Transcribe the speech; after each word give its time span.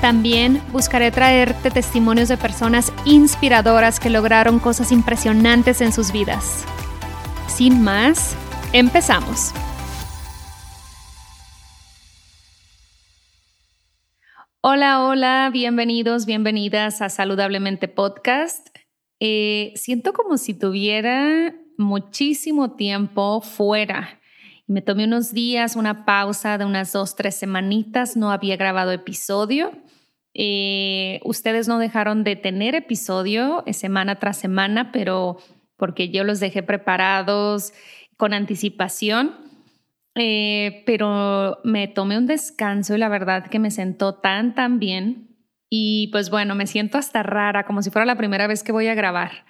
También 0.00 0.60
buscaré 0.70 1.10
traerte 1.10 1.70
testimonios 1.70 2.28
de 2.28 2.36
personas 2.36 2.92
inspiradoras 3.04 4.00
que 4.00 4.10
lograron 4.10 4.58
cosas 4.58 4.92
impresionantes 4.92 5.80
en 5.80 5.92
sus 5.92 6.12
vidas. 6.12 6.64
Sin 7.46 7.82
más, 7.82 8.36
empezamos. 8.72 9.52
Hola, 14.60 15.04
hola, 15.04 15.50
bienvenidos, 15.52 16.26
bienvenidas 16.26 17.02
a 17.02 17.08
Saludablemente 17.08 17.86
Podcast. 17.86 18.68
Eh, 19.20 19.72
siento 19.76 20.12
como 20.12 20.38
si 20.38 20.54
tuviera 20.54 21.54
muchísimo 21.78 22.72
tiempo 22.72 23.40
fuera. 23.40 24.20
Me 24.66 24.80
tomé 24.80 25.04
unos 25.04 25.32
días, 25.32 25.76
una 25.76 26.06
pausa 26.06 26.56
de 26.56 26.64
unas 26.64 26.92
dos, 26.92 27.14
tres 27.14 27.34
semanitas, 27.34 28.16
no 28.16 28.30
había 28.30 28.56
grabado 28.56 28.92
episodio 28.92 29.72
eh, 30.34 31.20
ustedes 31.24 31.68
no 31.68 31.78
dejaron 31.78 32.24
de 32.24 32.34
tener 32.34 32.74
episodio 32.74 33.62
eh, 33.66 33.72
semana 33.72 34.18
tras 34.18 34.36
semana, 34.36 34.90
pero 34.90 35.38
porque 35.76 36.10
yo 36.10 36.24
los 36.24 36.40
dejé 36.40 36.62
preparados 36.62 37.72
con 38.16 38.34
anticipación. 38.34 39.36
Eh, 40.16 40.84
pero 40.86 41.58
me 41.64 41.88
tomé 41.88 42.16
un 42.18 42.26
descanso 42.26 42.94
y 42.94 42.98
la 42.98 43.08
verdad 43.08 43.48
que 43.48 43.58
me 43.58 43.70
sentó 43.70 44.14
tan, 44.14 44.54
tan 44.54 44.78
bien. 44.78 45.28
Y 45.70 46.08
pues 46.12 46.30
bueno, 46.30 46.54
me 46.54 46.66
siento 46.66 46.98
hasta 46.98 47.22
rara, 47.22 47.64
como 47.64 47.82
si 47.82 47.90
fuera 47.90 48.06
la 48.06 48.16
primera 48.16 48.46
vez 48.46 48.62
que 48.62 48.72
voy 48.72 48.88
a 48.88 48.94
grabar. 48.94 49.44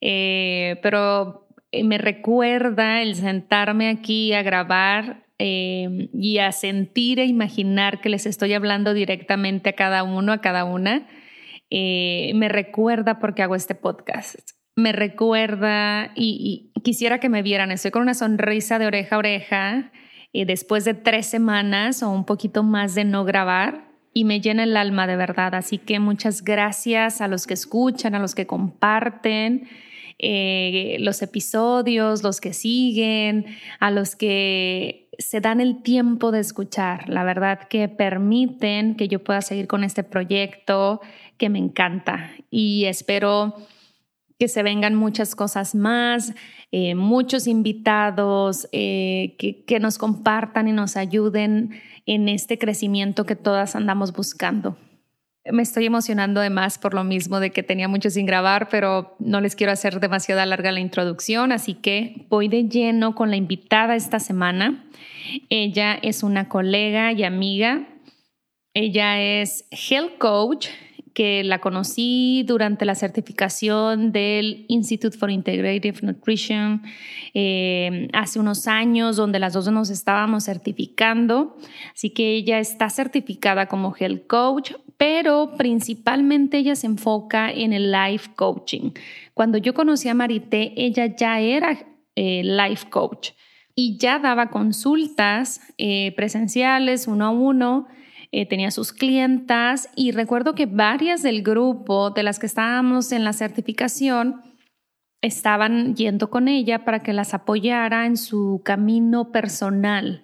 pero 0.00 1.48
me 1.84 1.98
recuerda 1.98 3.02
el 3.02 3.16
sentarme 3.16 3.88
aquí 3.88 4.32
a 4.32 4.42
grabar 4.42 5.25
Em, 5.38 6.08
y 6.14 6.38
a 6.38 6.50
sentir 6.50 7.18
e 7.18 7.26
imaginar 7.26 8.00
que 8.00 8.08
les 8.08 8.24
estoy 8.24 8.54
hablando 8.54 8.94
directamente 8.94 9.70
a 9.70 9.72
cada 9.74 10.02
uno, 10.02 10.32
a 10.32 10.40
cada 10.40 10.64
una, 10.64 11.06
eh, 11.68 12.32
me 12.34 12.48
recuerda 12.48 13.18
porque 13.18 13.42
hago 13.42 13.54
este 13.54 13.74
podcast. 13.74 14.52
Me 14.76 14.92
recuerda 14.92 16.12
y, 16.14 16.72
quisiera 16.82 17.18
que 17.20 17.28
me 17.28 17.42
vieran. 17.42 17.70
Estoy 17.70 17.90
con 17.90 18.02
una 18.02 18.14
sonrisa 18.14 18.78
de 18.78 18.86
oreja 18.86 19.16
a 19.16 19.18
oreja 19.18 19.92
eh, 20.32 20.46
después 20.46 20.86
de 20.86 20.94
tres 20.94 21.26
semanas 21.26 22.02
o 22.02 22.10
un 22.10 22.24
poquito 22.24 22.62
más 22.62 22.94
de 22.94 23.04
no 23.04 23.24
grabar 23.24 23.88
y 24.14 24.24
me 24.24 24.40
llena 24.40 24.64
el 24.64 24.76
alma 24.76 25.06
de 25.06 25.16
verdad. 25.16 25.54
Así 25.54 25.76
que 25.76 25.98
muchas 25.98 26.44
gracias 26.44 27.20
a 27.20 27.28
los 27.28 27.46
que 27.46 27.54
escuchan, 27.54 28.14
a 28.14 28.20
los 28.20 28.34
que 28.34 28.46
comparten. 28.46 29.68
Eh, 30.18 30.96
los 31.00 31.20
episodios, 31.20 32.22
los 32.22 32.40
que 32.40 32.54
siguen, 32.54 33.44
a 33.80 33.90
los 33.90 34.16
que 34.16 35.05
se 35.18 35.40
dan 35.40 35.60
el 35.60 35.82
tiempo 35.82 36.30
de 36.30 36.40
escuchar, 36.40 37.08
la 37.08 37.24
verdad 37.24 37.60
que 37.68 37.88
permiten 37.88 38.96
que 38.96 39.08
yo 39.08 39.22
pueda 39.22 39.40
seguir 39.40 39.66
con 39.66 39.84
este 39.84 40.02
proyecto 40.02 41.00
que 41.38 41.48
me 41.48 41.58
encanta 41.58 42.30
y 42.50 42.84
espero 42.84 43.54
que 44.38 44.48
se 44.48 44.62
vengan 44.62 44.94
muchas 44.94 45.34
cosas 45.34 45.74
más, 45.74 46.34
eh, 46.70 46.94
muchos 46.94 47.46
invitados 47.46 48.68
eh, 48.72 49.34
que, 49.38 49.64
que 49.64 49.80
nos 49.80 49.96
compartan 49.98 50.68
y 50.68 50.72
nos 50.72 50.96
ayuden 50.96 51.80
en 52.04 52.28
este 52.28 52.58
crecimiento 52.58 53.24
que 53.24 53.36
todas 53.36 53.76
andamos 53.76 54.12
buscando. 54.12 54.76
Me 55.52 55.62
estoy 55.62 55.86
emocionando 55.86 56.40
de 56.40 56.50
más 56.50 56.78
por 56.78 56.94
lo 56.94 57.04
mismo 57.04 57.40
de 57.40 57.50
que 57.50 57.62
tenía 57.62 57.88
mucho 57.88 58.10
sin 58.10 58.26
grabar, 58.26 58.68
pero 58.68 59.16
no 59.18 59.40
les 59.40 59.54
quiero 59.54 59.72
hacer 59.72 60.00
demasiado 60.00 60.44
larga 60.44 60.72
la 60.72 60.80
introducción, 60.80 61.52
así 61.52 61.74
que 61.74 62.26
voy 62.28 62.48
de 62.48 62.64
lleno 62.68 63.14
con 63.14 63.30
la 63.30 63.36
invitada 63.36 63.94
esta 63.94 64.18
semana. 64.18 64.84
Ella 65.48 65.94
es 65.94 66.22
una 66.22 66.48
colega 66.48 67.12
y 67.12 67.24
amiga. 67.24 67.86
Ella 68.74 69.20
es 69.20 69.66
Health 69.70 70.18
Coach, 70.18 70.68
que 71.16 71.42
la 71.44 71.60
conocí 71.60 72.44
durante 72.46 72.84
la 72.84 72.94
certificación 72.94 74.12
del 74.12 74.66
Institute 74.68 75.16
for 75.16 75.30
Integrative 75.30 76.00
Nutrition 76.02 76.82
eh, 77.32 78.08
hace 78.12 78.38
unos 78.38 78.68
años, 78.68 79.16
donde 79.16 79.38
las 79.38 79.54
dos 79.54 79.66
nos 79.72 79.88
estábamos 79.88 80.44
certificando. 80.44 81.56
Así 81.94 82.10
que 82.10 82.34
ella 82.34 82.58
está 82.58 82.90
certificada 82.90 83.64
como 83.64 83.96
Health 83.98 84.26
Coach, 84.26 84.72
pero 84.98 85.54
principalmente 85.56 86.58
ella 86.58 86.76
se 86.76 86.86
enfoca 86.86 87.50
en 87.50 87.72
el 87.72 87.90
life 87.90 88.32
coaching. 88.36 88.90
Cuando 89.32 89.56
yo 89.56 89.72
conocí 89.72 90.10
a 90.10 90.14
Marité, 90.14 90.74
ella 90.76 91.16
ya 91.16 91.40
era 91.40 91.78
eh, 92.14 92.42
life 92.44 92.90
coach 92.90 93.30
y 93.74 93.96
ya 93.96 94.18
daba 94.18 94.50
consultas 94.50 95.62
eh, 95.78 96.12
presenciales 96.14 97.06
uno 97.06 97.24
a 97.24 97.30
uno. 97.30 97.88
Eh, 98.32 98.46
tenía 98.46 98.70
sus 98.70 98.92
clientas 98.92 99.88
y 99.94 100.10
recuerdo 100.10 100.54
que 100.54 100.66
varias 100.66 101.22
del 101.22 101.42
grupo 101.42 102.10
de 102.10 102.22
las 102.22 102.38
que 102.38 102.46
estábamos 102.46 103.12
en 103.12 103.24
la 103.24 103.32
certificación 103.32 104.42
estaban 105.22 105.94
yendo 105.94 106.30
con 106.30 106.48
ella 106.48 106.84
para 106.84 107.00
que 107.00 107.12
las 107.12 107.34
apoyara 107.34 108.06
en 108.06 108.16
su 108.16 108.62
camino 108.64 109.32
personal. 109.32 110.22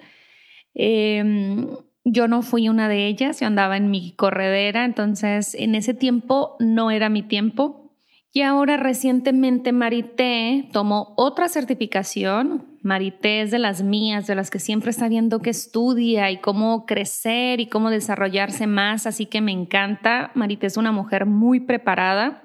Em, 0.74 1.68
yo 2.04 2.28
no 2.28 2.42
fui 2.42 2.68
una 2.68 2.88
de 2.88 3.06
ellas, 3.06 3.41
yo 3.41 3.46
andaba 3.46 3.76
en 3.76 3.91
mi 3.91 4.12
corredera, 4.12 4.84
entonces 4.84 5.54
en 5.54 5.74
ese 5.74 5.94
tiempo 5.94 6.56
no 6.58 6.91
era 6.91 7.08
mi 7.08 7.22
tiempo. 7.22 7.92
Y 8.32 8.42
ahora 8.42 8.76
recientemente 8.76 9.72
Marité 9.72 10.68
tomó 10.72 11.12
otra 11.16 11.48
certificación. 11.48 12.72
Marité 12.82 13.43
es 13.43 13.50
de 13.50 13.59
las 13.59 13.82
mías, 13.82 14.26
de 14.26 14.34
las 14.34 14.50
que 14.50 14.59
siempre 14.59 14.91
está 14.91 15.09
viendo 15.09 15.41
que 15.41 15.50
estudia 15.50 16.31
y 16.31 16.38
cómo 16.38 16.84
crecer 16.87 17.60
y 17.60 17.66
cómo 17.66 17.91
desarrollarse 17.91 18.66
más, 18.66 19.06
así 19.06 19.26
que 19.26 19.41
me 19.41 19.53
encanta. 19.53 20.31
Marité 20.34 20.66
es 20.66 20.76
una 20.76 20.92
mujer 20.92 21.26
muy 21.26 21.60
preparada. 21.60 22.42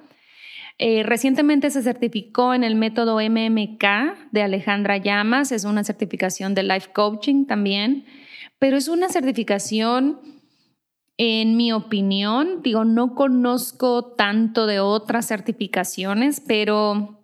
Eh, 0.77 1.03
recientemente 1.03 1.71
se 1.71 1.81
certificó 1.81 2.53
en 2.53 2.63
el 2.63 2.75
método 2.75 3.19
MMK 3.19 3.83
de 4.31 4.43
Alejandra 4.43 4.97
Llamas, 4.97 5.51
es 5.51 5.63
una 5.63 5.83
certificación 5.83 6.53
de 6.53 6.63
life 6.63 6.89
coaching 6.93 7.45
también 7.45 8.05
pero 8.59 8.77
es 8.77 8.87
una 8.87 9.09
certificación, 9.09 10.19
en 11.17 11.57
mi 11.57 11.71
opinión, 11.71 12.61
digo, 12.63 12.85
no 12.85 13.15
conozco 13.15 14.13
tanto 14.13 14.65
de 14.65 14.79
otras 14.79 15.27
certificaciones, 15.27 16.41
pero 16.45 17.16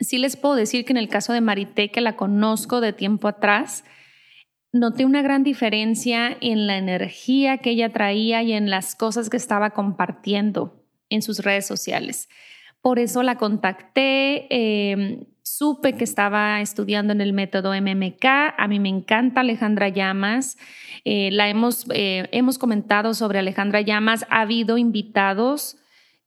sí 0.00 0.18
les 0.18 0.36
puedo 0.36 0.54
decir 0.54 0.84
que 0.84 0.92
en 0.92 0.96
el 0.96 1.08
caso 1.08 1.32
de 1.32 1.40
Marité, 1.40 1.90
que 1.90 2.00
la 2.00 2.16
conozco 2.16 2.80
de 2.80 2.92
tiempo 2.92 3.28
atrás, 3.28 3.84
noté 4.72 5.04
una 5.04 5.22
gran 5.22 5.42
diferencia 5.42 6.36
en 6.40 6.66
la 6.66 6.76
energía 6.76 7.58
que 7.58 7.70
ella 7.70 7.92
traía 7.92 8.42
y 8.42 8.52
en 8.52 8.70
las 8.70 8.94
cosas 8.94 9.30
que 9.30 9.36
estaba 9.36 9.70
compartiendo 9.70 10.84
en 11.08 11.22
sus 11.22 11.40
redes 11.40 11.66
sociales. 11.66 12.28
Por 12.80 12.98
eso 12.98 13.22
la 13.22 13.36
contacté. 13.36 14.46
Eh, 14.50 15.26
Supe 15.48 15.94
que 15.94 16.04
estaba 16.04 16.60
estudiando 16.60 17.12
en 17.12 17.22
el 17.22 17.32
método 17.32 17.72
MMK. 17.72 18.24
A 18.56 18.68
mí 18.68 18.78
me 18.78 18.90
encanta 18.90 19.40
Alejandra 19.40 19.88
Llamas. 19.88 20.58
Eh, 21.04 21.30
la 21.32 21.48
hemos, 21.48 21.86
eh, 21.94 22.28
hemos 22.32 22.58
comentado 22.58 23.14
sobre 23.14 23.38
Alejandra 23.38 23.80
Llamas. 23.80 24.26
Ha 24.28 24.42
habido 24.42 24.76
invitados 24.76 25.78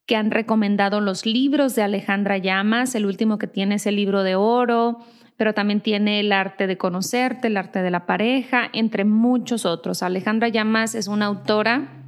que 0.06 0.16
han 0.16 0.30
recomendado 0.30 1.00
los 1.00 1.26
libros 1.26 1.74
de 1.74 1.82
Alejandra 1.82 2.38
Llamas. 2.38 2.94
El 2.94 3.06
último 3.06 3.38
que 3.38 3.46
tiene 3.46 3.76
es 3.76 3.86
el 3.86 3.96
libro 3.96 4.22
de 4.22 4.34
oro, 4.34 4.98
pero 5.36 5.54
también 5.54 5.80
tiene 5.80 6.20
el 6.20 6.32
arte 6.32 6.66
de 6.66 6.78
conocerte, 6.78 7.48
el 7.48 7.56
arte 7.56 7.82
de 7.82 7.90
la 7.90 8.06
pareja, 8.06 8.68
entre 8.72 9.04
muchos 9.04 9.64
otros. 9.64 10.02
Alejandra 10.02 10.48
Llamas 10.48 10.94
es 10.94 11.08
una 11.08 11.26
autora 11.26 12.02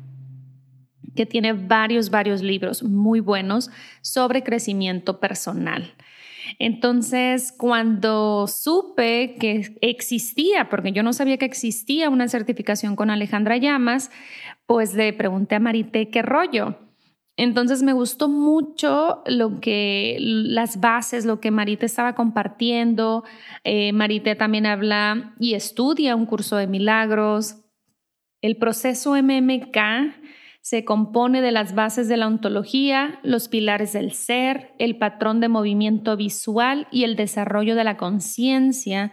que 1.14 1.26
tiene 1.26 1.52
varios, 1.52 2.10
varios 2.10 2.42
libros 2.42 2.82
muy 2.82 3.20
buenos 3.20 3.70
sobre 4.02 4.42
crecimiento 4.42 5.20
personal. 5.20 5.94
Entonces, 6.58 7.52
cuando 7.56 8.46
supe 8.46 9.36
que 9.40 9.76
existía, 9.80 10.68
porque 10.68 10.92
yo 10.92 11.02
no 11.02 11.12
sabía 11.12 11.38
que 11.38 11.46
existía 11.46 12.10
una 12.10 12.28
certificación 12.28 12.96
con 12.96 13.10
Alejandra 13.10 13.56
Llamas, 13.56 14.10
pues 14.66 14.94
le 14.94 15.12
pregunté 15.12 15.54
a 15.54 15.60
Marité 15.60 16.10
qué 16.10 16.22
rollo. 16.22 16.83
Entonces 17.36 17.82
me 17.82 17.92
gustó 17.92 18.28
mucho 18.28 19.22
lo 19.26 19.60
que 19.60 20.16
las 20.20 20.80
bases, 20.80 21.24
lo 21.24 21.40
que 21.40 21.50
Marité 21.50 21.86
estaba 21.86 22.14
compartiendo. 22.14 23.24
Eh, 23.64 23.92
Marité 23.92 24.36
también 24.36 24.66
habla 24.66 25.34
y 25.40 25.54
estudia 25.54 26.14
un 26.14 26.26
curso 26.26 26.56
de 26.56 26.68
milagros. 26.68 27.56
El 28.40 28.56
proceso 28.56 29.16
MMK 29.16 29.78
se 30.60 30.84
compone 30.84 31.42
de 31.42 31.50
las 31.50 31.74
bases 31.74 32.08
de 32.08 32.16
la 32.16 32.26
ontología, 32.26 33.18
los 33.22 33.48
pilares 33.48 33.92
del 33.92 34.12
ser, 34.12 34.72
el 34.78 34.96
patrón 34.96 35.40
de 35.40 35.48
movimiento 35.48 36.16
visual 36.16 36.86
y 36.90 37.04
el 37.04 37.16
desarrollo 37.16 37.74
de 37.74 37.84
la 37.84 37.96
conciencia 37.96 39.12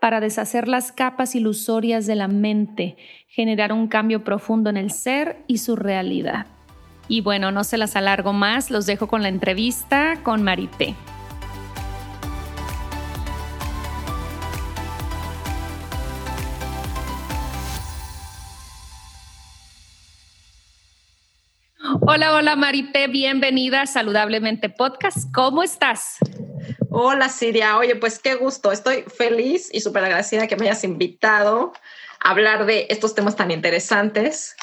para 0.00 0.20
deshacer 0.20 0.68
las 0.68 0.92
capas 0.92 1.34
ilusorias 1.34 2.06
de 2.06 2.16
la 2.16 2.28
mente, 2.28 2.96
generar 3.28 3.72
un 3.72 3.88
cambio 3.88 4.24
profundo 4.24 4.68
en 4.68 4.76
el 4.76 4.90
ser 4.90 5.42
y 5.46 5.58
su 5.58 5.74
realidad. 5.74 6.46
Y 7.08 7.20
bueno, 7.20 7.50
no 7.50 7.64
se 7.64 7.78
las 7.78 7.96
alargo 7.96 8.32
más, 8.32 8.70
los 8.70 8.86
dejo 8.86 9.08
con 9.08 9.22
la 9.22 9.28
entrevista 9.28 10.18
con 10.22 10.42
Marité. 10.42 10.94
Hola, 22.04 22.34
hola 22.34 22.56
Marité, 22.56 23.06
bienvenida 23.06 23.82
a 23.82 23.86
Saludablemente 23.86 24.68
Podcast. 24.68 25.32
¿Cómo 25.32 25.62
estás? 25.62 26.16
Hola 26.90 27.28
Siria, 27.28 27.78
oye, 27.78 27.96
pues 27.96 28.18
qué 28.18 28.34
gusto, 28.34 28.70
estoy 28.70 29.02
feliz 29.02 29.68
y 29.72 29.80
súper 29.80 30.04
agradecida 30.04 30.46
que 30.46 30.56
me 30.56 30.66
hayas 30.66 30.84
invitado 30.84 31.72
a 32.20 32.30
hablar 32.30 32.66
de 32.66 32.86
estos 32.90 33.14
temas 33.14 33.36
tan 33.36 33.50
interesantes. 33.50 34.56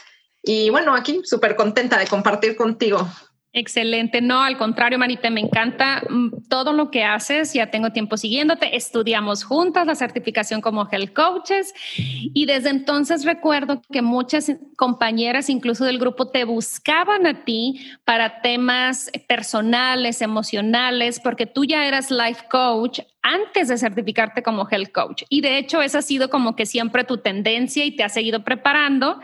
Y 0.44 0.69
bueno, 0.69 0.95
aquí 0.95 1.21
súper 1.24 1.56
contenta 1.56 1.97
de 1.97 2.07
compartir 2.07 2.56
contigo. 2.56 3.07
Excelente. 3.51 4.21
No, 4.21 4.44
al 4.44 4.59
contrario, 4.59 5.00
Marita, 5.00 5.31
me 5.31 5.41
encanta 5.41 6.03
mm, 6.07 6.47
todo 6.50 6.71
lo 6.71 6.91
que 6.91 7.03
haces. 7.03 7.51
Ya 7.53 7.71
tengo 7.71 7.91
tiempo 7.91 8.15
siguiéndote. 8.15 8.75
Estudiamos 8.75 9.44
juntas 9.44 9.88
la 9.88 9.95
certificación 9.95 10.62
como 10.62 10.88
Health 10.88 11.13
Coaches 11.13 11.74
y 11.97 12.45
desde 12.45 12.69
entonces 12.69 13.25
recuerdo 13.25 13.81
que 13.91 14.03
muchas 14.03 14.51
compañeras, 14.77 15.50
incluso 15.50 15.83
del 15.83 15.97
grupo, 15.97 16.27
te 16.27 16.44
buscaban 16.44 17.25
a 17.25 17.44
ti 17.44 17.89
para 18.06 18.42
temas 18.42 19.09
personales, 19.27 20.21
emocionales, 20.21 21.19
porque 21.19 21.47
tú 21.47 21.65
ya 21.65 21.88
eras 21.88 22.12
life 22.12 22.44
coach 22.51 23.00
antes 23.24 23.68
de 23.68 23.80
certificarte 23.80 24.44
como 24.44 24.68
Health 24.69 24.92
Coach. 24.92 25.24
Y 25.27 25.42
de 25.42 25.57
hecho, 25.57 25.81
esa 25.81 26.00
ha 26.00 26.03
sido 26.03 26.30
como 26.30 26.56
que 26.56 26.68
siempre 26.68 27.03
tu 27.03 27.18
tendencia 27.18 27.83
y 27.83 27.95
te 27.95 28.03
ha 28.03 28.09
seguido 28.09 28.44
preparando, 28.44 29.19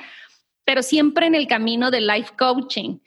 pero 0.65 0.83
siempre 0.83 1.27
en 1.27 1.35
el 1.35 1.47
camino 1.47 1.91
de 1.91 2.01
life 2.01 2.33
coaching. 2.37 2.99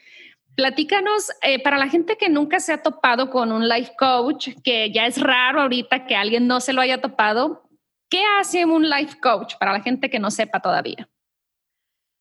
Platícanos, 0.55 1.31
eh, 1.43 1.63
para 1.63 1.79
la 1.79 1.89
gente 1.89 2.17
que 2.17 2.29
nunca 2.29 2.59
se 2.59 2.73
ha 2.73 2.83
topado 2.83 3.31
con 3.31 3.53
un 3.53 3.69
life 3.69 3.93
coach, 3.99 4.51
que 4.65 4.91
ya 4.91 5.07
es 5.07 5.21
raro 5.21 5.61
ahorita 5.61 6.07
que 6.07 6.17
alguien 6.17 6.47
no 6.47 6.61
se 6.61 6.73
lo 6.73 6.81
haya 6.81 7.01
topado, 7.01 7.69
¿qué 8.09 8.23
hace 8.41 8.65
un 8.65 8.89
life 8.89 9.21
coach 9.21 9.55
para 9.59 9.73
la 9.73 9.83
gente 9.83 10.11
que 10.11 10.19
no 10.19 10.31
sepa 10.31 10.61
todavía? 10.61 11.09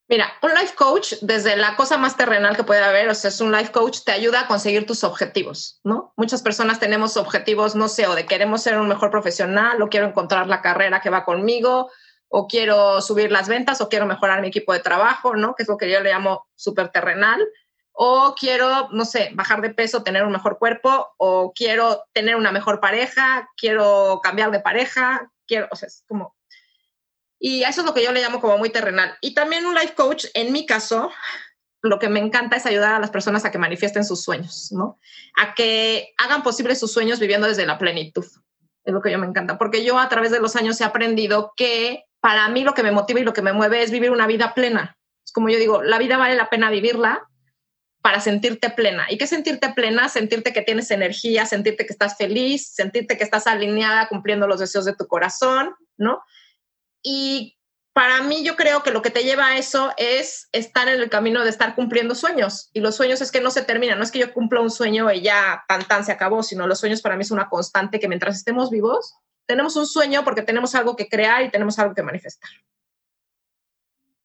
Mira, 0.10 0.32
un 0.42 0.52
life 0.52 0.74
coach, 0.76 1.16
desde 1.22 1.58
la 1.58 1.76
cosa 1.76 1.98
más 1.98 2.16
terrenal 2.16 2.56
que 2.56 2.64
puede 2.64 2.82
haber, 2.82 3.10
o 3.10 3.16
sea, 3.16 3.30
es 3.30 3.42
un 3.42 3.52
life 3.52 3.74
coach, 3.74 4.00
te 4.06 4.14
ayuda 4.14 4.42
a 4.42 4.48
conseguir 4.48 4.86
tus 4.86 5.04
objetivos, 5.04 5.82
¿no? 5.84 6.14
Muchas 6.16 6.42
personas 6.42 6.80
tenemos 6.80 7.18
objetivos, 7.18 7.76
no 7.76 7.90
sé, 7.90 8.08
o 8.08 8.16
de 8.16 8.26
queremos 8.26 8.62
ser 8.64 8.80
un 8.80 8.88
mejor 8.88 9.12
profesional, 9.12 9.82
o 9.82 9.90
quiero 9.90 10.08
encontrar 10.08 10.48
la 10.48 10.62
carrera 10.62 11.02
que 11.02 11.10
va 11.10 11.26
conmigo, 11.26 11.92
o 12.30 12.48
quiero 12.48 13.02
subir 13.02 13.32
las 13.32 13.48
ventas, 13.48 13.82
o 13.82 13.90
quiero 13.90 14.06
mejorar 14.06 14.42
mi 14.42 14.48
equipo 14.48 14.74
de 14.74 14.80
trabajo, 14.80 15.36
¿no? 15.36 15.56
Que 15.56 15.64
es 15.64 15.70
lo 15.70 15.78
que 15.78 15.90
yo 15.90 16.02
le 16.02 16.12
llamo 16.12 16.48
súper 16.56 16.90
terrenal 16.90 17.48
o 18.00 18.36
quiero, 18.40 18.90
no 18.92 19.06
sé, 19.06 19.32
bajar 19.34 19.60
de 19.60 19.72
peso, 19.72 20.04
tener 20.04 20.24
un 20.24 20.32
mejor 20.32 20.60
cuerpo, 20.60 21.16
o 21.18 21.52
quiero 21.52 22.04
tener 22.14 22.36
una 22.36 22.52
mejor 22.52 22.80
pareja, 22.80 23.50
quiero 23.58 24.20
cambiar 24.22 24.52
de 24.52 24.60
pareja, 24.60 25.32
quiero, 25.48 25.68
o 25.72 25.76
sea, 25.76 25.88
es 25.88 26.04
como... 26.08 26.36
Y 27.40 27.64
eso 27.64 27.82
es 27.82 27.88
lo 27.88 27.96
que 27.96 28.04
yo 28.04 28.12
le 28.12 28.22
llamo 28.22 28.40
como 28.40 28.60
muy 28.60 28.70
terrenal. 28.70 29.18
Y 29.20 29.34
también 29.34 29.66
un 29.66 29.74
life 29.74 29.96
coach, 29.96 30.26
en 30.36 30.52
mi 30.52 30.68
caso, 30.68 31.12
lo 31.82 31.98
que 31.98 32.08
me 32.08 32.20
encanta 32.20 32.58
es 32.58 32.68
ayudar 32.68 32.94
a 32.94 33.00
las 33.00 33.10
personas 33.10 33.46
a 33.46 33.52
que 33.52 33.58
manifiesten 33.58 34.06
sus 34.06 34.24
sueños, 34.24 34.72
¿no? 34.72 35.00
A 35.36 35.56
que 35.56 36.14
hagan 36.20 36.44
posibles 36.44 36.80
sus 36.80 36.94
sueños 36.94 37.20
viviendo 37.20 37.48
desde 37.48 37.66
la 37.66 37.80
plenitud. 37.80 38.26
Es 38.84 38.94
lo 38.94 39.02
que 39.02 39.12
yo 39.12 39.18
me 39.18 39.26
encanta, 39.26 39.58
porque 39.58 39.84
yo 39.84 39.98
a 39.98 40.08
través 40.08 40.30
de 40.30 40.40
los 40.40 40.56
años 40.56 40.80
he 40.82 40.84
aprendido 40.84 41.54
que 41.58 42.04
para 42.20 42.48
mí 42.50 42.64
lo 42.64 42.74
que 42.74 42.84
me 42.84 42.92
motiva 42.92 43.20
y 43.20 43.24
lo 43.24 43.34
que 43.34 43.42
me 43.42 43.54
mueve 43.54 43.84
es 43.84 43.92
vivir 43.92 44.12
una 44.12 44.28
vida 44.28 44.54
plena. 44.54 44.98
Es 45.26 45.32
como 45.32 45.50
yo 45.50 45.58
digo, 45.58 45.84
la 45.84 45.98
vida 45.98 46.18
vale 46.18 46.36
la 46.36 46.50
pena 46.50 46.70
vivirla 46.70 47.28
para 48.02 48.20
sentirte 48.22 48.70
plena. 48.70 49.06
¿Y 49.10 49.18
qué 49.18 49.28
sentirte 49.28 49.74
plena? 49.74 50.08
Sentirte 50.08 50.54
que 50.54 50.62
tienes 50.62 50.92
energía, 50.92 51.46
sentirte 51.46 51.86
que 51.86 51.92
estás 51.92 52.18
feliz, 52.18 52.74
sentirte 52.74 53.18
que 53.18 53.24
estás 53.24 53.48
alineada 53.48 54.08
cumpliendo 54.08 54.48
los 54.48 54.60
deseos 54.60 54.86
de 54.86 54.96
tu 54.96 55.08
corazón, 55.08 55.76
¿no? 55.98 56.22
Y 57.04 57.58
para 57.94 58.22
mí 58.22 58.44
yo 58.44 58.56
creo 58.56 58.84
que 58.84 58.92
lo 58.92 59.02
que 59.02 59.10
te 59.10 59.24
lleva 59.24 59.48
a 59.48 59.58
eso 59.58 59.92
es 59.98 60.48
estar 60.52 60.88
en 60.88 61.02
el 61.02 61.10
camino 61.10 61.44
de 61.44 61.50
estar 61.50 61.76
cumpliendo 61.76 62.14
sueños. 62.14 62.70
Y 62.72 62.80
los 62.80 62.96
sueños 62.96 63.22
es 63.22 63.32
que 63.32 63.42
no 63.42 63.50
se 63.50 63.64
terminan, 63.64 63.98
no 63.98 64.04
es 64.04 64.12
que 64.12 64.20
yo 64.20 64.34
cumpla 64.34 64.62
un 64.62 64.70
sueño 64.70 65.12
y 65.12 65.22
ya 65.22 65.66
tan 65.68 65.84
tan 65.86 66.06
se 66.06 66.12
acabó, 66.12 66.44
sino 66.44 66.68
los 66.68 66.80
sueños 66.80 67.02
para 67.02 67.16
mí 67.16 67.24
es 67.24 67.32
una 67.32 67.50
constante 67.50 68.00
que 68.00 68.08
mientras 68.08 68.38
estemos 68.38 68.70
vivos, 68.70 69.16
tenemos 69.48 69.76
un 69.76 69.88
sueño 69.88 70.24
porque 70.24 70.44
tenemos 70.44 70.76
algo 70.76 70.96
que 70.96 71.08
crear 71.08 71.42
y 71.44 71.50
tenemos 71.50 71.80
algo 71.80 71.96
que 71.96 72.04
manifestar. 72.04 72.50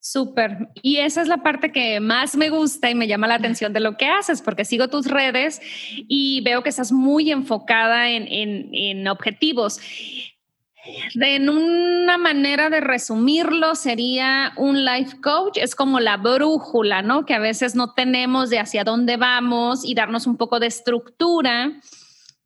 Súper. 0.04 0.68
Y 0.82 0.96
esa 0.96 1.22
es 1.22 1.28
la 1.28 1.44
parte 1.44 1.70
que 1.70 2.00
más 2.00 2.34
me 2.34 2.50
gusta 2.50 2.90
y 2.90 2.94
me 2.96 3.06
llama 3.06 3.28
la 3.28 3.36
atención 3.36 3.72
de 3.72 3.78
lo 3.78 3.96
que 3.96 4.06
haces, 4.06 4.42
porque 4.42 4.64
sigo 4.64 4.88
tus 4.88 5.06
redes 5.06 5.60
y 6.08 6.40
veo 6.40 6.64
que 6.64 6.70
estás 6.70 6.90
muy 6.90 7.30
enfocada 7.30 8.10
en, 8.10 8.26
en, 8.28 9.06
objetivos. 9.06 9.78
En 11.14 11.48
una 11.48 12.18
manera 12.18 12.68
de 12.68 12.80
resumirlo 12.80 13.76
sería 13.76 14.52
un 14.56 14.84
life 14.84 15.20
coach, 15.20 15.58
es 15.58 15.76
como 15.76 16.00
la 16.00 16.16
brújula, 16.16 17.02
¿no? 17.02 17.24
Que 17.24 17.34
a 17.34 17.38
veces 17.38 17.76
no 17.76 17.94
tenemos 17.94 18.50
de 18.50 18.58
hacia 18.58 18.82
dónde 18.82 19.16
vamos 19.16 19.84
y 19.84 19.94
darnos 19.94 20.26
un 20.26 20.36
poco 20.36 20.58
de 20.58 20.66
estructura 20.66 21.80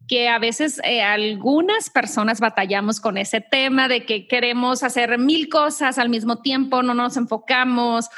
que 0.08 0.28
a 0.28 0.38
veces 0.38 0.80
eh, 0.84 1.02
algunas 1.02 1.90
personas 1.90 2.40
batallamos 2.40 3.00
con 3.00 3.18
ese 3.18 3.40
tema 3.40 3.88
de 3.88 4.04
que 4.04 4.28
queremos 4.28 4.82
hacer 4.82 5.18
mil 5.18 5.48
cosas 5.48 5.98
al 5.98 6.08
mismo 6.08 6.42
tiempo, 6.42 6.82
no 6.82 6.94
nos 6.94 7.16
enfocamos 7.16 8.08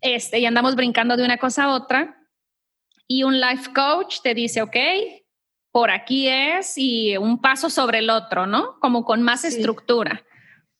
este, 0.00 0.38
y 0.38 0.46
andamos 0.46 0.74
brincando 0.74 1.16
de 1.16 1.24
una 1.24 1.38
cosa 1.38 1.64
a 1.64 1.74
otra. 1.74 2.18
Y 3.06 3.22
un 3.22 3.40
life 3.40 3.72
coach 3.74 4.20
te 4.22 4.34
dice, 4.34 4.62
ok, 4.62 4.76
por 5.70 5.90
aquí 5.90 6.28
es 6.28 6.78
y 6.78 7.16
un 7.16 7.40
paso 7.40 7.68
sobre 7.68 7.98
el 7.98 8.08
otro, 8.08 8.46
¿no? 8.46 8.78
Como 8.80 9.04
con 9.04 9.22
más 9.22 9.44
estructura. 9.44 10.24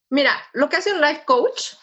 Mira, 0.09 0.33
lo 0.53 0.69
que 0.69 0.77
hace 0.77 0.93
un 0.95 1.01
life 1.01 1.25
coach 1.27 1.75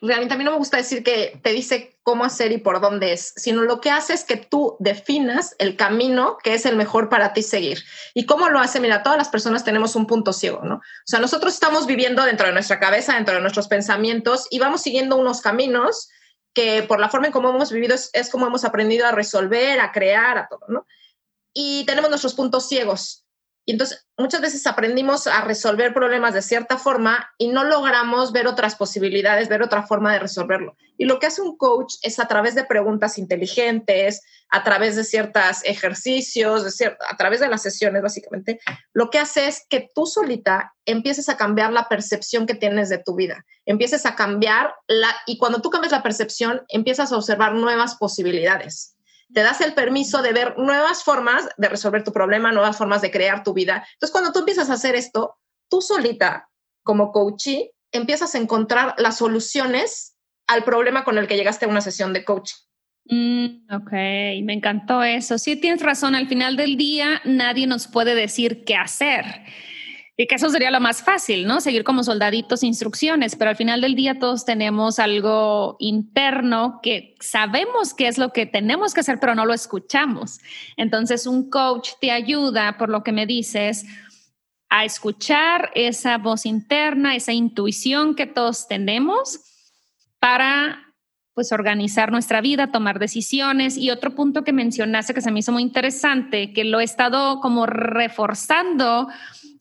realmente 0.00 0.34
a 0.34 0.38
mí 0.38 0.44
no 0.44 0.52
me 0.52 0.58
gusta 0.58 0.76
decir 0.76 1.02
que 1.02 1.38
te 1.42 1.52
dice 1.52 1.98
cómo 2.02 2.24
hacer 2.24 2.52
y 2.52 2.58
por 2.58 2.80
dónde 2.80 3.12
es, 3.12 3.32
sino 3.36 3.62
lo 3.62 3.80
que 3.80 3.90
hace 3.90 4.14
es 4.14 4.24
que 4.24 4.36
tú 4.36 4.76
definas 4.80 5.54
el 5.58 5.76
camino 5.76 6.38
que 6.42 6.54
es 6.54 6.66
el 6.66 6.76
mejor 6.76 7.08
para 7.08 7.32
ti 7.32 7.42
seguir. 7.42 7.84
¿Y 8.14 8.26
cómo 8.26 8.48
lo 8.48 8.58
hace? 8.58 8.80
Mira, 8.80 9.02
todas 9.02 9.18
las 9.18 9.28
personas 9.28 9.64
tenemos 9.64 9.96
un 9.96 10.06
punto 10.06 10.32
ciego, 10.32 10.62
¿no? 10.64 10.76
O 10.76 11.06
sea, 11.06 11.20
nosotros 11.20 11.54
estamos 11.54 11.86
viviendo 11.86 12.24
dentro 12.24 12.46
de 12.46 12.52
nuestra 12.52 12.80
cabeza, 12.80 13.14
dentro 13.14 13.34
de 13.34 13.40
nuestros 13.40 13.68
pensamientos 13.68 14.46
y 14.50 14.58
vamos 14.58 14.82
siguiendo 14.82 15.16
unos 15.16 15.40
caminos 15.40 16.08
que 16.54 16.82
por 16.82 16.98
la 16.98 17.08
forma 17.08 17.26
en 17.26 17.32
cómo 17.32 17.50
hemos 17.50 17.70
vivido 17.70 17.94
es, 17.94 18.30
como 18.30 18.46
hemos 18.46 18.64
aprendido 18.64 19.06
a 19.06 19.12
resolver, 19.12 19.80
a 19.80 19.92
crear, 19.92 20.38
a 20.38 20.48
todo, 20.48 20.64
¿no? 20.68 20.86
Y 21.52 21.84
tenemos 21.84 22.10
nuestros 22.10 22.34
puntos 22.34 22.68
ciegos. 22.68 23.24
Y 23.64 23.72
entonces 23.72 24.06
muchas 24.16 24.40
veces 24.40 24.66
aprendimos 24.66 25.26
a 25.26 25.42
resolver 25.42 25.94
problemas 25.94 26.34
de 26.34 26.42
cierta 26.42 26.78
forma 26.78 27.30
y 27.38 27.48
no 27.48 27.64
logramos 27.64 28.32
ver 28.32 28.46
otras 28.46 28.74
posibilidades, 28.74 29.48
ver 29.48 29.62
otra 29.62 29.86
forma 29.86 30.12
de 30.12 30.18
resolverlo. 30.18 30.76
Y 30.96 31.04
lo 31.04 31.18
que 31.18 31.26
hace 31.26 31.42
un 31.42 31.56
coach 31.56 31.94
es 32.02 32.18
a 32.18 32.26
través 32.26 32.54
de 32.54 32.64
preguntas 32.64 33.18
inteligentes, 33.18 34.22
a 34.50 34.64
través 34.64 34.96
de 34.96 35.04
ciertos 35.04 35.64
ejercicios, 35.64 36.82
a 37.08 37.16
través 37.16 37.40
de 37.40 37.48
las 37.48 37.62
sesiones 37.62 38.02
básicamente, 38.02 38.60
lo 38.92 39.10
que 39.10 39.18
hace 39.18 39.46
es 39.46 39.64
que 39.68 39.88
tú 39.94 40.06
solita 40.06 40.74
empieces 40.84 41.28
a 41.28 41.36
cambiar 41.36 41.72
la 41.72 41.88
percepción 41.88 42.46
que 42.46 42.54
tienes 42.54 42.88
de 42.88 42.98
tu 42.98 43.14
vida, 43.14 43.44
empieces 43.64 44.04
a 44.06 44.16
cambiar 44.16 44.74
la, 44.88 45.14
y 45.26 45.38
cuando 45.38 45.60
tú 45.60 45.70
cambias 45.70 45.92
la 45.92 46.02
percepción, 46.02 46.62
empiezas 46.68 47.12
a 47.12 47.16
observar 47.16 47.54
nuevas 47.54 47.94
posibilidades 47.96 48.96
te 49.32 49.42
das 49.42 49.60
el 49.60 49.74
permiso 49.74 50.22
de 50.22 50.32
ver 50.32 50.58
nuevas 50.58 51.04
formas 51.04 51.48
de 51.56 51.68
resolver 51.68 52.04
tu 52.04 52.12
problema, 52.12 52.52
nuevas 52.52 52.76
formas 52.76 53.02
de 53.02 53.10
crear 53.10 53.42
tu 53.42 53.52
vida. 53.52 53.84
Entonces, 53.94 54.12
cuando 54.12 54.32
tú 54.32 54.40
empiezas 54.40 54.70
a 54.70 54.74
hacer 54.74 54.94
esto, 54.94 55.36
tú 55.68 55.80
solita, 55.80 56.48
como 56.82 57.12
coachee, 57.12 57.72
empiezas 57.92 58.34
a 58.34 58.38
encontrar 58.38 58.94
las 58.98 59.18
soluciones 59.18 60.16
al 60.46 60.64
problema 60.64 61.04
con 61.04 61.18
el 61.18 61.26
que 61.28 61.36
llegaste 61.36 61.64
a 61.64 61.68
una 61.68 61.80
sesión 61.80 62.12
de 62.12 62.24
coaching. 62.24 62.56
Mm, 63.06 63.72
ok, 63.72 63.92
me 64.44 64.52
encantó 64.52 65.02
eso. 65.02 65.38
Sí, 65.38 65.56
tienes 65.56 65.82
razón, 65.82 66.14
al 66.14 66.28
final 66.28 66.56
del 66.56 66.76
día 66.76 67.20
nadie 67.24 67.66
nos 67.66 67.88
puede 67.88 68.14
decir 68.14 68.64
qué 68.64 68.76
hacer. 68.76 69.24
Y 70.20 70.26
que 70.26 70.34
eso 70.34 70.50
sería 70.50 70.70
lo 70.70 70.80
más 70.80 71.02
fácil, 71.02 71.46
¿no? 71.46 71.62
Seguir 71.62 71.82
como 71.82 72.04
soldaditos 72.04 72.62
instrucciones, 72.62 73.36
pero 73.36 73.48
al 73.48 73.56
final 73.56 73.80
del 73.80 73.94
día 73.94 74.18
todos 74.18 74.44
tenemos 74.44 74.98
algo 74.98 75.78
interno 75.78 76.80
que 76.82 77.14
sabemos 77.20 77.94
qué 77.94 78.06
es 78.06 78.18
lo 78.18 78.30
que 78.30 78.44
tenemos 78.44 78.92
que 78.92 79.00
hacer, 79.00 79.18
pero 79.18 79.34
no 79.34 79.46
lo 79.46 79.54
escuchamos. 79.54 80.40
Entonces 80.76 81.26
un 81.26 81.48
coach 81.48 81.92
te 82.02 82.10
ayuda, 82.10 82.76
por 82.76 82.90
lo 82.90 83.02
que 83.02 83.12
me 83.12 83.24
dices, 83.24 83.86
a 84.68 84.84
escuchar 84.84 85.70
esa 85.74 86.18
voz 86.18 86.44
interna, 86.44 87.16
esa 87.16 87.32
intuición 87.32 88.14
que 88.14 88.26
todos 88.26 88.68
tenemos 88.68 89.40
para 90.18 90.82
pues 91.32 91.50
organizar 91.50 92.12
nuestra 92.12 92.42
vida, 92.42 92.70
tomar 92.70 92.98
decisiones. 92.98 93.78
Y 93.78 93.90
otro 93.90 94.14
punto 94.14 94.44
que 94.44 94.52
mencionaste 94.52 95.14
que 95.14 95.22
se 95.22 95.30
me 95.30 95.38
hizo 95.38 95.52
muy 95.52 95.62
interesante, 95.62 96.52
que 96.52 96.64
lo 96.64 96.78
he 96.78 96.84
estado 96.84 97.40
como 97.40 97.64
reforzando 97.64 99.08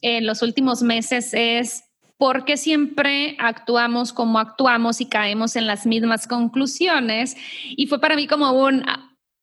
en 0.02 0.26
los 0.26 0.42
últimos 0.42 0.82
meses 0.82 1.34
es 1.34 1.84
por 2.18 2.44
qué 2.44 2.58
siempre 2.58 3.38
actuamos 3.40 4.12
como 4.12 4.40
actuamos 4.40 5.00
y 5.00 5.06
caemos 5.06 5.56
en 5.56 5.68
las 5.68 5.86
mismas 5.86 6.28
conclusiones. 6.28 7.38
Y 7.70 7.88
fue 7.88 8.02
para 8.02 8.16
mí 8.16 8.28
como 8.28 8.52
un 8.52 8.84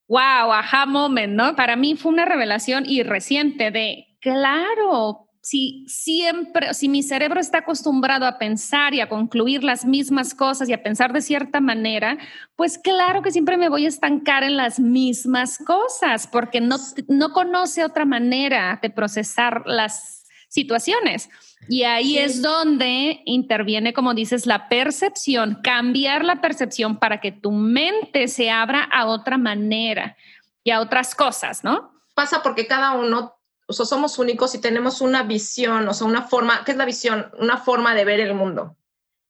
wow, 0.07 0.51
aha 0.53 0.85
moment, 0.85 1.33
¿no? 1.33 1.55
Para 1.55 1.75
mí 1.75 1.95
fue 1.95 2.11
una 2.11 2.25
revelación 2.25 2.85
y 2.87 3.03
reciente 3.03 3.71
de, 3.71 4.05
claro, 4.21 5.27
si 5.41 5.85
siempre, 5.87 6.73
si 6.73 6.89
mi 6.89 7.03
cerebro 7.03 7.39
está 7.39 7.59
acostumbrado 7.59 8.25
a 8.25 8.37
pensar 8.37 8.93
y 8.93 8.99
a 8.99 9.07
concluir 9.07 9.63
las 9.63 9.85
mismas 9.85 10.33
cosas 10.33 10.67
y 10.67 10.73
a 10.73 10.83
pensar 10.83 11.13
de 11.13 11.21
cierta 11.21 11.61
manera, 11.61 12.17
pues 12.55 12.77
claro 12.77 13.21
que 13.21 13.31
siempre 13.31 13.57
me 13.57 13.69
voy 13.69 13.85
a 13.85 13.89
estancar 13.89 14.43
en 14.43 14.57
las 14.57 14.79
mismas 14.79 15.57
cosas 15.57 16.27
porque 16.27 16.59
no, 16.59 16.75
no 17.07 17.31
conoce 17.31 17.85
otra 17.85 18.05
manera 18.05 18.77
de 18.81 18.89
procesar 18.89 19.63
las 19.65 20.16
situaciones. 20.47 21.29
Y 21.69 21.83
ahí 21.83 22.17
es 22.17 22.41
donde 22.41 23.21
interviene, 23.25 23.93
como 23.93 24.13
dices, 24.13 24.45
la 24.45 24.69
percepción, 24.69 25.59
cambiar 25.63 26.23
la 26.23 26.41
percepción 26.41 26.97
para 26.97 27.19
que 27.19 27.31
tu 27.31 27.51
mente 27.51 28.27
se 28.27 28.49
abra 28.49 28.83
a 28.83 29.05
otra 29.05 29.37
manera 29.37 30.15
y 30.63 30.71
a 30.71 30.79
otras 30.79 31.15
cosas, 31.15 31.63
¿no? 31.63 31.91
Pasa 32.13 32.41
porque 32.41 32.67
cada 32.67 32.93
uno 32.93 33.37
o 33.67 33.73
sea, 33.73 33.85
somos 33.85 34.17
únicos 34.17 34.55
y 34.55 34.61
tenemos 34.61 35.01
una 35.01 35.23
visión, 35.23 35.87
o 35.87 35.93
sea, 35.93 36.07
una 36.07 36.23
forma, 36.23 36.63
¿qué 36.63 36.71
es 36.71 36.77
la 36.77 36.85
visión? 36.85 37.29
Una 37.37 37.57
forma 37.57 37.93
de 37.93 38.05
ver 38.05 38.21
el 38.21 38.33
mundo. 38.33 38.77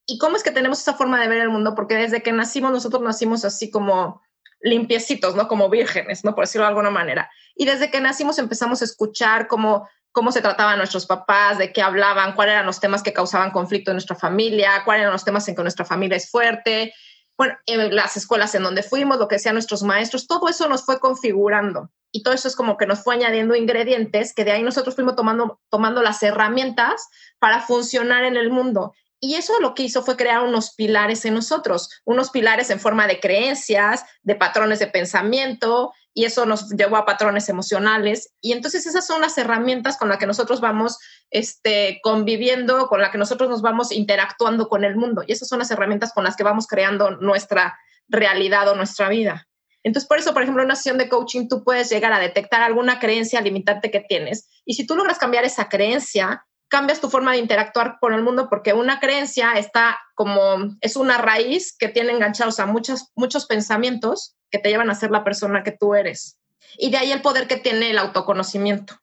¿Y 0.06 0.16
cómo 0.18 0.36
es 0.36 0.44
que 0.44 0.52
tenemos 0.52 0.80
esa 0.80 0.94
forma 0.94 1.20
de 1.20 1.28
ver 1.28 1.42
el 1.42 1.50
mundo? 1.50 1.74
Porque 1.74 1.96
desde 1.96 2.22
que 2.22 2.32
nacimos, 2.32 2.70
nosotros 2.70 3.02
nacimos 3.02 3.44
así 3.44 3.70
como 3.70 4.22
limpiecitos, 4.60 5.34
¿no? 5.34 5.48
Como 5.48 5.68
vírgenes, 5.68 6.24
¿no? 6.24 6.34
Por 6.34 6.44
decirlo 6.44 6.64
de 6.64 6.68
alguna 6.68 6.90
manera. 6.90 7.30
Y 7.56 7.66
desde 7.66 7.90
que 7.90 8.00
nacimos 8.00 8.38
empezamos 8.38 8.80
a 8.80 8.84
escuchar 8.84 9.48
cómo, 9.48 9.88
cómo 10.18 10.32
se 10.32 10.42
trataban 10.42 10.78
nuestros 10.78 11.06
papás, 11.06 11.58
de 11.58 11.72
qué 11.72 11.80
hablaban, 11.80 12.34
cuáles 12.34 12.54
eran 12.54 12.66
los 12.66 12.80
temas 12.80 13.04
que 13.04 13.12
causaban 13.12 13.52
conflicto 13.52 13.92
en 13.92 13.94
nuestra 13.94 14.16
familia, 14.16 14.82
cuáles 14.84 15.02
eran 15.02 15.12
los 15.12 15.24
temas 15.24 15.46
en 15.46 15.54
que 15.54 15.62
nuestra 15.62 15.84
familia 15.84 16.16
es 16.16 16.28
fuerte, 16.28 16.92
bueno, 17.36 17.54
en 17.66 17.94
las 17.94 18.16
escuelas 18.16 18.52
en 18.56 18.64
donde 18.64 18.82
fuimos, 18.82 19.18
lo 19.18 19.28
que 19.28 19.36
decían 19.36 19.54
nuestros 19.54 19.84
maestros, 19.84 20.26
todo 20.26 20.48
eso 20.48 20.68
nos 20.68 20.84
fue 20.84 20.98
configurando 20.98 21.92
y 22.10 22.24
todo 22.24 22.34
eso 22.34 22.48
es 22.48 22.56
como 22.56 22.76
que 22.76 22.86
nos 22.86 23.04
fue 23.04 23.14
añadiendo 23.14 23.54
ingredientes 23.54 24.34
que 24.34 24.44
de 24.44 24.50
ahí 24.50 24.64
nosotros 24.64 24.96
fuimos 24.96 25.14
tomando, 25.14 25.60
tomando 25.70 26.02
las 26.02 26.20
herramientas 26.24 27.06
para 27.38 27.60
funcionar 27.60 28.24
en 28.24 28.36
el 28.36 28.50
mundo. 28.50 28.94
Y 29.20 29.36
eso 29.36 29.52
lo 29.60 29.74
que 29.74 29.84
hizo 29.84 30.02
fue 30.02 30.16
crear 30.16 30.42
unos 30.42 30.74
pilares 30.74 31.24
en 31.26 31.34
nosotros, 31.34 31.90
unos 32.04 32.30
pilares 32.30 32.70
en 32.70 32.80
forma 32.80 33.06
de 33.06 33.20
creencias, 33.20 34.04
de 34.22 34.34
patrones 34.34 34.80
de 34.80 34.88
pensamiento, 34.88 35.92
y 36.14 36.24
eso 36.24 36.46
nos 36.46 36.70
llevó 36.70 36.96
a 36.96 37.04
patrones 37.04 37.48
emocionales. 37.48 38.32
Y 38.40 38.52
entonces 38.52 38.86
esas 38.86 39.06
son 39.06 39.20
las 39.20 39.38
herramientas 39.38 39.96
con 39.96 40.08
las 40.08 40.18
que 40.18 40.26
nosotros 40.26 40.60
vamos 40.60 40.98
este, 41.30 42.00
conviviendo, 42.02 42.88
con 42.88 43.00
las 43.00 43.10
que 43.10 43.18
nosotros 43.18 43.48
nos 43.48 43.62
vamos 43.62 43.92
interactuando 43.92 44.68
con 44.68 44.84
el 44.84 44.96
mundo. 44.96 45.22
Y 45.26 45.32
esas 45.32 45.48
son 45.48 45.60
las 45.60 45.70
herramientas 45.70 46.12
con 46.12 46.24
las 46.24 46.36
que 46.36 46.44
vamos 46.44 46.66
creando 46.66 47.12
nuestra 47.12 47.78
realidad 48.08 48.68
o 48.68 48.74
nuestra 48.74 49.08
vida. 49.08 49.46
Entonces, 49.84 50.08
por 50.08 50.18
eso, 50.18 50.32
por 50.32 50.42
ejemplo, 50.42 50.62
en 50.62 50.66
una 50.66 50.76
sesión 50.76 50.98
de 50.98 51.08
coaching 51.08 51.48
tú 51.48 51.62
puedes 51.62 51.88
llegar 51.88 52.12
a 52.12 52.18
detectar 52.18 52.62
alguna 52.62 52.98
creencia 52.98 53.40
limitante 53.40 53.90
que 53.90 54.00
tienes. 54.00 54.48
Y 54.64 54.74
si 54.74 54.86
tú 54.86 54.96
logras 54.96 55.18
cambiar 55.18 55.44
esa 55.44 55.68
creencia, 55.68 56.44
cambias 56.68 57.00
tu 57.00 57.08
forma 57.08 57.32
de 57.32 57.38
interactuar 57.38 57.98
con 58.00 58.14
el 58.14 58.22
mundo 58.22 58.48
porque 58.48 58.72
una 58.72 59.00
creencia 59.00 59.52
está 59.52 59.98
como, 60.14 60.76
es 60.80 60.96
una 60.96 61.18
raíz 61.18 61.76
que 61.76 61.88
tiene 61.88 62.12
enganchados 62.12 62.60
a 62.60 62.66
muchos, 62.66 63.10
muchos 63.14 63.46
pensamientos 63.46 64.36
que 64.50 64.58
te 64.58 64.68
llevan 64.68 64.90
a 64.90 64.94
ser 64.94 65.10
la 65.10 65.24
persona 65.24 65.62
que 65.62 65.72
tú 65.72 65.94
eres. 65.94 66.38
Y 66.76 66.90
de 66.90 66.98
ahí 66.98 67.12
el 67.12 67.22
poder 67.22 67.46
que 67.46 67.56
tiene 67.56 67.90
el 67.90 67.98
autoconocimiento. 67.98 68.94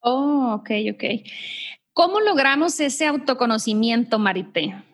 Oh, 0.00 0.54
ok, 0.60 0.70
ok. 0.94 1.04
¿Cómo 1.92 2.20
logramos 2.20 2.78
ese 2.78 3.06
autoconocimiento, 3.06 4.18
Marité? 4.18 4.84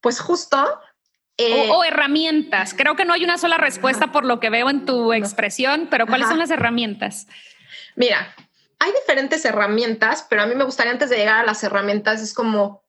Pues 0.00 0.20
justo 0.20 0.80
eh, 1.36 1.68
o, 1.70 1.84
herramientas. 1.84 2.74
Creo 2.74 2.96
que 2.96 3.04
no 3.04 3.14
hay 3.14 3.24
una 3.24 3.38
sola 3.38 3.58
respuesta 3.58 4.12
por 4.12 4.24
lo 4.24 4.40
que 4.40 4.50
veo 4.50 4.70
en 4.70 4.84
tu 4.84 5.12
expresión, 5.12 5.88
pero 5.90 6.06
¿cuáles 6.06 6.28
son 6.28 6.38
las 6.38 6.50
herramientas? 6.50 7.26
Mira, 7.96 8.34
hay 8.80 8.92
diferentes 8.92 9.44
herramientas, 9.44 10.26
pero 10.28 10.42
a 10.42 10.46
mí 10.46 10.54
me 10.54 10.64
gustaría 10.64 10.92
antes 10.92 11.10
de 11.10 11.18
llegar 11.18 11.40
a 11.40 11.46
las 11.46 11.62
herramientas, 11.62 12.22
es 12.22 12.34
como 12.34 12.82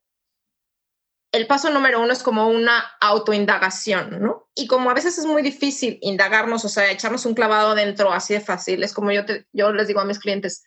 el 1.33 1.48
paso 1.48 1.69
número 1.69 2.01
uno 2.01 2.12
es 2.12 2.24
como 2.24 2.50
una 2.50 2.79
autoindagación, 3.00 4.21
¿no? 4.21 4.50
Y 4.55 4.67
como 4.67 4.89
a 4.89 4.93
veces 4.93 5.17
es 5.17 5.25
muy 5.25 5.41
difícil 5.41 5.98
indagarnos, 6.01 6.65
o 6.65 6.69
sea, 6.69 6.91
echarnos 6.91 7.25
un 7.25 7.36
clavado 7.36 7.75
dentro 7.75 8.12
así 8.12 8.33
de 8.33 8.41
fácil, 8.41 8.83
es 8.83 8.93
como 8.93 9.12
yo, 9.12 9.25
te, 9.25 9.48
yo 9.53 9.71
les 9.71 9.88
digo 9.88 10.00
a 10.00 10.05
mis 10.05 10.19
clientes, 10.19 10.63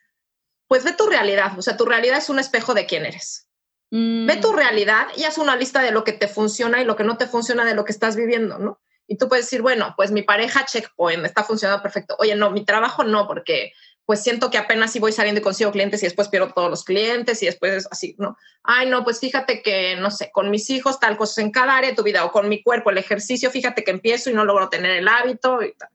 pues 0.68 0.84
ve 0.84 0.92
tu 0.92 1.06
realidad, 1.06 1.58
o 1.58 1.62
sea, 1.62 1.76
tu 1.76 1.84
realidad 1.84 2.18
es 2.18 2.30
un 2.30 2.38
espejo 2.38 2.74
de 2.74 2.86
quién 2.86 3.04
eres. 3.04 3.48
Ve 3.90 4.38
tu 4.42 4.52
mm. 4.52 4.56
realidad 4.56 5.06
y 5.16 5.24
haz 5.24 5.38
una 5.38 5.54
lista 5.54 5.80
de 5.80 5.92
lo 5.92 6.02
que 6.02 6.12
te 6.12 6.26
funciona 6.26 6.80
y 6.80 6.84
lo 6.84 6.96
que 6.96 7.04
no 7.04 7.16
te 7.16 7.26
funciona 7.26 7.64
de 7.64 7.74
lo 7.74 7.84
que 7.84 7.92
estás 7.92 8.16
viviendo, 8.16 8.58
¿no? 8.58 8.80
Y 9.06 9.18
tú 9.18 9.28
puedes 9.28 9.44
decir, 9.44 9.62
bueno, 9.62 9.94
pues 9.96 10.10
mi 10.10 10.22
pareja 10.22 10.64
checkpoint 10.64 11.24
está 11.24 11.44
funcionando 11.44 11.82
perfecto. 11.82 12.16
Oye, 12.18 12.34
no, 12.34 12.50
mi 12.50 12.64
trabajo 12.64 13.04
no, 13.04 13.28
porque 13.28 13.72
pues 14.06 14.22
siento 14.22 14.50
que 14.50 14.58
apenas 14.58 14.92
si 14.92 14.98
voy 14.98 15.12
saliendo 15.12 15.40
y 15.40 15.44
consigo 15.44 15.72
clientes 15.72 16.02
y 16.02 16.06
después 16.06 16.28
pierdo 16.28 16.52
todos 16.52 16.68
los 16.68 16.84
clientes 16.84 17.42
y 17.42 17.46
después 17.46 17.72
es 17.72 17.88
así, 17.90 18.14
¿no? 18.18 18.36
Ay, 18.62 18.88
no, 18.88 19.02
pues 19.02 19.18
fíjate 19.18 19.62
que, 19.62 19.96
no 19.96 20.10
sé, 20.10 20.30
con 20.32 20.50
mis 20.50 20.68
hijos 20.70 21.00
tal 21.00 21.16
cosa 21.16 21.40
en 21.40 21.50
cada 21.50 21.76
área 21.76 21.90
de 21.90 21.96
tu 21.96 22.02
vida 22.02 22.24
o 22.24 22.30
con 22.30 22.48
mi 22.48 22.62
cuerpo, 22.62 22.90
el 22.90 22.98
ejercicio, 22.98 23.50
fíjate 23.50 23.82
que 23.82 23.90
empiezo 23.90 24.30
y 24.30 24.34
no 24.34 24.44
logro 24.44 24.68
tener 24.68 24.90
el 24.90 25.08
hábito 25.08 25.62
y 25.62 25.72
tal. 25.74 25.88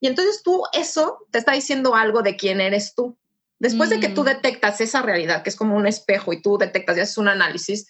Y 0.00 0.08
entonces 0.08 0.42
tú 0.42 0.62
eso 0.72 1.26
te 1.30 1.38
está 1.38 1.52
diciendo 1.52 1.94
algo 1.94 2.22
de 2.22 2.36
quién 2.36 2.60
eres 2.60 2.94
tú. 2.94 3.16
Después 3.60 3.90
de 3.90 4.00
que 4.00 4.08
tú 4.08 4.22
mm. 4.22 4.26
detectas 4.26 4.80
esa 4.80 5.02
realidad, 5.02 5.42
que 5.42 5.50
es 5.50 5.56
como 5.56 5.76
un 5.76 5.86
espejo 5.86 6.32
y 6.32 6.40
tú 6.40 6.56
detectas 6.56 6.96
y 6.96 7.00
haces 7.00 7.18
un 7.18 7.28
análisis, 7.28 7.88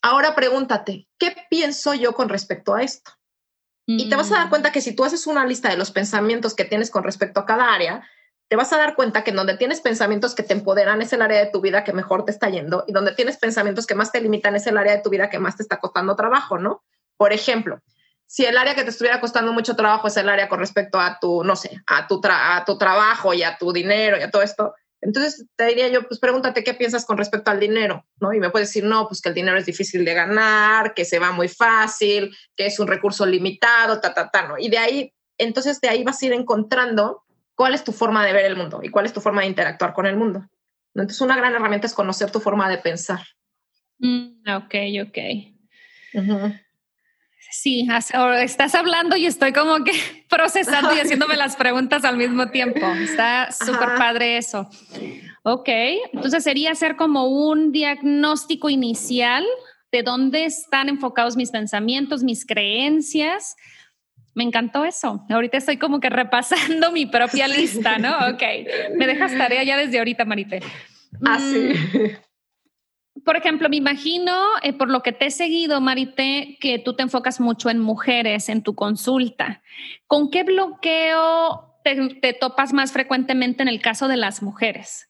ahora 0.00 0.34
pregúntate, 0.34 1.06
¿qué 1.18 1.36
pienso 1.50 1.92
yo 1.92 2.14
con 2.14 2.30
respecto 2.30 2.74
a 2.74 2.82
esto? 2.82 3.12
Y 3.88 4.08
te 4.08 4.16
vas 4.16 4.32
a 4.32 4.36
dar 4.36 4.46
mm. 4.46 4.50
cuenta 4.50 4.72
que 4.72 4.80
si 4.80 4.92
tú 4.92 5.04
haces 5.04 5.28
una 5.28 5.46
lista 5.46 5.68
de 5.68 5.76
los 5.76 5.92
pensamientos 5.92 6.54
que 6.54 6.64
tienes 6.64 6.90
con 6.90 7.04
respecto 7.04 7.38
a 7.38 7.46
cada 7.46 7.72
área, 7.72 8.08
te 8.48 8.56
vas 8.56 8.72
a 8.72 8.78
dar 8.78 8.94
cuenta 8.94 9.24
que 9.24 9.30
en 9.30 9.36
donde 9.36 9.56
tienes 9.56 9.80
pensamientos 9.80 10.34
que 10.34 10.42
te 10.42 10.52
empoderan 10.52 11.02
es 11.02 11.12
el 11.12 11.22
área 11.22 11.44
de 11.44 11.50
tu 11.50 11.60
vida 11.60 11.84
que 11.84 11.92
mejor 11.92 12.24
te 12.24 12.30
está 12.30 12.48
yendo 12.48 12.84
y 12.86 12.92
donde 12.92 13.12
tienes 13.12 13.38
pensamientos 13.38 13.86
que 13.86 13.94
más 13.94 14.12
te 14.12 14.20
limitan 14.20 14.54
es 14.54 14.66
el 14.66 14.78
área 14.78 14.96
de 14.96 15.02
tu 15.02 15.10
vida 15.10 15.30
que 15.30 15.38
más 15.38 15.56
te 15.56 15.62
está 15.62 15.78
costando 15.78 16.14
trabajo, 16.14 16.58
¿no? 16.58 16.84
Por 17.16 17.32
ejemplo, 17.32 17.80
si 18.26 18.44
el 18.44 18.56
área 18.56 18.74
que 18.74 18.84
te 18.84 18.90
estuviera 18.90 19.20
costando 19.20 19.52
mucho 19.52 19.74
trabajo 19.74 20.08
es 20.08 20.16
el 20.16 20.28
área 20.28 20.48
con 20.48 20.60
respecto 20.60 21.00
a 21.00 21.18
tu, 21.20 21.42
no 21.44 21.56
sé, 21.56 21.80
a 21.86 22.06
tu, 22.06 22.20
a 22.24 22.64
tu 22.64 22.78
trabajo 22.78 23.34
y 23.34 23.42
a 23.42 23.56
tu 23.58 23.72
dinero 23.72 24.16
y 24.18 24.22
a 24.22 24.30
todo 24.30 24.42
esto, 24.42 24.74
entonces 25.00 25.46
te 25.56 25.66
diría 25.66 25.88
yo, 25.88 26.06
pues 26.06 26.18
pregúntate 26.18 26.64
qué 26.64 26.74
piensas 26.74 27.04
con 27.04 27.18
respecto 27.18 27.50
al 27.50 27.60
dinero, 27.60 28.06
¿no? 28.20 28.32
Y 28.32 28.40
me 28.40 28.50
puedes 28.50 28.68
decir, 28.68 28.84
no, 28.84 29.06
pues 29.08 29.20
que 29.20 29.28
el 29.28 29.34
dinero 29.34 29.58
es 29.58 29.66
difícil 29.66 30.04
de 30.04 30.14
ganar, 30.14 30.94
que 30.94 31.04
se 31.04 31.18
va 31.18 31.32
muy 31.32 31.48
fácil, 31.48 32.34
que 32.56 32.66
es 32.66 32.78
un 32.78 32.86
recurso 32.86 33.26
limitado, 33.26 34.00
ta, 34.00 34.14
ta, 34.14 34.30
ta, 34.30 34.48
¿no? 34.48 34.58
Y 34.58 34.68
de 34.68 34.78
ahí, 34.78 35.14
entonces 35.38 35.80
de 35.80 35.88
ahí 35.88 36.02
vas 36.02 36.22
a 36.22 36.26
ir 36.26 36.32
encontrando 36.32 37.25
cuál 37.56 37.74
es 37.74 37.82
tu 37.82 37.90
forma 37.90 38.24
de 38.24 38.32
ver 38.32 38.44
el 38.44 38.56
mundo 38.56 38.80
y 38.82 38.90
cuál 38.90 39.06
es 39.06 39.12
tu 39.12 39.20
forma 39.20 39.40
de 39.40 39.48
interactuar 39.48 39.92
con 39.92 40.06
el 40.06 40.16
mundo. 40.16 40.48
Entonces 40.94 41.20
una 41.20 41.36
gran 41.36 41.54
herramienta 41.54 41.88
es 41.88 41.94
conocer 41.94 42.30
tu 42.30 42.38
forma 42.38 42.68
de 42.70 42.78
pensar. 42.78 43.20
Mm, 43.98 44.48
ok, 44.48 44.74
ok. 45.08 45.18
Sí, 47.50 47.88
estás 48.40 48.74
hablando 48.74 49.16
y 49.16 49.26
estoy 49.26 49.52
como 49.52 49.82
que 49.82 49.92
procesando 50.28 50.94
y 50.94 51.00
haciéndome 51.00 51.36
las 51.36 51.56
preguntas 51.56 52.04
al 52.04 52.16
mismo 52.16 52.50
tiempo. 52.50 52.86
Está 53.00 53.50
súper 53.50 53.96
padre 53.96 54.36
eso. 54.36 54.68
Ok, 55.42 55.68
entonces 56.12 56.44
sería 56.44 56.72
hacer 56.72 56.96
como 56.96 57.28
un 57.28 57.72
diagnóstico 57.72 58.68
inicial 58.68 59.44
de 59.92 60.02
dónde 60.02 60.44
están 60.44 60.88
enfocados 60.88 61.36
mis 61.36 61.50
pensamientos, 61.50 62.22
mis 62.24 62.44
creencias. 62.44 63.56
Me 64.36 64.44
encantó 64.44 64.84
eso. 64.84 65.24
Ahorita 65.30 65.56
estoy 65.56 65.78
como 65.78 65.98
que 65.98 66.10
repasando 66.10 66.92
mi 66.92 67.06
propia 67.06 67.48
lista, 67.48 67.96
¿no? 67.96 68.14
Ok, 68.34 68.42
me 68.94 69.06
dejas 69.06 69.36
tarea 69.36 69.64
ya 69.64 69.78
desde 69.78 69.98
ahorita, 69.98 70.26
Marite. 70.26 70.60
Así. 71.24 71.72
Ah, 71.72 72.20
por 73.24 73.36
ejemplo, 73.36 73.70
me 73.70 73.76
imagino, 73.76 74.38
eh, 74.62 74.74
por 74.74 74.90
lo 74.90 75.02
que 75.02 75.12
te 75.12 75.26
he 75.26 75.30
seguido, 75.30 75.80
Marité, 75.80 76.58
que 76.60 76.78
tú 76.78 76.94
te 76.94 77.02
enfocas 77.02 77.40
mucho 77.40 77.70
en 77.70 77.80
mujeres 77.80 78.50
en 78.50 78.62
tu 78.62 78.74
consulta. 78.74 79.62
¿Con 80.06 80.30
qué 80.30 80.44
bloqueo 80.44 81.80
te, 81.82 82.34
topas 82.34 82.74
más 82.74 82.92
frecuentemente 82.92 83.62
en 83.62 83.68
el 83.68 83.80
caso 83.80 84.06
de 84.06 84.18
las 84.18 84.42
mujeres? 84.42 85.08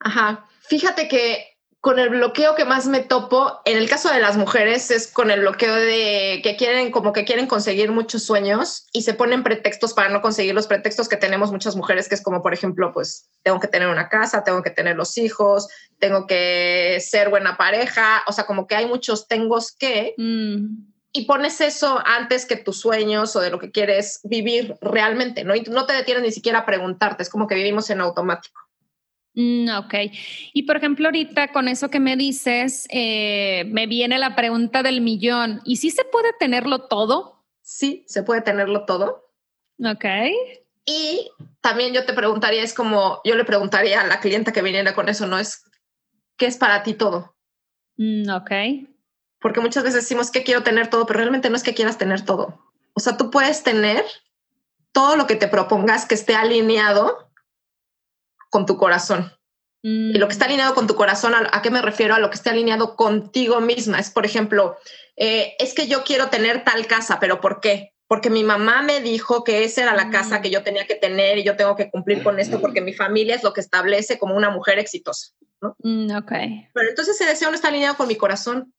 Ajá. 0.00 0.46
Fíjate 0.62 1.06
que 1.06 1.57
con 1.80 2.00
el 2.00 2.08
bloqueo 2.08 2.56
que 2.56 2.64
más 2.64 2.86
me 2.86 3.00
topo, 3.00 3.60
en 3.64 3.78
el 3.78 3.88
caso 3.88 4.12
de 4.12 4.20
las 4.20 4.36
mujeres, 4.36 4.90
es 4.90 5.06
con 5.06 5.30
el 5.30 5.40
bloqueo 5.40 5.74
de 5.74 6.40
que 6.42 6.56
quieren, 6.56 6.90
como 6.90 7.12
que 7.12 7.24
quieren 7.24 7.46
conseguir 7.46 7.92
muchos 7.92 8.24
sueños 8.24 8.88
y 8.92 9.02
se 9.02 9.14
ponen 9.14 9.44
pretextos 9.44 9.94
para 9.94 10.08
no 10.08 10.20
conseguir 10.20 10.54
los 10.54 10.66
pretextos 10.66 11.08
que 11.08 11.16
tenemos 11.16 11.52
muchas 11.52 11.76
mujeres, 11.76 12.08
que 12.08 12.16
es 12.16 12.22
como, 12.22 12.42
por 12.42 12.52
ejemplo, 12.52 12.92
pues 12.92 13.30
tengo 13.44 13.60
que 13.60 13.68
tener 13.68 13.88
una 13.88 14.08
casa, 14.08 14.42
tengo 14.42 14.62
que 14.62 14.70
tener 14.70 14.96
los 14.96 15.16
hijos, 15.18 15.68
tengo 16.00 16.26
que 16.26 16.98
ser 17.00 17.28
buena 17.28 17.56
pareja, 17.56 18.22
o 18.26 18.32
sea, 18.32 18.44
como 18.44 18.66
que 18.66 18.74
hay 18.74 18.86
muchos 18.86 19.28
tengos 19.28 19.72
que. 19.72 20.14
Mm. 20.16 20.88
Y 21.10 21.24
pones 21.24 21.60
eso 21.62 22.02
antes 22.04 22.44
que 22.44 22.56
tus 22.56 22.80
sueños 22.80 23.34
o 23.34 23.40
de 23.40 23.50
lo 23.50 23.58
que 23.58 23.70
quieres 23.70 24.20
vivir 24.24 24.76
realmente, 24.82 25.42
¿no? 25.42 25.54
Y 25.54 25.62
no 25.62 25.86
te 25.86 25.94
detienes 25.94 26.22
ni 26.22 26.32
siquiera 26.32 26.60
a 26.60 26.66
preguntarte, 26.66 27.22
es 27.22 27.30
como 27.30 27.46
que 27.46 27.54
vivimos 27.54 27.88
en 27.88 28.00
automático. 28.00 28.67
Mm, 29.34 29.68
ok. 29.78 29.94
Y 30.52 30.64
por 30.64 30.76
ejemplo, 30.76 31.06
ahorita 31.06 31.52
con 31.52 31.68
eso 31.68 31.90
que 31.90 32.00
me 32.00 32.16
dices, 32.16 32.86
eh, 32.90 33.64
me 33.68 33.86
viene 33.86 34.18
la 34.18 34.34
pregunta 34.34 34.82
del 34.82 35.00
millón. 35.00 35.60
¿Y 35.64 35.76
si 35.76 35.90
se 35.90 36.04
puede 36.04 36.32
tenerlo 36.38 36.88
todo? 36.88 37.44
Sí, 37.62 38.04
se 38.08 38.22
puede 38.22 38.40
tenerlo 38.42 38.84
todo. 38.84 39.32
Ok. 39.84 40.04
Y 40.84 41.30
también 41.60 41.92
yo 41.92 42.06
te 42.06 42.14
preguntaría, 42.14 42.62
es 42.62 42.72
como, 42.72 43.20
yo 43.24 43.36
le 43.36 43.44
preguntaría 43.44 44.00
a 44.00 44.06
la 44.06 44.20
clienta 44.20 44.52
que 44.52 44.62
viniera 44.62 44.94
con 44.94 45.08
eso, 45.08 45.26
¿no? 45.26 45.38
Es, 45.38 45.64
¿qué 46.36 46.46
es 46.46 46.56
para 46.56 46.82
ti 46.82 46.94
todo? 46.94 47.36
Mm, 47.98 48.30
ok. 48.30 48.50
Porque 49.38 49.60
muchas 49.60 49.84
veces 49.84 50.02
decimos 50.02 50.30
que 50.30 50.42
quiero 50.42 50.62
tener 50.62 50.88
todo, 50.88 51.06
pero 51.06 51.20
realmente 51.20 51.50
no 51.50 51.56
es 51.56 51.62
que 51.62 51.74
quieras 51.74 51.98
tener 51.98 52.24
todo. 52.24 52.72
O 52.94 53.00
sea, 53.00 53.16
tú 53.16 53.30
puedes 53.30 53.62
tener 53.62 54.04
todo 54.92 55.14
lo 55.14 55.26
que 55.26 55.36
te 55.36 55.46
propongas 55.46 56.06
que 56.06 56.14
esté 56.14 56.34
alineado 56.34 57.27
con 58.50 58.66
tu 58.66 58.76
corazón. 58.76 59.32
Y 59.80 60.18
lo 60.18 60.26
que 60.26 60.32
está 60.32 60.46
mm. 60.46 60.48
alineado 60.48 60.74
con 60.74 60.86
tu 60.86 60.96
corazón, 60.96 61.34
¿a, 61.34 61.62
qué 61.62 61.70
me 61.70 61.80
refiero? 61.80 62.14
A 62.14 62.18
lo 62.18 62.30
que 62.30 62.36
está 62.36 62.50
alineado 62.50 62.96
contigo 62.96 63.60
misma. 63.60 64.00
Es, 64.00 64.10
por 64.10 64.26
ejemplo, 64.26 64.76
eh, 65.16 65.54
es 65.58 65.72
que 65.72 65.86
yo 65.86 66.02
quiero 66.02 66.28
tener 66.28 66.64
tal 66.64 66.86
casa, 66.86 67.20
pero 67.20 67.40
¿por 67.40 67.60
qué? 67.60 67.92
Porque 68.08 68.28
mi 68.28 68.42
mamá 68.42 68.82
me 68.82 69.00
dijo 69.00 69.44
que 69.44 69.64
esa 69.64 69.82
era 69.82 69.94
la 69.94 70.10
casa 70.10 70.38
mm. 70.38 70.42
que 70.42 70.50
yo 70.50 70.62
tenía 70.62 70.86
que 70.86 70.96
tener 70.96 71.38
y 71.38 71.44
yo 71.44 71.56
tengo 71.56 71.76
que 71.76 71.90
cumplir 71.90 72.24
con 72.24 72.40
esto 72.40 72.60
porque 72.60 72.80
mi 72.80 72.92
familia 72.92 73.36
es 73.36 73.44
lo 73.44 73.52
que 73.52 73.60
establece 73.60 74.18
como 74.18 74.34
una 74.34 74.50
mujer 74.50 74.78
exitosa. 74.78 75.32
¿no? 75.60 75.76
Mm, 75.78 76.16
ok. 76.16 76.32
Pero 76.74 76.88
entonces 76.88 77.14
ese 77.14 77.26
deseo 77.28 77.48
no 77.50 77.54
está 77.54 77.68
alineado 77.68 77.96
con 77.96 78.08
mi 78.08 78.16
corazón, 78.16 78.74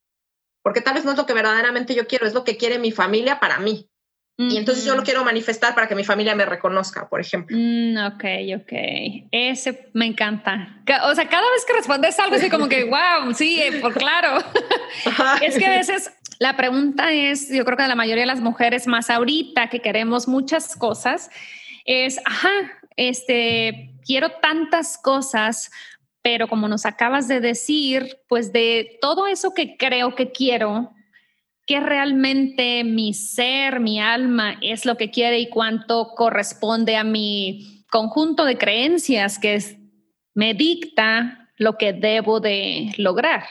porque 0.61 0.81
tal 0.81 0.95
vez 0.95 1.05
no 1.05 1.11
es 1.11 1.17
lo 1.17 1.25
que 1.25 1.33
verdaderamente 1.33 1.95
yo 1.95 2.07
quiero, 2.07 2.27
es 2.27 2.33
lo 2.33 2.43
que 2.43 2.57
quiere 2.57 2.77
mi 2.77 2.91
familia 2.91 3.39
para 3.39 3.59
mí. 3.59 3.88
Y 4.41 4.55
entonces 4.55 4.85
yo 4.85 4.95
lo 4.95 5.03
quiero 5.03 5.25
manifestar 5.25 5.75
para 5.75 5.89
que 5.89 5.95
mi 5.95 6.05
familia 6.05 6.33
me 6.33 6.45
reconozca, 6.45 7.09
por 7.09 7.19
ejemplo. 7.19 7.57
Mm, 7.59 7.97
ok, 7.97 8.61
ok. 8.61 9.27
Ese 9.31 9.89
me 9.91 10.05
encanta. 10.05 10.81
O 11.03 11.13
sea, 11.13 11.27
cada 11.27 11.51
vez 11.51 11.65
que 11.67 11.73
respondes 11.73 12.17
algo 12.19 12.37
así 12.37 12.49
como 12.49 12.69
que, 12.69 12.83
wow, 12.89 13.33
sí, 13.33 13.61
eh, 13.61 13.81
por 13.81 13.93
claro. 13.93 14.41
es 15.41 15.57
que 15.57 15.65
a 15.65 15.71
veces 15.71 16.13
la 16.39 16.55
pregunta 16.55 17.11
es, 17.11 17.49
yo 17.49 17.65
creo 17.65 17.75
que 17.75 17.83
de 17.83 17.89
la 17.89 17.95
mayoría 17.95 18.21
de 18.21 18.27
las 18.27 18.39
mujeres, 18.39 18.87
más 18.87 19.09
ahorita 19.09 19.67
que 19.67 19.81
queremos 19.81 20.29
muchas 20.29 20.73
cosas, 20.77 21.29
es, 21.83 22.21
ajá, 22.23 22.79
este, 22.95 23.91
quiero 24.05 24.29
tantas 24.41 24.97
cosas, 24.97 25.69
pero 26.21 26.47
como 26.47 26.69
nos 26.69 26.85
acabas 26.85 27.27
de 27.27 27.41
decir, 27.41 28.19
pues 28.29 28.53
de 28.53 28.99
todo 29.01 29.27
eso 29.27 29.53
que 29.53 29.75
creo 29.75 30.15
que 30.15 30.31
quiero, 30.31 30.93
qué 31.69 31.79
realmente 31.79 32.83
mi 32.83 33.13
ser, 33.13 33.79
mi 33.79 33.99
alma 33.99 34.57
es 34.59 34.85
lo 34.85 34.97
que 34.97 35.11
quiere 35.11 35.37
y 35.37 35.49
cuánto 35.49 36.15
corresponde 36.15 36.97
a 36.97 37.03
mi 37.03 37.85
conjunto 37.91 38.43
de 38.43 38.57
creencias 38.57 39.37
que 39.37 39.59
me 40.33 40.55
dicta 40.55 41.51
lo 41.57 41.77
que 41.77 41.93
debo 41.93 42.39
de 42.39 42.91
lograr. 42.97 43.43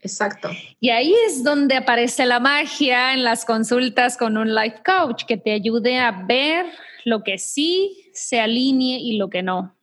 Exacto. 0.00 0.48
Y 0.80 0.88
ahí 0.88 1.14
es 1.26 1.44
donde 1.44 1.76
aparece 1.76 2.24
la 2.24 2.40
magia 2.40 3.12
en 3.12 3.22
las 3.22 3.44
consultas 3.44 4.16
con 4.16 4.38
un 4.38 4.54
life 4.54 4.80
coach 4.82 5.24
que 5.26 5.36
te 5.36 5.52
ayude 5.52 5.98
a 5.98 6.24
ver 6.26 6.64
lo 7.04 7.22
que 7.22 7.36
sí 7.36 8.10
se 8.14 8.40
alinee 8.40 8.98
y 8.98 9.18
lo 9.18 9.28
que 9.28 9.42
no. 9.42 9.76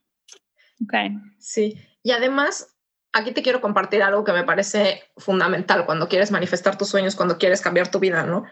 Okay. 0.86 1.12
Sí. 1.38 1.78
Y 2.02 2.10
además, 2.10 2.79
aquí 3.13 3.32
te 3.32 3.41
quiero 3.41 3.62
compartir 3.62 4.04
algo 4.04 4.24
que 4.24 4.34
me 4.34 4.43
parece 4.43 5.04
fundamental 5.17 5.86
cuando 5.86 6.08
quieres 6.08 6.32
manifestar 6.32 6.78
tus 6.78 6.89
sueños, 6.89 7.15
cuando 7.15 7.38
quieres 7.38 7.62
cambiar 7.62 7.89
tu 7.89 8.00
vida, 8.00 8.24
¿no? 8.24 8.45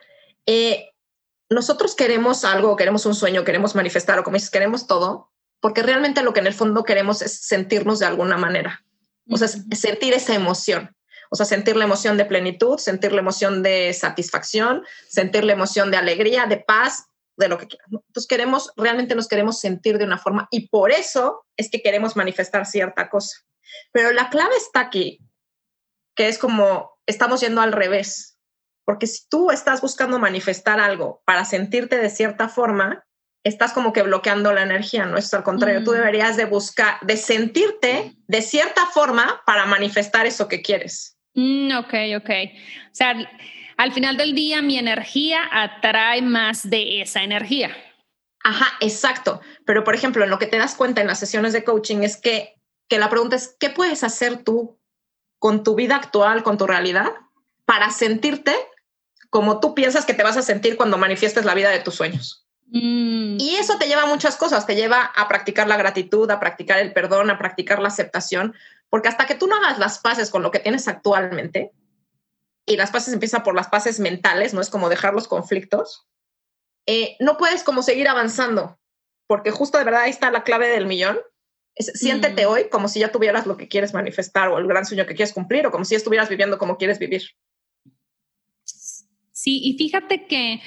Eh, 0.45 0.91
nosotros 1.49 1.95
queremos 1.95 2.43
algo, 2.43 2.75
queremos 2.75 3.05
un 3.05 3.15
sueño, 3.15 3.43
queremos 3.43 3.75
manifestar 3.75 4.19
o 4.19 4.23
como 4.23 4.35
dices, 4.35 4.49
queremos 4.49 4.87
todo, 4.87 5.31
porque 5.59 5.81
realmente 5.81 6.23
lo 6.23 6.33
que 6.33 6.39
en 6.39 6.47
el 6.47 6.53
fondo 6.53 6.83
queremos 6.83 7.21
es 7.21 7.39
sentirnos 7.41 7.99
de 7.99 8.05
alguna 8.05 8.37
manera, 8.37 8.83
o 9.29 9.37
sea, 9.37 9.47
sentir 9.47 10.13
esa 10.13 10.33
emoción. 10.33 10.93
O 11.29 11.35
sea, 11.35 11.45
sentir 11.45 11.75
la 11.75 11.83
emoción 11.83 12.15
de 12.15 12.23
plenitud, 12.23 12.77
sentir 12.77 13.11
la 13.11 13.19
emoción 13.19 13.61
de 13.61 13.93
satisfacción, 13.93 14.85
sentir 15.09 15.43
la 15.43 15.51
emoción 15.51 15.91
de 15.91 15.97
alegría, 15.97 16.45
de 16.45 16.55
paz, 16.55 17.07
de 17.35 17.49
lo 17.49 17.57
que 17.57 17.67
quieras. 17.67 17.87
Entonces 17.91 18.27
queremos, 18.27 18.71
realmente 18.77 19.13
nos 19.13 19.27
queremos 19.27 19.59
sentir 19.59 19.97
de 19.97 20.05
una 20.05 20.17
forma 20.17 20.47
y 20.51 20.69
por 20.69 20.91
eso 20.91 21.45
es 21.57 21.69
que 21.69 21.81
queremos 21.81 22.15
manifestar 22.15 22.65
cierta 22.65 23.09
cosa. 23.09 23.39
Pero 23.91 24.11
la 24.11 24.29
clave 24.29 24.55
está 24.55 24.81
aquí, 24.81 25.19
que 26.15 26.27
es 26.27 26.37
como 26.37 26.97
estamos 27.05 27.41
yendo 27.41 27.61
al 27.61 27.71
revés. 27.71 28.37
Porque 28.85 29.07
si 29.07 29.27
tú 29.29 29.51
estás 29.51 29.81
buscando 29.81 30.17
manifestar 30.17 30.79
algo 30.79 31.21
para 31.25 31.43
sentirte 31.43 31.97
de 31.97 32.09
cierta 32.09 32.47
forma, 32.47 33.05
estás 33.43 33.73
como 33.73 33.93
que 33.93 34.01
bloqueando 34.01 34.53
la 34.53 34.63
energía, 34.63 35.05
¿no? 35.05 35.17
Es 35.17 35.33
al 35.33 35.43
contrario, 35.43 35.83
tú 35.83 35.91
mm. 35.91 35.95
deberías 35.95 36.37
de 36.37 36.45
buscar, 36.45 36.97
de 37.01 37.17
sentirte 37.17 38.13
de 38.27 38.41
cierta 38.41 38.85
forma 38.85 39.41
para 39.45 39.65
manifestar 39.65 40.25
eso 40.25 40.47
que 40.47 40.61
quieres. 40.61 41.17
Mm, 41.33 41.77
ok, 41.77 41.93
ok. 42.17 42.29
O 42.91 42.95
sea, 42.95 43.15
al 43.77 43.93
final 43.93 44.17
del 44.17 44.33
día 44.33 44.61
mi 44.61 44.77
energía 44.77 45.41
atrae 45.51 46.21
más 46.21 46.69
de 46.69 47.01
esa 47.01 47.23
energía. 47.23 47.75
Ajá, 48.43 48.67
exacto. 48.79 49.41
Pero 49.65 49.83
por 49.83 49.95
ejemplo, 49.95 50.23
en 50.23 50.29
lo 50.29 50.39
que 50.39 50.47
te 50.47 50.57
das 50.57 50.75
cuenta 50.75 51.01
en 51.01 51.07
las 51.07 51.19
sesiones 51.19 51.53
de 51.53 51.63
coaching 51.63 52.03
es 52.03 52.17
que 52.17 52.56
que 52.87 52.99
la 52.99 53.09
pregunta 53.09 53.35
es, 53.35 53.55
¿qué 53.59 53.69
puedes 53.69 54.03
hacer 54.03 54.43
tú 54.43 54.79
con 55.39 55.63
tu 55.63 55.75
vida 55.75 55.95
actual, 55.95 56.43
con 56.43 56.57
tu 56.57 56.67
realidad, 56.67 57.11
para 57.65 57.91
sentirte 57.91 58.55
como 59.29 59.59
tú 59.59 59.75
piensas 59.75 60.05
que 60.05 60.13
te 60.13 60.23
vas 60.23 60.37
a 60.37 60.41
sentir 60.41 60.77
cuando 60.77 60.97
manifiestes 60.97 61.45
la 61.45 61.53
vida 61.53 61.69
de 61.69 61.79
tus 61.79 61.95
sueños? 61.95 62.47
Mm. 62.67 63.37
Y 63.39 63.55
eso 63.55 63.77
te 63.77 63.87
lleva 63.87 64.03
a 64.03 64.07
muchas 64.07 64.35
cosas, 64.35 64.65
te 64.65 64.75
lleva 64.75 65.03
a 65.03 65.27
practicar 65.27 65.67
la 65.67 65.77
gratitud, 65.77 66.29
a 66.31 66.39
practicar 66.39 66.79
el 66.79 66.93
perdón, 66.93 67.29
a 67.29 67.37
practicar 67.37 67.79
la 67.81 67.87
aceptación, 67.87 68.55
porque 68.89 69.09
hasta 69.09 69.25
que 69.25 69.35
tú 69.35 69.47
no 69.47 69.55
hagas 69.55 69.79
las 69.79 69.99
paces 69.99 70.29
con 70.29 70.43
lo 70.43 70.51
que 70.51 70.59
tienes 70.59 70.87
actualmente, 70.87 71.71
y 72.65 72.75
las 72.75 72.91
paces 72.91 73.13
empiezan 73.13 73.43
por 73.43 73.55
las 73.55 73.69
paces 73.69 73.99
mentales, 73.99 74.53
no 74.53 74.61
es 74.61 74.69
como 74.69 74.89
dejar 74.89 75.13
los 75.13 75.27
conflictos, 75.27 76.05
eh, 76.85 77.15
no 77.19 77.37
puedes 77.37 77.63
como 77.63 77.81
seguir 77.81 78.09
avanzando, 78.09 78.77
porque 79.25 79.51
justo 79.51 79.77
de 79.77 79.85
verdad 79.85 80.01
ahí 80.01 80.09
está 80.09 80.31
la 80.31 80.43
clave 80.43 80.67
del 80.67 80.85
millón, 80.85 81.17
siéntete 81.79 82.45
mm. 82.45 82.49
hoy 82.49 82.69
como 82.69 82.87
si 82.87 82.99
ya 82.99 83.11
tuvieras 83.11 83.45
lo 83.45 83.57
que 83.57 83.67
quieres 83.67 83.93
manifestar 83.93 84.49
o 84.49 84.57
el 84.57 84.67
gran 84.67 84.85
sueño 84.85 85.05
que 85.05 85.15
quieres 85.15 85.33
cumplir 85.33 85.67
o 85.67 85.71
como 85.71 85.85
si 85.85 85.95
estuvieras 85.95 86.29
viviendo 86.29 86.57
como 86.57 86.77
quieres 86.77 86.99
vivir. 86.99 87.23
Sí, 89.37 89.61
y 89.63 89.77
fíjate 89.77 90.25
que, 90.25 90.61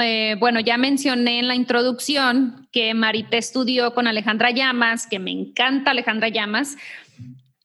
eh, 0.00 0.36
bueno, 0.40 0.58
ya 0.60 0.78
mencioné 0.78 1.38
en 1.38 1.48
la 1.48 1.54
introducción 1.54 2.66
que 2.72 2.94
Marita 2.94 3.36
estudió 3.36 3.92
con 3.92 4.06
Alejandra 4.06 4.50
Llamas, 4.50 5.06
que 5.06 5.18
me 5.18 5.30
encanta 5.30 5.90
Alejandra 5.90 6.30
Llamas. 6.30 6.78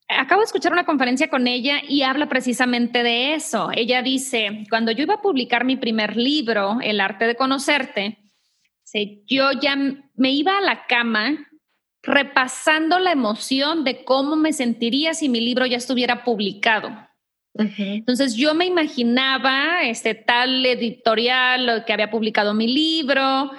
Acabo 0.10 0.41
de 0.41 0.45
escuchar 0.45 0.73
una 0.73 0.86
conferencia 0.86 1.30
con 1.30 1.47
ella 1.47 1.82
y 1.88 2.01
habla 2.01 2.27
precisamente 2.27 3.01
de 3.01 3.34
eso. 3.34 3.69
Ella 3.73 4.01
dice, 4.01 4.65
cuando 4.69 4.91
yo 4.91 5.04
iba 5.04 5.15
a 5.15 5.21
publicar 5.21 5.63
mi 5.63 5.77
primer 5.77 6.17
libro, 6.17 6.80
El 6.84 6.99
arte 6.99 7.27
de 7.27 7.36
conocerte, 7.36 8.17
yo 9.25 9.51
ya 9.54 9.77
me 10.15 10.32
iba 10.32 10.58
a 10.58 10.62
la 10.62 10.86
cama 10.86 11.47
repasando 12.03 12.99
la 12.99 13.11
emoción 13.11 13.83
de 13.83 14.03
cómo 14.03 14.35
me 14.35 14.53
sentiría 14.53 15.13
si 15.13 15.29
mi 15.29 15.39
libro 15.39 15.65
ya 15.65 15.77
estuviera 15.77 16.23
publicado. 16.23 16.89
Entonces 17.53 18.35
yo 18.35 18.53
me 18.53 18.65
imaginaba 18.65 19.83
este 19.83 20.15
tal 20.15 20.65
editorial 20.65 21.83
que 21.85 21.93
había 21.93 22.09
publicado 22.09 22.53
mi 22.53 22.67
libro. 22.67 23.51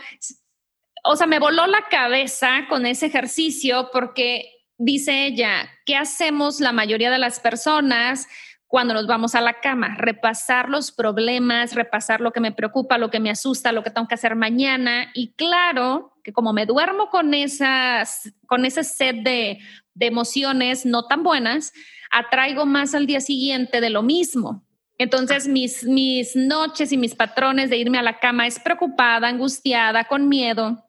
O 1.05 1.16
sea, 1.16 1.26
me 1.26 1.38
voló 1.38 1.66
la 1.66 1.88
cabeza 1.90 2.66
con 2.68 2.87
ese 2.87 3.07
ejercicio 3.07 3.90
porque 3.92 4.50
dice 4.78 5.26
ella, 5.26 5.68
¿qué 5.85 5.96
hacemos 5.96 6.61
la 6.61 6.72
mayoría 6.72 7.11
de 7.11 7.18
las 7.18 7.38
personas 7.38 8.28
cuando 8.66 8.94
nos 8.94 9.07
vamos 9.07 9.35
a 9.35 9.42
la 9.42 9.61
cama? 9.61 9.94
Repasar 9.98 10.68
los 10.70 10.90
problemas, 10.90 11.74
repasar 11.74 12.20
lo 12.20 12.33
que 12.33 12.40
me 12.40 12.52
preocupa, 12.52 12.98
lo 12.98 13.11
que 13.11 13.20
me 13.20 13.31
asusta, 13.31 13.72
lo 13.72 13.83
que 13.83 13.90
tengo 13.90 14.09
que 14.09 14.14
hacer 14.14 14.37
mañana. 14.37 15.11
Y 15.14 15.35
claro, 15.35 16.12
que 16.23 16.33
como 16.33 16.53
me 16.53 16.67
duermo 16.67 17.11
con, 17.11 17.35
esas, 17.35 18.33
con 18.47 18.65
ese 18.65 18.85
set 18.85 19.17
de, 19.23 19.59
emociones 20.01 20.87
no 20.87 21.07
tan 21.07 21.23
buenas, 21.23 21.73
atraigo 22.11 22.65
más 22.65 22.95
al 22.95 23.07
día 23.07 23.21
siguiente 23.21 23.81
de 23.81 23.91
lo 23.91 24.03
mismo. 24.03 24.65
Entonces, 24.99 25.49
mis, 25.49 25.85
mis 25.85 26.37
noches 26.37 26.93
y 26.93 26.97
mis 26.97 27.15
patrones 27.15 27.71
de 27.71 27.77
irme 27.77 27.99
a 27.99 28.03
la 28.03 28.19
cama 28.19 28.47
es 28.47 28.59
preocupada, 28.59 29.29
angustiada, 29.29 30.05
con 30.05 30.29
miedo. 30.29 30.85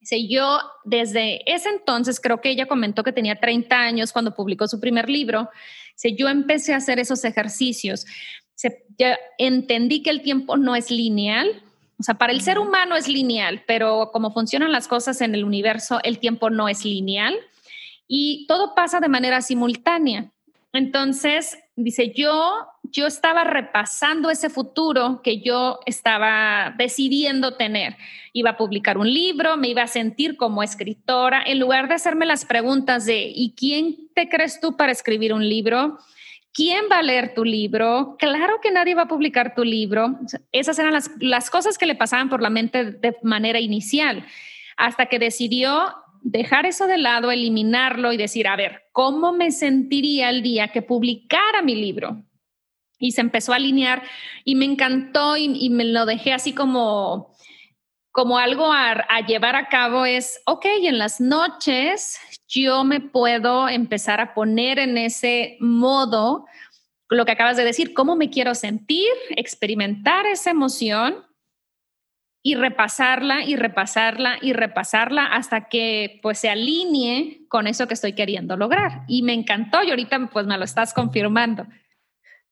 Dice, 0.00 0.26
yo 0.26 0.60
desde 0.84 1.42
ese 1.50 1.68
entonces, 1.68 2.20
creo 2.20 2.40
que 2.40 2.50
ella 2.50 2.66
comentó 2.66 3.02
que 3.04 3.12
tenía 3.12 3.38
30 3.38 3.76
años 3.76 4.12
cuando 4.12 4.34
publicó 4.34 4.66
su 4.66 4.80
primer 4.80 5.08
libro, 5.08 5.50
dice, 5.94 6.14
yo 6.16 6.28
empecé 6.28 6.74
a 6.74 6.78
hacer 6.78 6.98
esos 6.98 7.24
ejercicios. 7.24 8.06
Dice, 8.54 8.84
ya 8.98 9.18
entendí 9.38 10.02
que 10.02 10.10
el 10.10 10.22
tiempo 10.22 10.56
no 10.56 10.74
es 10.74 10.90
lineal, 10.90 11.62
o 12.02 12.04
sea, 12.04 12.16
para 12.16 12.32
el 12.32 12.40
ser 12.40 12.58
humano 12.58 12.96
es 12.96 13.06
lineal, 13.06 13.62
pero 13.64 14.10
como 14.12 14.32
funcionan 14.32 14.72
las 14.72 14.88
cosas 14.88 15.20
en 15.20 15.36
el 15.36 15.44
universo, 15.44 16.00
el 16.02 16.18
tiempo 16.18 16.50
no 16.50 16.68
es 16.68 16.84
lineal 16.84 17.38
y 18.08 18.44
todo 18.48 18.74
pasa 18.74 18.98
de 18.98 19.08
manera 19.08 19.40
simultánea. 19.40 20.32
Entonces, 20.72 21.60
dice, 21.76 22.12
yo, 22.12 22.66
yo 22.82 23.06
estaba 23.06 23.44
repasando 23.44 24.30
ese 24.30 24.50
futuro 24.50 25.20
que 25.22 25.42
yo 25.42 25.78
estaba 25.86 26.74
decidiendo 26.76 27.54
tener. 27.54 27.96
Iba 28.32 28.50
a 28.50 28.56
publicar 28.56 28.98
un 28.98 29.08
libro, 29.08 29.56
me 29.56 29.68
iba 29.68 29.82
a 29.82 29.86
sentir 29.86 30.36
como 30.36 30.64
escritora, 30.64 31.40
en 31.46 31.60
lugar 31.60 31.86
de 31.86 31.94
hacerme 31.94 32.26
las 32.26 32.44
preguntas 32.44 33.06
de, 33.06 33.30
¿y 33.32 33.54
quién 33.56 34.08
te 34.12 34.28
crees 34.28 34.60
tú 34.60 34.76
para 34.76 34.90
escribir 34.90 35.32
un 35.32 35.48
libro? 35.48 35.98
¿Quién 36.54 36.84
va 36.90 36.98
a 36.98 37.02
leer 37.02 37.34
tu 37.34 37.44
libro? 37.44 38.16
Claro 38.18 38.60
que 38.62 38.70
nadie 38.70 38.94
va 38.94 39.02
a 39.02 39.08
publicar 39.08 39.54
tu 39.54 39.64
libro. 39.64 40.18
Esas 40.52 40.78
eran 40.78 40.92
las, 40.92 41.10
las 41.18 41.48
cosas 41.48 41.78
que 41.78 41.86
le 41.86 41.94
pasaban 41.94 42.28
por 42.28 42.42
la 42.42 42.50
mente 42.50 42.84
de 42.84 43.16
manera 43.22 43.58
inicial, 43.58 44.26
hasta 44.76 45.06
que 45.06 45.18
decidió 45.18 45.94
dejar 46.22 46.66
eso 46.66 46.86
de 46.86 46.98
lado, 46.98 47.30
eliminarlo 47.30 48.12
y 48.12 48.16
decir, 48.16 48.46
a 48.48 48.56
ver, 48.56 48.84
¿cómo 48.92 49.32
me 49.32 49.50
sentiría 49.50 50.30
el 50.30 50.42
día 50.42 50.68
que 50.68 50.82
publicara 50.82 51.62
mi 51.62 51.74
libro? 51.74 52.22
Y 52.98 53.12
se 53.12 53.22
empezó 53.22 53.52
a 53.52 53.56
alinear 53.56 54.02
y 54.44 54.54
me 54.54 54.64
encantó 54.64 55.36
y, 55.36 55.70
me 55.70 55.84
lo 55.84 56.06
dejé 56.06 56.32
así 56.32 56.52
como, 56.52 57.34
como 58.12 58.38
algo 58.38 58.72
a, 58.72 58.92
a, 58.92 59.26
llevar 59.26 59.56
a 59.56 59.68
cabo 59.68 60.04
es, 60.04 60.40
ok, 60.46 60.66
en 60.82 60.98
las 60.98 61.20
noches 61.20 62.20
yo 62.52 62.84
me 62.84 63.00
puedo 63.00 63.68
empezar 63.68 64.20
a 64.20 64.34
poner 64.34 64.78
en 64.78 64.98
ese 64.98 65.56
modo, 65.58 66.44
lo 67.08 67.24
que 67.24 67.32
acabas 67.32 67.56
de 67.56 67.64
decir, 67.64 67.94
cómo 67.94 68.14
me 68.14 68.28
quiero 68.28 68.54
sentir, 68.54 69.08
experimentar 69.30 70.26
esa 70.26 70.50
emoción 70.50 71.24
y 72.42 72.54
repasarla 72.56 73.42
y 73.44 73.56
repasarla 73.56 74.38
y 74.42 74.52
repasarla 74.52 75.26
hasta 75.26 75.68
que 75.68 76.18
pues 76.22 76.40
se 76.40 76.50
alinee 76.50 77.46
con 77.48 77.66
eso 77.66 77.88
que 77.88 77.94
estoy 77.94 78.14
queriendo 78.14 78.56
lograr. 78.56 79.04
Y 79.08 79.22
me 79.22 79.32
encantó 79.32 79.82
y 79.82 79.90
ahorita 79.90 80.28
pues 80.30 80.46
me 80.46 80.58
lo 80.58 80.64
estás 80.64 80.92
confirmando. 80.92 81.66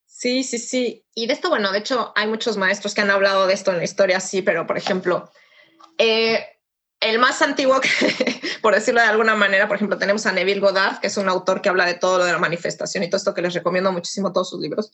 Sí, 0.06 0.44
sí, 0.44 0.58
sí. 0.58 1.04
Y 1.14 1.26
de 1.26 1.34
esto, 1.34 1.50
bueno, 1.50 1.72
de 1.72 1.78
hecho 1.78 2.12
hay 2.16 2.26
muchos 2.26 2.56
maestros 2.56 2.94
que 2.94 3.02
han 3.02 3.10
hablado 3.10 3.46
de 3.46 3.54
esto 3.54 3.70
en 3.70 3.78
la 3.78 3.84
historia, 3.84 4.20
sí, 4.20 4.40
pero 4.40 4.66
por 4.66 4.78
ejemplo, 4.78 5.30
eh, 5.98 6.46
el 7.00 7.18
más 7.18 7.40
antiguo, 7.42 7.80
que, 7.80 7.88
por 8.62 8.74
decirlo 8.74 9.00
de 9.00 9.06
alguna 9.06 9.34
manera, 9.34 9.66
por 9.66 9.76
ejemplo, 9.76 9.98
tenemos 9.98 10.26
a 10.26 10.32
Neville 10.32 10.60
Goddard, 10.60 11.00
que 11.00 11.06
es 11.06 11.16
un 11.16 11.28
autor 11.28 11.62
que 11.62 11.68
habla 11.68 11.86
de 11.86 11.94
todo 11.94 12.18
lo 12.18 12.24
de 12.24 12.32
la 12.32 12.38
manifestación 12.38 13.02
y 13.02 13.08
todo 13.08 13.16
esto 13.16 13.34
que 13.34 13.42
les 13.42 13.54
recomiendo 13.54 13.90
muchísimo 13.90 14.32
todos 14.32 14.50
sus 14.50 14.60
libros. 14.60 14.92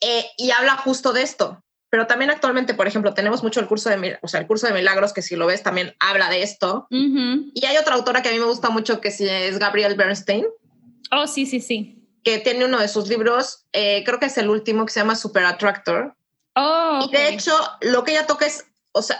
Eh, 0.00 0.26
y 0.36 0.50
habla 0.50 0.76
justo 0.76 1.12
de 1.12 1.22
esto, 1.22 1.62
pero 1.88 2.06
también 2.06 2.30
actualmente, 2.30 2.74
por 2.74 2.86
ejemplo, 2.86 3.14
tenemos 3.14 3.42
mucho 3.42 3.60
el 3.60 3.68
curso 3.68 3.88
de, 3.88 4.18
o 4.20 4.28
sea, 4.28 4.40
el 4.40 4.46
curso 4.46 4.66
de 4.66 4.74
milagros, 4.74 5.12
que 5.12 5.22
si 5.22 5.36
lo 5.36 5.46
ves 5.46 5.62
también 5.62 5.94
habla 6.00 6.28
de 6.28 6.42
esto. 6.42 6.86
Y 6.90 7.64
hay 7.64 7.76
otra 7.76 7.94
autora 7.94 8.22
que 8.22 8.28
a 8.28 8.32
mí 8.32 8.38
me 8.38 8.44
gusta 8.44 8.70
mucho, 8.70 9.00
que 9.00 9.08
es 9.08 9.58
Gabrielle 9.58 9.94
Bernstein. 9.94 10.46
Oh, 11.12 11.26
sí, 11.26 11.46
sí, 11.46 11.60
sí. 11.60 12.02
Que 12.24 12.38
tiene 12.38 12.64
uno 12.64 12.80
de 12.80 12.88
sus 12.88 13.08
libros, 13.08 13.64
eh, 13.72 14.02
creo 14.04 14.18
que 14.18 14.26
es 14.26 14.36
el 14.36 14.50
último, 14.50 14.84
que 14.84 14.92
se 14.92 15.00
llama 15.00 15.14
Super 15.14 15.44
Attractor. 15.44 16.16
Oh, 16.56 17.06
Y 17.06 17.12
de 17.12 17.28
hecho, 17.28 17.56
lo 17.82 18.02
que 18.02 18.12
ella 18.12 18.26
toca 18.26 18.46
es, 18.46 18.64
o 18.92 19.02
sea, 19.02 19.18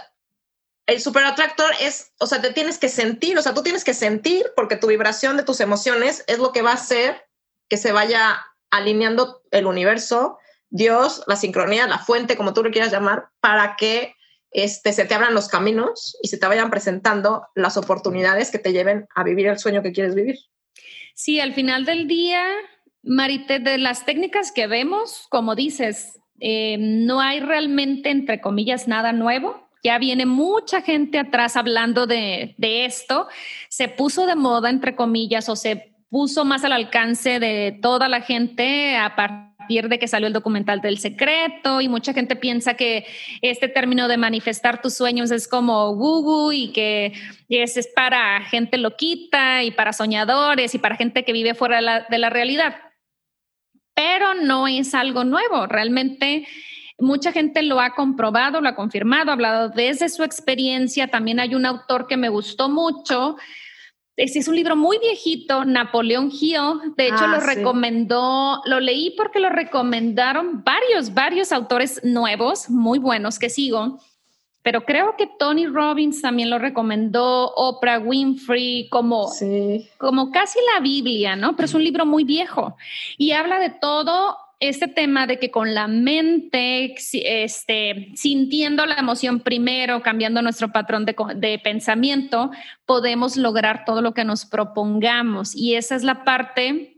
el 0.86 1.00
super 1.00 1.24
atractor 1.24 1.72
es, 1.80 2.12
o 2.20 2.26
sea, 2.26 2.40
te 2.40 2.52
tienes 2.52 2.78
que 2.78 2.88
sentir, 2.88 3.36
o 3.38 3.42
sea, 3.42 3.54
tú 3.54 3.62
tienes 3.62 3.84
que 3.84 3.94
sentir 3.94 4.46
porque 4.54 4.76
tu 4.76 4.86
vibración 4.86 5.36
de 5.36 5.42
tus 5.42 5.60
emociones 5.60 6.24
es 6.26 6.38
lo 6.38 6.52
que 6.52 6.62
va 6.62 6.70
a 6.70 6.74
hacer 6.74 7.26
que 7.68 7.76
se 7.76 7.92
vaya 7.92 8.44
alineando 8.70 9.42
el 9.50 9.66
universo 9.66 10.38
Dios, 10.70 11.22
la 11.26 11.36
sincronía, 11.36 11.86
la 11.86 11.98
fuente, 11.98 12.36
como 12.36 12.52
tú 12.52 12.62
lo 12.62 12.70
quieras 12.70 12.92
llamar, 12.92 13.28
para 13.40 13.76
que 13.76 14.14
este, 14.50 14.92
se 14.92 15.04
te 15.04 15.14
abran 15.14 15.34
los 15.34 15.48
caminos 15.48 16.16
y 16.22 16.28
se 16.28 16.38
te 16.38 16.46
vayan 16.46 16.70
presentando 16.70 17.46
las 17.54 17.76
oportunidades 17.76 18.50
que 18.50 18.58
te 18.58 18.72
lleven 18.72 19.06
a 19.14 19.22
vivir 19.24 19.46
el 19.46 19.58
sueño 19.58 19.82
que 19.82 19.92
quieres 19.92 20.14
vivir. 20.14 20.38
Sí, 21.14 21.40
al 21.40 21.54
final 21.54 21.84
del 21.84 22.06
día, 22.08 22.44
Marite, 23.02 23.58
de 23.58 23.78
las 23.78 24.04
técnicas 24.04 24.52
que 24.52 24.66
vemos, 24.66 25.26
como 25.30 25.54
dices, 25.54 26.18
eh, 26.40 26.76
no 26.78 27.20
hay 27.20 27.40
realmente, 27.40 28.10
entre 28.10 28.40
comillas, 28.40 28.88
nada 28.88 29.12
nuevo. 29.12 29.65
Ya 29.86 29.98
viene 29.98 30.26
mucha 30.26 30.82
gente 30.82 31.16
atrás 31.16 31.56
hablando 31.56 32.08
de, 32.08 32.56
esto. 32.58 33.28
Se 33.68 33.86
puso 33.86 34.26
de 34.26 34.34
moda, 34.34 34.68
entre 34.68 34.96
comillas, 34.96 35.48
o 35.48 35.54
se 35.54 35.94
puso 36.10 36.44
más 36.44 36.64
al 36.64 36.72
alcance 36.72 37.38
de 37.38 37.78
toda 37.80 38.08
la 38.08 38.20
gente 38.20 38.96
a 38.96 39.14
partir 39.14 39.88
de 39.88 40.00
que 40.00 40.08
salió 40.08 40.26
el 40.26 40.32
documental 40.32 40.80
del 40.80 40.98
secreto 40.98 41.80
y 41.80 41.88
mucha 41.88 42.12
gente 42.12 42.34
piensa 42.34 42.74
que 42.74 43.06
este 43.42 43.68
término 43.68 44.08
de 44.08 44.16
manifestar 44.16 44.82
tus 44.82 44.94
sueños 44.94 45.30
es 45.30 45.46
como 45.46 45.94
Google 45.94 46.56
y 46.56 46.72
que 46.72 47.12
es, 47.48 47.76
es 47.76 47.86
para 47.86 48.40
gente 48.40 48.78
loquita 48.78 49.62
y 49.62 49.70
para 49.70 49.92
soñadores 49.92 50.74
y 50.74 50.78
para 50.78 50.96
gente 50.96 51.24
que 51.24 51.32
vive 51.32 51.54
fuera 51.54 52.04
de 52.10 52.18
la 52.18 52.28
realidad. 52.28 52.74
Pero 53.94 54.34
no 54.34 54.66
es 54.66 54.94
algo 54.94 55.22
nuevo, 55.22 55.68
realmente 55.68 56.44
mucha 56.98 57.32
gente 57.32 57.62
lo 57.62 57.80
ha 57.80 57.94
comprobado, 57.94 58.60
lo 58.60 58.68
ha 58.68 58.74
confirmado, 58.74 59.30
ha 59.30 59.34
hablado 59.34 59.68
desde 59.68 60.08
su 60.08 60.22
experiencia. 60.22 61.08
También 61.08 61.40
hay 61.40 61.54
un 61.54 61.66
autor 61.66 62.06
que 62.06 62.16
me 62.16 62.28
gustó 62.28 62.68
mucho, 62.68 63.36
es 64.16 64.48
un 64.48 64.56
libro 64.56 64.76
muy 64.76 64.98
viejito, 64.98 65.64
Napoleón 65.66 66.30
Hill. 66.32 66.94
De 66.96 67.08
hecho, 67.08 67.26
lo 67.26 67.36
ah, 67.36 67.40
recomendó, 67.40 68.62
lo 68.64 68.80
leí 68.80 69.10
porque 69.10 69.40
lo 69.40 69.50
recomendaron 69.50 70.64
varios, 70.64 71.12
varios 71.12 71.52
autores 71.52 72.00
nuevos, 72.02 72.70
muy 72.70 72.98
buenos 72.98 73.38
que 73.38 73.50
sigo. 73.50 74.00
Pero 74.62 74.84
creo 74.84 75.16
que 75.16 75.28
Tony 75.38 75.66
Robbins 75.66 76.22
también 76.22 76.48
lo 76.48 76.58
recomendó, 76.58 77.52
Oprah 77.54 77.98
Winfrey, 77.98 78.88
como, 78.88 79.30
como 79.98 80.30
casi 80.32 80.58
la 80.74 80.80
Biblia, 80.80 81.36
¿no? 81.36 81.54
Pero 81.54 81.66
es 81.66 81.74
un 81.74 81.84
libro 81.84 82.06
muy 82.06 82.24
viejo 82.24 82.76
y 83.18 83.32
habla 83.32 83.60
de 83.60 83.70
todo 83.70 84.36
este 84.58 84.88
tema 84.88 85.26
de 85.26 85.38
que 85.38 85.50
con 85.50 85.74
la 85.74 85.86
mente, 85.86 86.94
este, 87.12 88.12
sintiendo 88.14 88.86
la 88.86 88.94
emoción 88.94 89.40
primero, 89.40 90.02
cambiando 90.02 90.40
nuestro 90.40 90.72
patrón 90.72 91.04
de, 91.04 91.14
de, 91.36 91.58
pensamiento, 91.58 92.50
podemos 92.86 93.36
lograr 93.36 93.84
todo 93.84 94.00
lo 94.00 94.14
que 94.14 94.24
nos 94.24 94.46
propongamos. 94.46 95.54
Y 95.54 95.74
esa 95.74 95.94
es 95.94 96.04
la 96.04 96.24
parte 96.24 96.95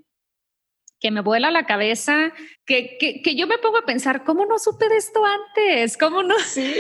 que 1.01 1.13
me 1.13 1.21
vuela 1.21 1.51
la 1.51 1.65
cabeza, 1.65 2.33
que, 2.67 2.99
que, 2.99 3.37
yo 3.37 3.47
me 3.47 3.59
pongo 3.59 3.79
a 3.79 3.87
pensar, 3.87 4.25
¿cómo 4.25 4.47
no 4.47 4.59
supe 4.59 4.89
de 4.89 4.97
esto 4.97 5.21
antes? 5.25 5.97
¿Cómo 5.97 6.25
no, 6.25 6.37
sí. 6.41 6.75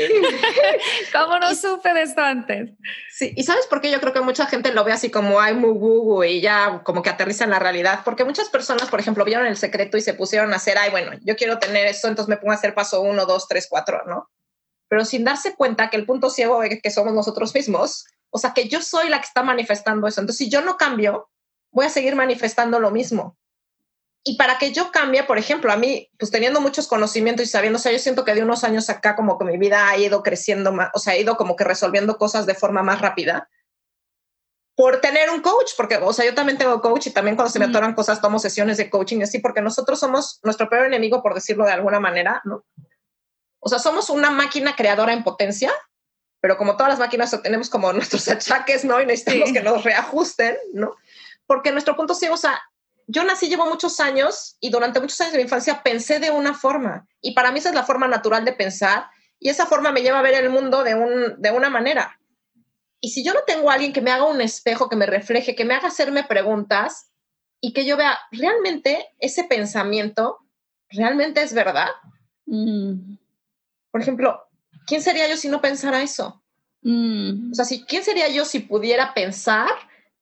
¿Cómo 1.12 1.38
no 1.38 1.54
supe 1.54 1.94
de 1.94 2.02
esto 2.02 2.20
antes? 2.20 2.70
Sí, 3.10 3.32
y 3.36 3.44
¿sabes 3.44 3.66
por 3.66 3.80
qué 3.80 3.92
yo 3.92 4.00
creo 4.00 4.12
que 4.12 4.20
mucha 4.20 4.46
gente 4.46 4.72
lo 4.72 4.82
ve 4.82 4.92
así 4.92 5.10
como, 5.10 5.40
ay, 5.40 5.54
muy 5.54 5.70
gugu, 5.70 6.24
y 6.24 6.40
ya 6.40 6.82
como 6.82 7.02
que 7.02 7.10
aterriza 7.10 7.44
en 7.44 7.50
la 7.50 7.60
realidad? 7.60 8.00
Porque 8.04 8.24
muchas 8.24 8.48
personas, 8.48 8.88
por 8.88 8.98
ejemplo, 8.98 9.24
vieron 9.24 9.46
el 9.46 9.56
secreto 9.56 9.96
y 9.96 10.02
se 10.02 10.14
pusieron 10.14 10.52
a 10.52 10.56
hacer, 10.56 10.78
ay, 10.78 10.90
bueno, 10.90 11.12
yo 11.22 11.36
quiero 11.36 11.58
tener 11.58 11.86
esto, 11.86 12.08
entonces 12.08 12.28
me 12.28 12.38
pongo 12.38 12.52
a 12.52 12.56
hacer 12.56 12.74
paso 12.74 13.00
uno, 13.00 13.24
dos, 13.24 13.46
tres, 13.46 13.68
cuatro, 13.70 14.02
¿no? 14.06 14.28
Pero 14.88 15.04
sin 15.04 15.22
darse 15.22 15.54
cuenta 15.54 15.90
que 15.90 15.96
el 15.96 16.06
punto 16.06 16.28
ciego 16.28 16.62
es 16.64 16.82
que 16.82 16.90
somos 16.90 17.12
nosotros 17.14 17.54
mismos, 17.54 18.06
o 18.30 18.38
sea, 18.38 18.52
que 18.52 18.68
yo 18.68 18.82
soy 18.82 19.10
la 19.10 19.20
que 19.20 19.26
está 19.26 19.44
manifestando 19.44 20.08
eso. 20.08 20.20
Entonces, 20.20 20.44
si 20.44 20.50
yo 20.50 20.60
no 20.60 20.76
cambio, 20.76 21.30
voy 21.70 21.86
a 21.86 21.90
seguir 21.90 22.16
manifestando 22.16 22.80
lo 22.80 22.90
mismo 22.90 23.36
y 24.24 24.36
para 24.36 24.58
que 24.58 24.72
yo 24.72 24.90
cambie, 24.90 25.22
por 25.24 25.38
ejemplo, 25.38 25.72
a 25.72 25.76
mí, 25.76 26.10
pues 26.18 26.30
teniendo 26.30 26.60
muchos 26.60 26.86
conocimientos 26.86 27.46
y 27.46 27.48
sabiendo, 27.48 27.78
o 27.78 27.80
sea, 27.80 27.92
yo 27.92 27.98
siento 27.98 28.24
que 28.24 28.34
de 28.34 28.42
unos 28.42 28.64
años 28.64 28.90
acá 28.90 29.16
como 29.16 29.38
que 29.38 29.44
mi 29.44 29.56
vida 29.56 29.88
ha 29.88 29.96
ido 29.96 30.22
creciendo 30.22 30.72
más, 30.72 30.90
o 30.94 30.98
sea, 30.98 31.14
ha 31.14 31.16
ido 31.16 31.36
como 31.36 31.56
que 31.56 31.64
resolviendo 31.64 32.18
cosas 32.18 32.46
de 32.46 32.54
forma 32.54 32.82
más 32.82 33.00
rápida 33.00 33.48
por 34.78 35.00
tener 35.00 35.30
un 35.30 35.40
coach, 35.40 35.72
porque, 35.76 35.96
o 35.96 36.12
sea, 36.12 36.24
yo 36.24 36.34
también 36.34 36.56
tengo 36.56 36.80
coach 36.80 37.08
y 37.08 37.10
también 37.10 37.34
cuando 37.34 37.50
se 37.50 37.58
me 37.58 37.64
atoran 37.64 37.94
cosas 37.94 38.20
tomo 38.20 38.38
sesiones 38.38 38.76
de 38.76 38.88
coaching 38.88 39.18
y 39.18 39.22
así, 39.24 39.40
porque 39.40 39.60
nosotros 39.60 39.98
somos 39.98 40.38
nuestro 40.44 40.68
peor 40.68 40.86
enemigo, 40.86 41.20
por 41.20 41.34
decirlo 41.34 41.64
de 41.64 41.72
alguna 41.72 41.98
manera, 41.98 42.40
¿no? 42.44 42.64
O 43.58 43.68
sea, 43.68 43.80
somos 43.80 44.08
una 44.08 44.30
máquina 44.30 44.76
creadora 44.76 45.12
en 45.12 45.24
potencia, 45.24 45.72
pero 46.40 46.56
como 46.56 46.76
todas 46.76 46.90
las 46.90 47.00
máquinas 47.00 47.36
tenemos 47.42 47.70
como 47.70 47.92
nuestros 47.94 48.28
achaques, 48.28 48.84
¿no? 48.84 49.00
Y 49.00 49.06
necesitamos 49.06 49.52
que 49.52 49.62
nos 49.62 49.82
reajusten, 49.82 50.56
¿no? 50.74 50.94
Porque 51.46 51.72
nuestro 51.72 51.96
punto 51.96 52.14
ciego, 52.14 52.34
o 52.34 52.38
sea, 52.38 52.60
yo 53.08 53.24
nací, 53.24 53.48
llevo 53.48 53.66
muchos 53.66 53.98
años 54.00 54.56
y 54.60 54.70
durante 54.70 55.00
muchos 55.00 55.20
años 55.20 55.32
de 55.32 55.38
mi 55.38 55.44
infancia 55.44 55.82
pensé 55.82 56.20
de 56.20 56.30
una 56.30 56.54
forma 56.54 57.08
y 57.20 57.32
para 57.32 57.50
mí 57.50 57.58
esa 57.58 57.70
es 57.70 57.74
la 57.74 57.82
forma 57.82 58.06
natural 58.06 58.44
de 58.44 58.52
pensar 58.52 59.06
y 59.40 59.48
esa 59.48 59.66
forma 59.66 59.92
me 59.92 60.02
lleva 60.02 60.18
a 60.18 60.22
ver 60.22 60.34
el 60.34 60.50
mundo 60.50 60.84
de, 60.84 60.94
un, 60.94 61.40
de 61.40 61.50
una 61.50 61.70
manera. 61.70 62.20
Y 63.00 63.10
si 63.10 63.24
yo 63.24 63.32
no 63.32 63.40
tengo 63.46 63.70
a 63.70 63.74
alguien 63.74 63.92
que 63.92 64.00
me 64.00 64.10
haga 64.10 64.24
un 64.24 64.40
espejo, 64.40 64.88
que 64.88 64.96
me 64.96 65.06
refleje, 65.06 65.54
que 65.54 65.64
me 65.64 65.74
haga 65.74 65.88
hacerme 65.88 66.24
preguntas, 66.24 67.08
y 67.60 67.72
que 67.72 67.84
yo 67.84 67.96
vea, 67.96 68.18
realmente 68.30 69.06
ese 69.18 69.44
pensamiento, 69.44 70.38
realmente 70.90 71.42
es 71.42 71.52
verdad. 71.52 71.88
Mm. 72.46 73.16
Por 73.90 74.00
ejemplo, 74.00 74.40
¿quién 74.86 75.02
sería 75.02 75.28
yo 75.28 75.36
si 75.36 75.48
no 75.48 75.60
pensara 75.60 76.02
eso? 76.02 76.42
Mm. 76.82 77.50
O 77.50 77.54
sea, 77.54 77.64
si, 77.64 77.84
¿quién 77.84 78.04
sería 78.04 78.28
yo 78.28 78.44
si 78.44 78.60
pudiera 78.60 79.12
pensar 79.14 79.70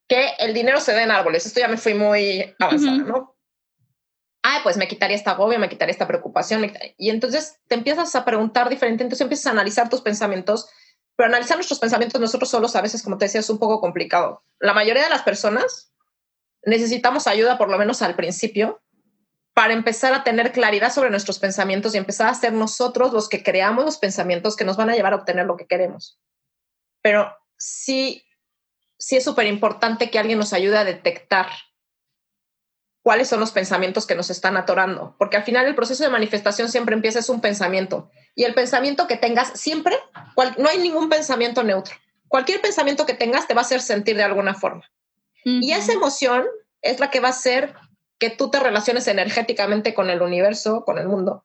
que 0.08 0.30
el 0.38 0.54
dinero 0.54 0.80
se 0.80 0.92
da 0.92 1.02
en 1.02 1.10
árboles? 1.10 1.46
Esto 1.46 1.60
ya 1.60 1.68
me 1.68 1.76
fui 1.76 1.94
muy 1.94 2.54
avanzada, 2.58 2.98
¿no? 2.98 3.36
Ay, 4.42 4.60
pues 4.62 4.76
me 4.76 4.86
quitaría 4.86 5.16
esta 5.16 5.32
agobio, 5.32 5.58
me 5.58 5.68
quitaría 5.68 5.90
esta 5.90 6.06
preocupación. 6.06 6.72
Y 6.96 7.10
entonces 7.10 7.58
te 7.66 7.74
empiezas 7.74 8.14
a 8.14 8.24
preguntar 8.24 8.68
diferente, 8.68 9.02
entonces 9.02 9.22
empiezas 9.22 9.46
a 9.46 9.50
analizar 9.50 9.88
tus 9.88 10.02
pensamientos, 10.02 10.68
pero 11.16 11.28
analizar 11.28 11.56
nuestros 11.56 11.80
pensamientos 11.80 12.20
nosotros 12.20 12.50
solos 12.50 12.76
a 12.76 12.80
veces, 12.80 13.02
como 13.02 13.18
te 13.18 13.24
decía, 13.24 13.40
es 13.40 13.50
un 13.50 13.58
poco 13.58 13.80
complicado. 13.80 14.44
La 14.60 14.72
mayoría 14.72 15.02
de 15.02 15.10
las 15.10 15.22
personas 15.22 15.92
necesitamos 16.64 17.26
ayuda, 17.26 17.58
por 17.58 17.70
lo 17.70 17.78
menos 17.78 18.02
al 18.02 18.14
principio, 18.14 18.80
para 19.54 19.72
empezar 19.72 20.12
a 20.12 20.22
tener 20.22 20.52
claridad 20.52 20.92
sobre 20.92 21.08
nuestros 21.08 21.38
pensamientos 21.38 21.94
y 21.94 21.98
empezar 21.98 22.28
a 22.28 22.34
ser 22.34 22.52
nosotros 22.52 23.12
los 23.12 23.28
que 23.28 23.42
creamos 23.42 23.84
los 23.84 23.96
pensamientos 23.96 24.54
que 24.54 24.66
nos 24.66 24.76
van 24.76 24.90
a 24.90 24.94
llevar 24.94 25.14
a 25.14 25.16
obtener 25.16 25.46
lo 25.46 25.56
que 25.56 25.66
queremos. 25.66 26.20
Pero 27.00 27.34
sí, 27.56 28.22
sí 28.98 29.16
es 29.16 29.24
súper 29.24 29.46
importante 29.46 30.10
que 30.10 30.18
alguien 30.18 30.38
nos 30.38 30.52
ayude 30.52 30.78
a 30.78 30.84
detectar 30.84 31.48
cuáles 33.02 33.28
son 33.28 33.38
los 33.38 33.52
pensamientos 33.52 34.04
que 34.04 34.16
nos 34.16 34.30
están 34.30 34.56
atorando, 34.56 35.14
porque 35.18 35.36
al 35.36 35.44
final 35.44 35.66
el 35.66 35.76
proceso 35.76 36.02
de 36.02 36.10
manifestación 36.10 36.68
siempre 36.68 36.94
empieza 36.94 37.20
es 37.20 37.28
un 37.28 37.40
pensamiento 37.40 38.10
y 38.34 38.44
el 38.44 38.54
pensamiento 38.54 39.06
que 39.06 39.16
tengas 39.16 39.58
siempre, 39.60 39.96
no 40.58 40.68
hay 40.68 40.78
ningún 40.78 41.08
pensamiento 41.08 41.62
neutro. 41.62 41.94
Cualquier 42.28 42.60
pensamiento 42.60 43.06
que 43.06 43.14
tengas 43.14 43.46
te 43.46 43.54
va 43.54 43.60
a 43.60 43.64
hacer 43.64 43.80
sentir 43.80 44.16
de 44.16 44.24
alguna 44.24 44.54
forma. 44.54 44.82
Y 45.44 45.70
esa 45.70 45.92
emoción 45.92 46.44
es 46.82 46.98
la 46.98 47.10
que 47.10 47.20
va 47.20 47.28
a 47.28 47.30
hacer 47.30 47.76
que 48.18 48.30
tú 48.30 48.50
te 48.50 48.58
relaciones 48.58 49.06
energéticamente 49.06 49.94
con 49.94 50.10
el 50.10 50.20
universo, 50.20 50.84
con 50.84 50.98
el 50.98 51.06
mundo, 51.06 51.44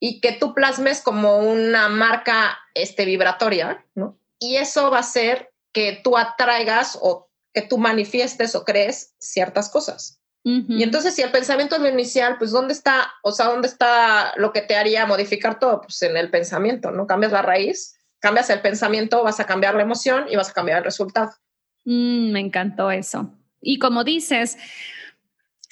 y 0.00 0.20
que 0.20 0.32
tú 0.32 0.54
plasmes 0.54 1.00
como 1.00 1.38
una 1.38 1.88
marca 1.88 2.58
este, 2.74 3.04
vibratoria, 3.04 3.86
¿no? 3.94 4.18
Y 4.40 4.56
eso 4.56 4.90
va 4.90 4.96
a 4.96 5.00
hacer 5.00 5.53
que 5.74 6.00
tú 6.02 6.16
atraigas 6.16 6.98
o 7.02 7.28
que 7.52 7.60
tú 7.62 7.76
manifiestes 7.76 8.54
o 8.54 8.64
crees 8.64 9.14
ciertas 9.18 9.68
cosas. 9.68 10.20
Y 10.46 10.82
entonces, 10.82 11.14
si 11.14 11.22
el 11.22 11.30
pensamiento 11.30 11.76
es 11.76 11.80
lo 11.80 11.88
inicial, 11.88 12.36
pues 12.36 12.50
¿dónde 12.50 12.74
está, 12.74 13.10
o 13.22 13.32
sea, 13.32 13.46
dónde 13.46 13.66
está 13.66 14.34
lo 14.36 14.52
que 14.52 14.60
te 14.60 14.76
haría 14.76 15.06
modificar 15.06 15.58
todo? 15.58 15.80
Pues 15.80 16.02
en 16.02 16.18
el 16.18 16.30
pensamiento, 16.30 16.90
¿no? 16.90 17.06
Cambias 17.06 17.32
la 17.32 17.40
raíz, 17.40 17.96
cambias 18.18 18.50
el 18.50 18.60
pensamiento, 18.60 19.24
vas 19.24 19.40
a 19.40 19.46
cambiar 19.46 19.74
la 19.74 19.82
emoción 19.82 20.26
y 20.28 20.36
vas 20.36 20.50
a 20.50 20.52
cambiar 20.52 20.78
el 20.78 20.84
resultado. 20.84 21.32
Mm, 21.84 22.32
me 22.32 22.40
encantó 22.40 22.90
eso. 22.90 23.32
Y 23.62 23.78
como 23.78 24.04
dices, 24.04 24.58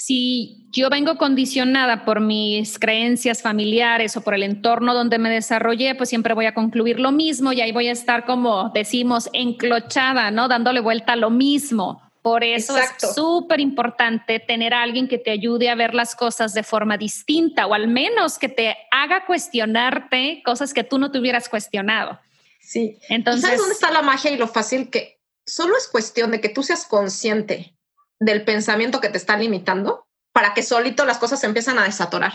si 0.04 0.66
yo 0.72 0.90
vengo 0.90 1.16
condicionada 1.16 2.04
por 2.04 2.18
mis 2.18 2.80
creencias 2.80 3.40
familiares 3.40 4.16
o 4.16 4.20
por 4.20 4.34
el 4.34 4.42
entorno 4.42 4.94
donde 4.94 5.16
me 5.16 5.30
desarrollé, 5.30 5.94
pues 5.94 6.08
siempre 6.08 6.34
voy 6.34 6.46
a 6.46 6.54
concluir 6.54 6.98
lo 6.98 7.12
mismo 7.12 7.52
y 7.52 7.60
ahí 7.60 7.70
voy 7.70 7.86
a 7.86 7.92
estar 7.92 8.26
como 8.26 8.70
decimos 8.70 9.30
enclochada, 9.32 10.32
¿no? 10.32 10.48
Dándole 10.48 10.80
vuelta 10.80 11.12
a 11.12 11.16
lo 11.16 11.30
mismo. 11.30 12.02
Por 12.20 12.42
eso 12.42 12.76
es 12.76 13.14
súper 13.14 13.60
importante 13.60 14.40
tener 14.40 14.74
a 14.74 14.82
alguien 14.82 15.06
que 15.06 15.18
te 15.18 15.30
ayude 15.30 15.70
a 15.70 15.76
ver 15.76 15.94
las 15.94 16.16
cosas 16.16 16.52
de 16.52 16.64
forma 16.64 16.98
distinta 16.98 17.68
o 17.68 17.74
al 17.74 17.86
menos 17.86 18.40
que 18.40 18.48
te 18.48 18.76
haga 18.90 19.24
cuestionarte 19.24 20.42
cosas 20.44 20.74
que 20.74 20.82
tú 20.82 20.98
no 20.98 21.12
te 21.12 21.20
hubieras 21.20 21.48
cuestionado. 21.48 22.18
Sí. 22.60 22.98
Entonces, 23.08 23.42
¿sabes 23.42 23.60
dónde 23.60 23.74
está 23.74 23.92
la 23.92 24.02
magia 24.02 24.32
y 24.32 24.36
lo 24.36 24.48
fácil 24.48 24.90
que 24.90 25.20
solo 25.46 25.76
es 25.76 25.86
cuestión 25.86 26.32
de 26.32 26.40
que 26.40 26.48
tú 26.48 26.64
seas 26.64 26.86
consciente 26.86 27.76
del 28.24 28.44
pensamiento 28.44 29.00
que 29.00 29.08
te 29.08 29.18
está 29.18 29.36
limitando 29.36 30.06
para 30.32 30.54
que 30.54 30.62
solito 30.62 31.04
las 31.04 31.18
cosas 31.18 31.40
se 31.40 31.46
empiezan 31.46 31.78
a 31.78 31.84
desatorar. 31.84 32.32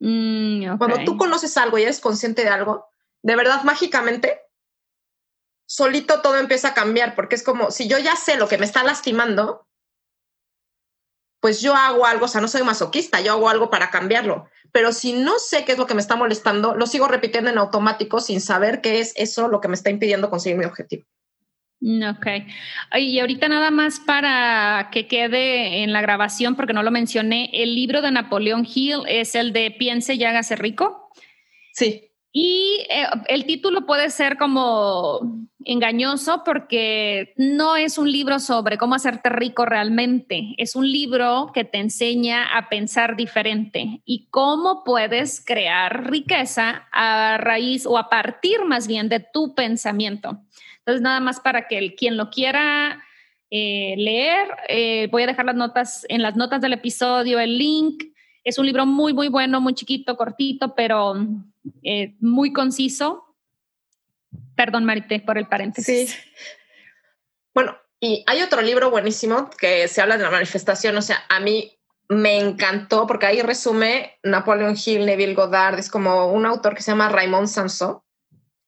Mm, 0.00 0.76
Cuando 0.78 1.04
tú 1.04 1.16
conoces 1.16 1.56
algo 1.56 1.78
y 1.78 1.82
eres 1.82 2.00
consciente 2.00 2.42
de 2.42 2.48
algo, 2.48 2.86
de 3.22 3.36
verdad 3.36 3.62
mágicamente 3.62 4.40
solito 5.66 6.22
todo 6.22 6.38
empieza 6.38 6.68
a 6.68 6.74
cambiar, 6.74 7.14
porque 7.14 7.34
es 7.36 7.42
como, 7.42 7.70
si 7.70 7.88
yo 7.88 7.98
ya 7.98 8.16
sé 8.16 8.36
lo 8.36 8.48
que 8.48 8.58
me 8.58 8.64
está 8.64 8.82
lastimando, 8.82 9.66
pues 11.40 11.60
yo 11.60 11.74
hago 11.74 12.04
algo, 12.06 12.24
o 12.24 12.28
sea, 12.28 12.40
no 12.40 12.48
soy 12.48 12.62
masoquista, 12.62 13.20
yo 13.20 13.32
hago 13.32 13.48
algo 13.48 13.70
para 13.70 13.90
cambiarlo. 13.90 14.48
Pero 14.72 14.92
si 14.92 15.12
no 15.12 15.38
sé 15.38 15.64
qué 15.64 15.72
es 15.72 15.78
lo 15.78 15.86
que 15.86 15.94
me 15.94 16.00
está 16.00 16.16
molestando, 16.16 16.74
lo 16.74 16.86
sigo 16.86 17.06
repitiendo 17.06 17.50
en 17.50 17.58
automático 17.58 18.20
sin 18.20 18.40
saber 18.40 18.80
qué 18.80 19.00
es 19.00 19.12
eso 19.16 19.48
lo 19.48 19.60
que 19.60 19.68
me 19.68 19.74
está 19.74 19.90
impidiendo 19.90 20.30
conseguir 20.30 20.58
mi 20.58 20.64
objetivo. 20.64 21.06
Mm, 21.80 22.02
ok. 22.10 22.26
Y 22.96 23.18
ahorita 23.20 23.48
nada 23.48 23.70
más 23.70 24.00
para 24.00 24.88
que 24.92 25.06
quede 25.06 25.82
en 25.82 25.92
la 25.92 26.00
grabación, 26.00 26.56
porque 26.56 26.72
no 26.72 26.82
lo 26.82 26.90
mencioné, 26.90 27.50
el 27.52 27.74
libro 27.74 28.02
de 28.02 28.10
Napoleón 28.10 28.66
Hill 28.66 29.02
es 29.06 29.34
el 29.34 29.52
de 29.52 29.70
Piense 29.70 30.14
y 30.14 30.24
hágase 30.24 30.56
rico. 30.56 31.10
Sí. 31.72 32.04
Y 32.32 32.86
eh, 32.90 33.06
el 33.28 33.46
título 33.46 33.86
puede 33.86 34.10
ser 34.10 34.36
como 34.36 35.48
engañoso 35.64 36.42
porque 36.44 37.34
no 37.36 37.76
es 37.76 37.98
un 37.98 38.10
libro 38.10 38.38
sobre 38.38 38.78
cómo 38.78 38.94
hacerte 38.94 39.28
rico 39.28 39.64
realmente, 39.66 40.54
es 40.56 40.76
un 40.76 40.90
libro 40.90 41.50
que 41.52 41.64
te 41.64 41.78
enseña 41.78 42.56
a 42.56 42.68
pensar 42.68 43.16
diferente 43.16 44.02
y 44.04 44.28
cómo 44.30 44.82
puedes 44.84 45.44
crear 45.44 46.10
riqueza 46.10 46.88
a 46.92 47.38
raíz 47.38 47.86
o 47.86 47.98
a 47.98 48.08
partir 48.08 48.64
más 48.64 48.86
bien 48.86 49.08
de 49.08 49.20
tu 49.20 49.54
pensamiento. 49.54 50.40
Entonces, 50.88 51.02
nada 51.02 51.20
más 51.20 51.38
para 51.38 51.68
que 51.68 51.76
el, 51.76 51.94
quien 51.96 52.16
lo 52.16 52.30
quiera 52.30 53.04
eh, 53.50 53.94
leer, 53.98 54.48
eh, 54.68 55.06
voy 55.10 55.24
a 55.24 55.26
dejar 55.26 55.44
las 55.44 55.54
notas 55.54 56.06
en 56.08 56.22
las 56.22 56.34
notas 56.34 56.62
del 56.62 56.72
episodio, 56.72 57.38
el 57.38 57.58
link. 57.58 58.04
Es 58.42 58.56
un 58.56 58.64
libro 58.64 58.86
muy, 58.86 59.12
muy 59.12 59.28
bueno, 59.28 59.60
muy 59.60 59.74
chiquito, 59.74 60.16
cortito, 60.16 60.74
pero 60.74 61.14
eh, 61.82 62.16
muy 62.20 62.54
conciso. 62.54 63.36
Perdón, 64.56 64.86
Marité, 64.86 65.20
por 65.20 65.36
el 65.36 65.46
paréntesis. 65.46 66.10
Sí. 66.10 66.16
Bueno, 67.52 67.76
y 68.00 68.24
hay 68.26 68.40
otro 68.40 68.62
libro 68.62 68.90
buenísimo 68.90 69.50
que 69.58 69.88
se 69.88 70.00
habla 70.00 70.16
de 70.16 70.24
la 70.24 70.30
manifestación. 70.30 70.96
O 70.96 71.02
sea, 71.02 71.22
a 71.28 71.38
mí 71.38 71.70
me 72.08 72.38
encantó 72.38 73.06
porque 73.06 73.26
ahí 73.26 73.42
resume 73.42 74.18
Napoleon 74.22 74.74
Hill, 74.74 75.04
Neville 75.04 75.34
Goddard. 75.34 75.78
Es 75.78 75.90
como 75.90 76.32
un 76.32 76.46
autor 76.46 76.74
que 76.74 76.80
se 76.80 76.92
llama 76.92 77.10
Raymond 77.10 77.48
Sanso. 77.48 78.06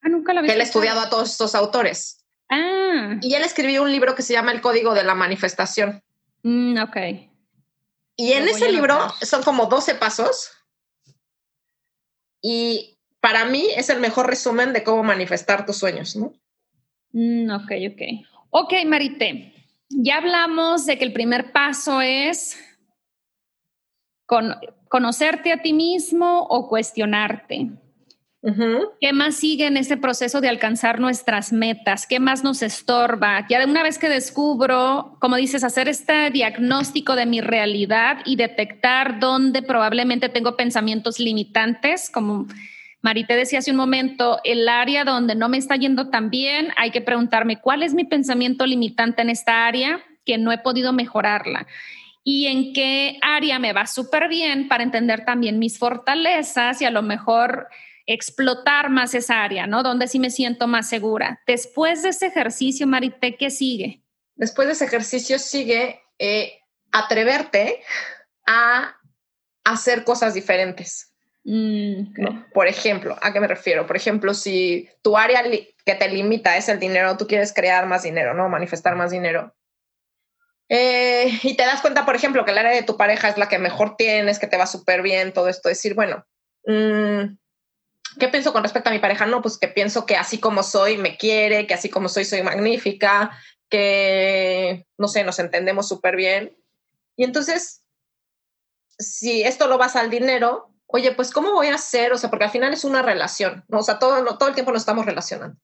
Ah, 0.03 0.09
nunca 0.09 0.33
lo 0.33 0.41
había 0.41 0.51
Que 0.51 0.55
él 0.55 0.61
ha 0.61 0.65
estudiado 0.65 1.01
a 1.01 1.11
todos 1.11 1.31
estos 1.31 1.55
autores. 1.55 2.25
Ah. 2.49 3.19
Y 3.21 3.35
él 3.35 3.43
escribió 3.43 3.83
un 3.83 3.93
libro 3.93 4.15
que 4.15 4.23
se 4.23 4.33
llama 4.33 4.53
El 4.53 4.61
Código 4.61 4.95
de 4.95 5.05
la 5.05 5.15
Manifestación. 5.15 6.03
Mm, 6.43 6.79
ok. 6.79 6.97
Y 8.17 8.33
en 8.33 8.49
ese 8.49 8.71
libro 8.71 8.99
son 9.23 9.43
como 9.43 9.67
12 9.67 9.95
pasos. 9.95 10.51
Y 12.43 12.99
para 13.21 13.45
mí 13.45 13.69
es 13.77 13.89
el 13.91 14.01
mejor 14.01 14.27
resumen 14.27 14.73
de 14.73 14.83
cómo 14.83 15.03
manifestar 15.03 15.65
tus 15.65 15.77
sueños, 15.77 16.17
¿no? 16.17 16.33
Mm, 17.13 17.51
ok, 17.51 17.73
ok. 17.93 18.03
Ok, 18.51 18.73
Marité, 18.87 19.55
ya 19.89 20.17
hablamos 20.17 20.87
de 20.87 20.99
que 20.99 21.05
el 21.05 21.13
primer 21.13 21.53
paso 21.53 22.01
es 22.01 22.59
con, 24.27 24.55
conocerte 24.89 25.53
a 25.53 25.63
ti 25.63 25.73
mismo 25.73 26.43
o 26.49 26.69
cuestionarte. 26.69 27.71
¿Qué 29.01 29.13
más 29.13 29.37
sigue 29.37 29.67
en 29.67 29.77
este 29.77 29.99
proceso 29.99 30.41
de 30.41 30.49
alcanzar 30.49 30.99
nuestras 30.99 31.53
metas? 31.53 32.07
¿Qué 32.07 32.21
más 32.21 32.43
nos 32.43 32.63
estorba? 32.63 33.47
Ya 33.51 33.59
de 33.59 33.67
una 33.67 33.83
vez 33.83 33.99
que 33.99 34.09
descubro, 34.09 35.19
como 35.21 35.37
dices, 35.37 35.63
hacer 35.63 35.89
este 35.89 36.31
diagnóstico 36.31 37.17
de 37.17 37.27
mi 37.27 37.43
realidad 37.43 38.19
y 38.25 38.37
detectar 38.37 39.21
dónde 39.21 39.61
probablemente 39.61 40.31
tengo 40.31 40.57
pensamientos 40.57 41.19
limitantes, 41.19 42.09
como 42.09 42.47
Marité 43.03 43.37
decía 43.37 43.59
hace 43.59 43.73
un 43.73 43.77
momento, 43.77 44.41
el 44.45 44.69
área 44.71 45.05
donde 45.05 45.35
no 45.35 45.51
me 45.51 45.59
está 45.59 45.77
yendo 45.77 46.09
tan 46.09 46.31
bien, 46.31 46.69
hay 46.79 46.93
que 46.93 47.03
preguntarme 47.03 47.61
cuál 47.61 47.83
es 47.83 47.93
mi 47.93 48.05
pensamiento 48.05 48.65
limitante 48.65 49.21
en 49.21 49.29
esta 49.29 49.67
área 49.67 50.01
que 50.25 50.39
no 50.39 50.51
he 50.51 50.59
podido 50.59 50.95
mejorarla 50.95 51.67
y 52.25 52.47
en 52.47 52.73
qué 52.73 53.19
área 53.23 53.59
me 53.59 53.73
va 53.73 53.87
súper 53.87 54.29
bien 54.29 54.69
para 54.69 54.83
entender 54.83 55.25
también 55.25 55.59
mis 55.59 55.79
fortalezas 55.79 56.81
y 56.83 56.85
a 56.85 56.91
lo 56.91 57.03
mejor 57.03 57.69
explotar 58.13 58.91
más 58.91 59.15
esa 59.15 59.45
área, 59.45 59.69
¿no? 59.69 59.85
Donde 59.85 60.09
sí 60.09 60.19
me 60.19 60.31
siento 60.31 60.67
más 60.67 60.89
segura. 60.89 61.41
Después 61.47 62.03
de 62.03 62.09
ese 62.09 62.27
ejercicio, 62.27 62.87
Marité, 62.87 63.37
¿qué 63.37 63.51
sigue? 63.51 64.03
Después 64.35 64.67
de 64.67 64.73
ese 64.73 64.87
ejercicio 64.87 65.39
sigue 65.39 66.01
eh, 66.19 66.59
atreverte 66.91 67.81
a 68.47 68.97
hacer 69.63 70.03
cosas 70.03 70.35
diferentes. 70.35 71.15
Mm, 71.45 72.51
Por 72.53 72.67
ejemplo, 72.67 73.17
¿a 73.23 73.33
qué 73.33 73.39
me 73.39 73.47
refiero? 73.47 73.87
Por 73.87 73.97
ejemplo, 73.97 74.35
si 74.35 74.89
tu 75.03 75.17
área 75.17 75.43
que 75.43 75.95
te 75.95 76.09
limita 76.09 76.57
es 76.57 76.69
el 76.69 76.81
dinero, 76.81 77.17
tú 77.17 77.29
quieres 77.29 77.53
crear 77.53 77.87
más 77.87 78.03
dinero, 78.03 78.35
¿no? 78.35 78.49
Manifestar 78.49 78.97
más 78.97 79.13
dinero. 79.13 79.55
Eh, 80.69 81.31
y 81.45 81.57
te 81.57 81.65
das 81.65 81.81
cuenta, 81.81 82.05
por 82.05 82.17
ejemplo, 82.17 82.45
que 82.45 82.51
el 82.51 82.59
área 82.59 82.73
de 82.73 82.83
tu 82.83 82.97
pareja 82.97 83.29
es 83.29 83.39
la 83.39 83.49
que 83.49 83.59
mejor 83.59 83.97
tienes, 83.97 84.41
que 84.41 84.49
te 84.49 84.57
va 84.57 84.67
súper 84.67 85.01
bien, 85.03 85.33
todo 85.33 85.49
esto. 85.49 85.69
Decir, 85.69 85.95
bueno, 85.95 86.27
mm, 86.67 87.37
¿qué 88.19 88.29
pienso 88.29 88.53
con 88.53 88.63
respecto 88.63 88.89
a 88.89 88.93
mi 88.93 88.99
pareja? 88.99 89.27
No, 89.27 89.43
pues 89.43 89.59
que 89.59 89.69
pienso 89.69 90.07
que 90.07 90.17
así 90.17 90.39
como 90.39 90.63
soy 90.63 90.97
me 90.97 91.17
quiere, 91.17 91.67
que 91.67 91.75
así 91.75 91.89
como 91.89 92.09
soy 92.09 92.25
soy 92.25 92.43
magnífica, 92.43 93.31
que, 93.69 94.87
no 94.99 95.09
sé, 95.09 95.25
nos 95.25 95.39
entendemos 95.39 95.89
súper 95.89 96.17
bien 96.17 96.57
Y 97.17 97.25
entonces, 97.25 97.85
si 98.99 99.43
esto 99.43 99.69
lo 99.69 99.79
vas 99.79 99.97
al 99.97 100.11
dinero, 100.11 100.75
oye, 100.87 101.13
pues 101.13 101.31
¿cómo 101.31 101.53
voy 101.53 101.69
a 101.69 101.77
hacer? 101.77 102.13
O 102.13 102.19
sea, 102.19 102.31
porque 102.31 102.47
al 102.47 102.51
final 102.51 102.73
es 102.73 102.85
una 102.85 103.03
relación, 103.03 103.65
¿no? 103.69 103.79
O 103.79 103.83
sea, 103.83 103.99
todo, 103.99 104.37
todo 104.39 104.49
el 104.49 104.55
tiempo 104.55 104.73
nos 104.73 104.83
estamos 104.83 105.07
relacionando. 105.07 105.59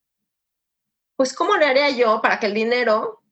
Pues 1.16 1.32
¿cómo 1.32 1.56
le 1.56 1.66
haría 1.66 1.90
yo 1.90 2.20
para 2.22 2.38
que 2.38 2.46
el 2.46 2.54
dinero 2.54 3.22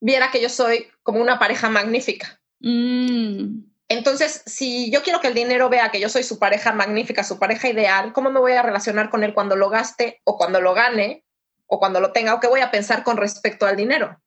viera 0.00 0.30
que 0.30 0.40
yo 0.40 0.48
soy 0.48 0.88
como 1.02 1.20
una 1.20 1.38
pareja 1.38 1.68
magnífica? 1.68 2.40
Mm. 2.60 3.65
Entonces, 3.88 4.42
si 4.46 4.90
yo 4.90 5.02
quiero 5.02 5.20
que 5.20 5.28
el 5.28 5.34
dinero 5.34 5.68
vea 5.68 5.90
que 5.90 6.00
yo 6.00 6.08
soy 6.08 6.24
su 6.24 6.38
pareja 6.38 6.72
magnífica, 6.72 7.22
su 7.22 7.38
pareja 7.38 7.68
ideal, 7.68 8.12
¿cómo 8.12 8.30
me 8.30 8.40
voy 8.40 8.52
a 8.52 8.62
relacionar 8.62 9.10
con 9.10 9.22
él 9.22 9.32
cuando 9.32 9.54
lo 9.54 9.68
gaste 9.68 10.20
o 10.24 10.36
cuando 10.36 10.60
lo 10.60 10.74
gane 10.74 11.24
o 11.66 11.78
cuando 11.78 12.00
lo 12.00 12.12
tenga 12.12 12.34
o 12.34 12.40
qué 12.40 12.48
voy 12.48 12.60
a 12.60 12.70
pensar 12.70 13.04
con 13.04 13.16
respecto 13.16 13.66
al 13.66 13.76
dinero? 13.76 14.20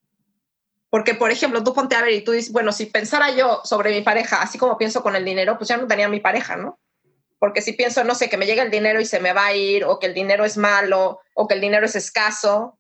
Porque, 0.90 1.14
por 1.14 1.32
ejemplo, 1.32 1.64
tú 1.64 1.74
ponte 1.74 1.96
a 1.96 2.02
ver 2.02 2.14
y 2.14 2.24
tú 2.24 2.32
dices, 2.32 2.52
bueno, 2.52 2.72
si 2.72 2.86
pensara 2.86 3.32
yo 3.32 3.62
sobre 3.64 3.92
mi 3.92 4.02
pareja, 4.02 4.42
así 4.42 4.58
como 4.58 4.78
pienso 4.78 5.04
con 5.04 5.16
el 5.16 5.26
dinero, 5.26 5.58
pues 5.58 5.68
ya 5.68 5.78
no 5.78 5.88
tenía 5.88 6.08
mi 6.08 6.20
pareja, 6.20 6.56
¿no? 6.56 6.80
Porque 7.38 7.62
si 7.62 7.74
pienso, 7.74 8.04
no 8.04 8.16
sé, 8.16 8.30
que 8.30 8.38
me 8.38 8.46
llega 8.46 8.64
el 8.64 8.72
dinero 8.72 9.00
y 9.00 9.06
se 9.06 9.20
me 9.20 9.34
va 9.34 9.48
a 9.48 9.54
ir, 9.54 9.86
o 9.86 10.00
que 10.00 10.08
el 10.08 10.14
dinero 10.14 10.46
es 10.46 10.58
malo, 10.58 11.20
o 11.36 11.48
que 11.48 11.54
el 11.54 11.62
dinero 11.62 11.86
es 11.86 11.96
escaso, 11.96 12.80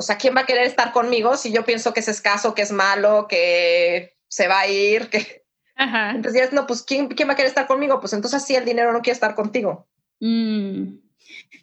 o 0.00 0.02
sea, 0.02 0.16
¿quién 0.16 0.34
va 0.34 0.40
a 0.40 0.46
querer 0.46 0.64
estar 0.64 0.92
conmigo 0.92 1.36
si 1.36 1.52
yo 1.52 1.62
pienso 1.66 1.92
que 1.92 2.00
es 2.00 2.08
escaso, 2.08 2.54
que 2.54 2.62
es 2.62 2.72
malo, 2.72 3.26
que 3.28 4.16
se 4.28 4.48
va 4.48 4.60
a 4.60 4.66
ir? 4.66 5.10
Que... 5.10 5.39
Ajá. 5.80 6.10
Entonces, 6.10 6.52
no, 6.52 6.66
pues 6.66 6.82
¿quién, 6.82 7.08
¿quién 7.08 7.26
va 7.26 7.32
a 7.32 7.36
querer 7.36 7.48
estar 7.48 7.66
conmigo? 7.66 8.00
Pues 8.00 8.12
entonces 8.12 8.44
sí, 8.44 8.54
el 8.54 8.66
dinero 8.66 8.92
no 8.92 9.00
quiere 9.00 9.14
estar 9.14 9.34
contigo. 9.34 9.88
Mm. 10.20 10.98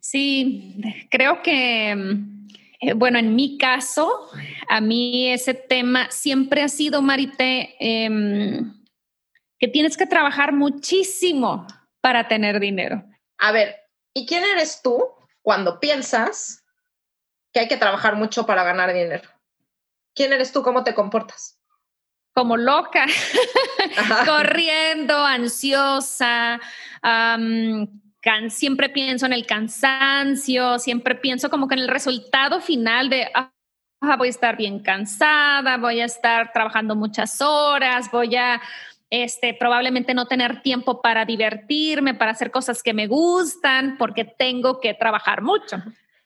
Sí, 0.01 0.81
creo 1.11 1.43
que, 1.43 1.91
eh, 2.81 2.93
bueno, 2.95 3.19
en 3.19 3.35
mi 3.35 3.59
caso, 3.59 4.27
a 4.69 4.81
mí 4.81 5.31
ese 5.31 5.53
tema 5.53 6.09
siempre 6.09 6.63
ha 6.63 6.67
sido, 6.67 7.03
Marité, 7.03 7.75
em, 7.79 8.73
que 9.59 9.67
tienes 9.67 9.95
que 9.95 10.07
trabajar 10.07 10.51
muchísimo 10.51 11.67
para 12.01 12.27
tener 12.27 12.59
dinero. 12.59 13.03
A 13.37 13.51
ver, 13.51 13.75
¿y 14.15 14.25
quién 14.25 14.43
eres 14.45 14.81
tú 14.81 14.99
cuando 15.43 15.79
piensas 15.79 16.63
que 17.53 17.59
hay 17.59 17.67
que 17.67 17.77
trabajar 17.77 18.15
mucho 18.15 18.47
para 18.47 18.63
ganar 18.63 18.91
dinero? 18.95 19.29
¿Quién 20.15 20.33
eres 20.33 20.51
tú? 20.51 20.63
¿Cómo 20.63 20.83
te 20.83 20.95
comportas? 20.95 21.56
Como 22.37 22.55
loca, 22.55 23.07
corriendo, 24.27 25.25
ansiosa, 25.25 26.59
can- 27.01 28.51
siempre 28.51 28.89
pienso 28.89 29.25
en 29.25 29.33
el 29.33 29.47
cansancio, 29.47 30.77
siempre 30.77 31.15
pienso 31.15 31.49
como 31.49 31.67
que 31.67 31.73
en 31.73 31.81
el 31.81 31.87
resultado 31.87 32.61
final 32.61 33.09
de, 33.09 33.27
ah, 33.33 33.51
voy 34.19 34.27
a 34.27 34.29
estar 34.29 34.55
bien 34.55 34.83
cansada, 34.83 35.77
voy 35.77 35.99
a 35.99 36.05
estar 36.05 36.53
trabajando 36.53 36.95
muchas 36.95 37.41
horas, 37.41 38.11
voy 38.11 38.35
a 38.35 38.61
este, 39.09 39.55
probablemente 39.55 40.13
no 40.13 40.27
tener 40.27 40.61
tiempo 40.61 41.01
para 41.01 41.25
divertirme, 41.25 42.13
para 42.13 42.33
hacer 42.33 42.51
cosas 42.51 42.83
que 42.83 42.93
me 42.93 43.07
gustan, 43.07 43.97
porque 43.97 44.25
tengo 44.25 44.79
que 44.79 44.93
trabajar 44.93 45.41
mucho. 45.41 45.77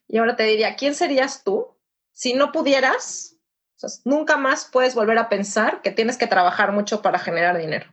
Y 0.09 0.17
ahora 0.17 0.35
te 0.35 0.43
diría, 0.43 0.75
¿quién 0.75 0.93
serías 0.93 1.41
tú 1.45 1.67
si 2.11 2.33
no 2.33 2.51
pudieras? 2.51 3.37
O 3.83 3.87
sea, 3.87 4.01
nunca 4.05 4.37
más 4.37 4.69
puedes 4.71 4.95
volver 4.95 5.17
a 5.17 5.29
pensar 5.29 5.81
que 5.81 5.91
tienes 5.91 6.17
que 6.17 6.27
trabajar 6.27 6.71
mucho 6.71 7.01
para 7.01 7.19
generar 7.19 7.57
dinero. 7.57 7.87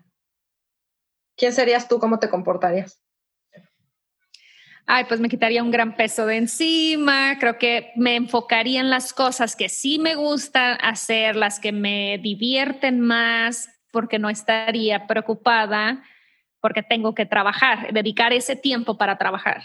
¿Quién 1.37 1.53
serías 1.53 1.88
tú? 1.88 1.98
¿Cómo 1.98 2.18
te 2.18 2.29
comportarías? 2.29 3.03
Ay, 4.87 5.05
pues 5.05 5.20
me 5.20 5.29
quitaría 5.29 5.62
un 5.62 5.70
gran 5.70 5.96
peso 5.96 6.27
de 6.27 6.37
encima. 6.37 7.38
Creo 7.38 7.59
que 7.59 7.92
me 7.94 8.16
enfocaría 8.16 8.81
en 8.81 8.90
las 8.90 9.12
cosas 9.12 9.55
que 9.55 9.68
sí 9.68 9.98
me 9.98 10.14
gustan 10.14 10.79
hacer, 10.81 11.37
las 11.37 11.61
que 11.61 11.72
me 11.72 12.18
divierten 12.22 13.01
más, 13.01 13.68
porque 13.92 14.18
no 14.18 14.31
estaría 14.31 15.07
preocupada 15.07 16.03
porque 16.61 16.83
tengo 16.83 17.14
que 17.14 17.27
trabajar, 17.27 17.92
dedicar 17.92 18.33
ese 18.33 18.57
tiempo 18.57 18.98
para 18.98 19.16
trabajar. 19.16 19.62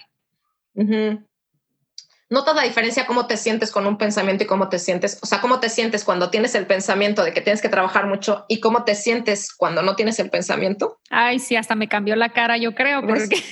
¿Notas 2.30 2.56
la 2.56 2.64
diferencia 2.64 3.06
cómo 3.06 3.28
te 3.28 3.38
sientes 3.38 3.72
con 3.72 3.86
un 3.86 3.98
pensamiento 3.98 4.44
y 4.44 4.48
cómo 4.48 4.70
te 4.70 4.80
sientes? 4.80 5.20
O 5.22 5.26
sea, 5.26 5.42
cómo 5.42 5.60
te 5.60 5.70
sientes 5.70 6.04
cuando 6.04 6.30
tienes 6.30 6.56
el 6.56 6.66
pensamiento 6.66 7.24
de 7.24 7.34
que 7.34 7.42
tienes 7.42 7.62
que 7.62 7.70
trabajar 7.70 8.08
mucho 8.08 8.46
y 8.48 8.60
cómo 8.60 8.84
te 8.86 8.96
sientes 8.96 9.54
cuando 9.54 9.84
no 9.84 9.96
tienes 9.96 10.20
el 10.20 10.30
pensamiento. 10.30 11.00
Ay, 11.10 11.40
sí, 11.40 11.56
hasta 11.56 11.76
me 11.76 11.88
cambió 11.88 12.16
la 12.16 12.30
cara, 12.30 12.58
yo 12.58 12.74
creo, 12.74 13.06
porque 13.06 13.44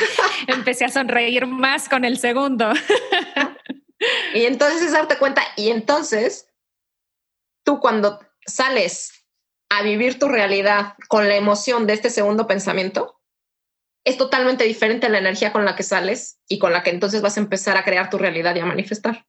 empecé 0.46 0.84
a 0.86 0.88
sonreír 0.88 1.46
más 1.46 1.88
con 1.88 2.04
el 2.04 2.18
segundo. 2.18 2.70
Y 4.34 4.46
entonces 4.46 4.82
es 4.82 4.92
darte 4.92 5.18
cuenta 5.18 5.42
y 5.56 5.70
entonces 5.70 6.48
tú 7.64 7.80
cuando 7.80 8.20
sales 8.46 9.26
a 9.68 9.82
vivir 9.82 10.18
tu 10.18 10.28
realidad 10.28 10.94
con 11.08 11.28
la 11.28 11.36
emoción 11.36 11.86
de 11.86 11.92
este 11.92 12.10
segundo 12.10 12.46
pensamiento, 12.46 13.19
es 14.04 14.16
totalmente 14.16 14.64
diferente 14.64 15.08
la 15.08 15.18
energía 15.18 15.52
con 15.52 15.64
la 15.64 15.76
que 15.76 15.82
sales 15.82 16.38
y 16.48 16.58
con 16.58 16.72
la 16.72 16.82
que 16.82 16.90
entonces 16.90 17.22
vas 17.22 17.36
a 17.36 17.40
empezar 17.40 17.76
a 17.76 17.84
crear 17.84 18.10
tu 18.10 18.18
realidad 18.18 18.54
y 18.56 18.60
a 18.60 18.66
manifestar. 18.66 19.26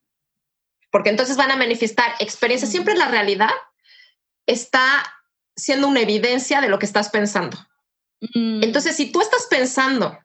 Porque 0.91 1.09
entonces 1.09 1.37
van 1.37 1.51
a 1.51 1.55
manifestar 1.55 2.13
experiencias. 2.19 2.71
Siempre 2.71 2.95
la 2.95 3.07
realidad 3.07 3.51
está 4.45 4.81
siendo 5.55 5.87
una 5.87 6.01
evidencia 6.01 6.61
de 6.61 6.69
lo 6.69 6.79
que 6.79 6.85
estás 6.85 7.09
pensando. 7.09 7.57
Mm, 8.33 8.63
Entonces, 8.63 8.95
si 8.95 9.11
tú 9.11 9.21
estás 9.21 9.47
pensando 9.49 10.17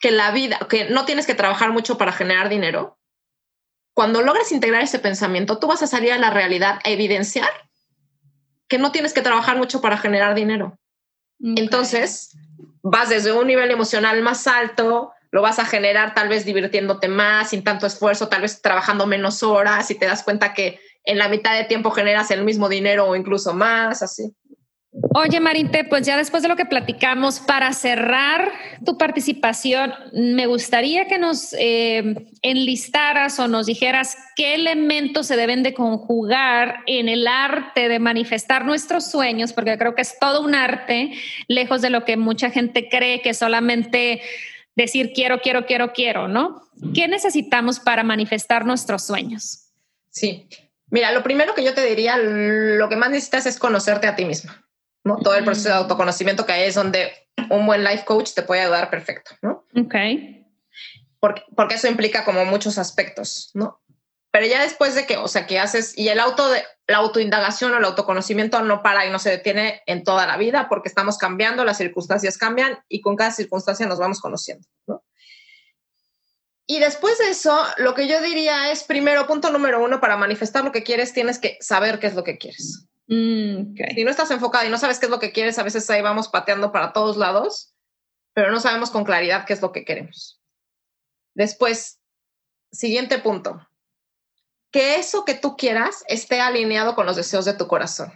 que 0.00 0.10
la 0.10 0.30
vida, 0.30 0.58
que 0.68 0.88
no 0.90 1.04
tienes 1.04 1.26
que 1.26 1.34
trabajar 1.34 1.72
mucho 1.72 1.98
para 1.98 2.12
generar 2.12 2.48
dinero, 2.48 2.98
cuando 3.94 4.22
logres 4.22 4.52
integrar 4.52 4.82
ese 4.82 5.00
pensamiento, 5.00 5.58
tú 5.58 5.66
vas 5.66 5.82
a 5.82 5.88
salir 5.88 6.12
a 6.12 6.18
la 6.18 6.30
realidad 6.30 6.78
a 6.84 6.90
evidenciar 6.90 7.50
que 8.68 8.78
no 8.78 8.92
tienes 8.92 9.12
que 9.12 9.22
trabajar 9.22 9.56
mucho 9.56 9.80
para 9.80 9.98
generar 9.98 10.34
dinero. 10.34 10.78
Entonces, 11.40 12.36
vas 12.82 13.08
desde 13.08 13.32
un 13.32 13.46
nivel 13.46 13.70
emocional 13.70 14.20
más 14.22 14.46
alto, 14.46 15.12
lo 15.30 15.42
vas 15.42 15.58
a 15.58 15.66
generar 15.66 16.14
tal 16.14 16.28
vez 16.28 16.44
divirtiéndote 16.44 17.08
más, 17.08 17.50
sin 17.50 17.64
tanto 17.64 17.86
esfuerzo, 17.86 18.28
tal 18.28 18.42
vez 18.42 18.62
trabajando 18.62 19.06
menos 19.06 19.42
horas 19.42 19.90
y 19.90 19.94
te 19.94 20.06
das 20.06 20.22
cuenta 20.22 20.54
que 20.54 20.80
en 21.04 21.18
la 21.18 21.28
mitad 21.28 21.56
de 21.56 21.64
tiempo 21.64 21.90
generas 21.90 22.30
el 22.30 22.44
mismo 22.44 22.68
dinero 22.68 23.06
o 23.06 23.16
incluso 23.16 23.54
más, 23.54 24.02
así. 24.02 24.34
Oye, 25.14 25.40
Marinte, 25.40 25.84
pues 25.84 26.06
ya 26.06 26.16
después 26.16 26.42
de 26.42 26.48
lo 26.48 26.56
que 26.56 26.66
platicamos, 26.66 27.40
para 27.40 27.72
cerrar 27.72 28.52
tu 28.84 28.98
participación, 28.98 29.92
me 30.12 30.46
gustaría 30.46 31.06
que 31.06 31.18
nos 31.18 31.54
eh, 31.58 32.26
enlistaras 32.42 33.38
o 33.38 33.48
nos 33.48 33.66
dijeras 33.66 34.16
qué 34.36 34.54
elementos 34.54 35.26
se 35.26 35.36
deben 35.36 35.62
de 35.62 35.74
conjugar 35.74 36.80
en 36.86 37.08
el 37.08 37.26
arte 37.26 37.88
de 37.88 37.98
manifestar 37.98 38.64
nuestros 38.64 39.10
sueños, 39.10 39.52
porque 39.52 39.78
creo 39.78 39.94
que 39.94 40.02
es 40.02 40.18
todo 40.18 40.42
un 40.42 40.54
arte, 40.54 41.12
lejos 41.46 41.80
de 41.80 41.90
lo 41.90 42.04
que 42.04 42.16
mucha 42.16 42.50
gente 42.50 42.88
cree 42.88 43.22
que 43.22 43.34
solamente 43.34 44.20
decir 44.74 45.12
quiero, 45.14 45.40
quiero, 45.40 45.66
quiero, 45.66 45.92
quiero, 45.92 46.28
¿no? 46.28 46.62
¿Qué 46.94 47.08
necesitamos 47.08 47.80
para 47.80 48.02
manifestar 48.04 48.64
nuestros 48.64 49.04
sueños? 49.04 49.70
Sí. 50.10 50.48
Mira, 50.90 51.12
lo 51.12 51.22
primero 51.22 51.54
que 51.54 51.64
yo 51.64 51.74
te 51.74 51.84
diría, 51.84 52.16
lo 52.16 52.88
que 52.88 52.96
más 52.96 53.10
necesitas 53.10 53.46
es 53.46 53.58
conocerte 53.58 54.06
a 54.06 54.16
ti 54.16 54.24
misma, 54.24 54.64
¿no? 55.08 55.16
Todo 55.16 55.34
el 55.34 55.44
proceso 55.44 55.68
de 55.68 55.74
autoconocimiento 55.74 56.46
que 56.46 56.66
es 56.66 56.74
donde 56.74 57.10
un 57.50 57.66
buen 57.66 57.82
life 57.82 58.04
coach 58.04 58.32
te 58.34 58.42
puede 58.42 58.62
ayudar 58.62 58.90
perfecto, 58.90 59.32
¿no? 59.42 59.64
Ok. 59.76 59.94
Porque, 61.18 61.42
porque 61.56 61.74
eso 61.74 61.88
implica 61.88 62.24
como 62.24 62.44
muchos 62.44 62.78
aspectos, 62.78 63.50
¿no? 63.54 63.80
Pero 64.30 64.46
ya 64.46 64.62
después 64.62 64.94
de 64.94 65.06
que, 65.06 65.16
o 65.16 65.26
sea, 65.26 65.46
que 65.46 65.58
haces, 65.58 65.96
y 65.96 66.08
el 66.08 66.20
auto 66.20 66.48
de, 66.50 66.62
la 66.86 66.98
autoindagación 66.98 67.72
o 67.72 67.78
el 67.78 67.84
autoconocimiento 67.84 68.62
no 68.62 68.82
para 68.82 69.06
y 69.06 69.10
no 69.10 69.18
se 69.18 69.30
detiene 69.30 69.82
en 69.86 70.04
toda 70.04 70.26
la 70.26 70.36
vida 70.36 70.68
porque 70.68 70.88
estamos 70.88 71.18
cambiando, 71.18 71.64
las 71.64 71.78
circunstancias 71.78 72.38
cambian 72.38 72.78
y 72.88 73.00
con 73.00 73.16
cada 73.16 73.30
circunstancia 73.30 73.86
nos 73.86 73.98
vamos 73.98 74.20
conociendo, 74.20 74.66
¿no? 74.86 75.02
Y 76.66 76.80
después 76.80 77.16
de 77.16 77.30
eso, 77.30 77.58
lo 77.78 77.94
que 77.94 78.06
yo 78.06 78.20
diría 78.20 78.70
es, 78.70 78.84
primero, 78.84 79.26
punto 79.26 79.50
número 79.50 79.82
uno, 79.82 80.00
para 80.00 80.18
manifestar 80.18 80.62
lo 80.64 80.70
que 80.70 80.82
quieres, 80.82 81.14
tienes 81.14 81.38
que 81.38 81.56
saber 81.60 81.98
qué 81.98 82.08
es 82.08 82.14
lo 82.14 82.24
que 82.24 82.36
quieres. 82.36 82.86
Mm. 83.08 83.74
Si 83.94 84.04
no 84.04 84.10
estás 84.10 84.30
enfocada 84.30 84.66
y 84.66 84.70
no 84.70 84.78
sabes 84.78 84.98
qué 84.98 85.06
es 85.06 85.10
lo 85.10 85.18
que 85.18 85.32
quieres, 85.32 85.58
a 85.58 85.62
veces 85.62 85.88
ahí 85.90 86.02
vamos 86.02 86.28
pateando 86.28 86.70
para 86.72 86.92
todos 86.92 87.16
lados, 87.16 87.74
pero 88.34 88.50
no 88.50 88.60
sabemos 88.60 88.90
con 88.90 89.04
claridad 89.04 89.44
qué 89.46 89.54
es 89.54 89.62
lo 89.62 89.72
que 89.72 89.84
queremos. 89.84 90.40
Después, 91.34 92.00
siguiente 92.70 93.18
punto, 93.18 93.66
que 94.70 94.96
eso 94.96 95.24
que 95.24 95.34
tú 95.34 95.56
quieras 95.56 96.04
esté 96.08 96.40
alineado 96.40 96.94
con 96.94 97.06
los 97.06 97.16
deseos 97.16 97.44
de 97.44 97.54
tu 97.54 97.66
corazón. 97.66 98.12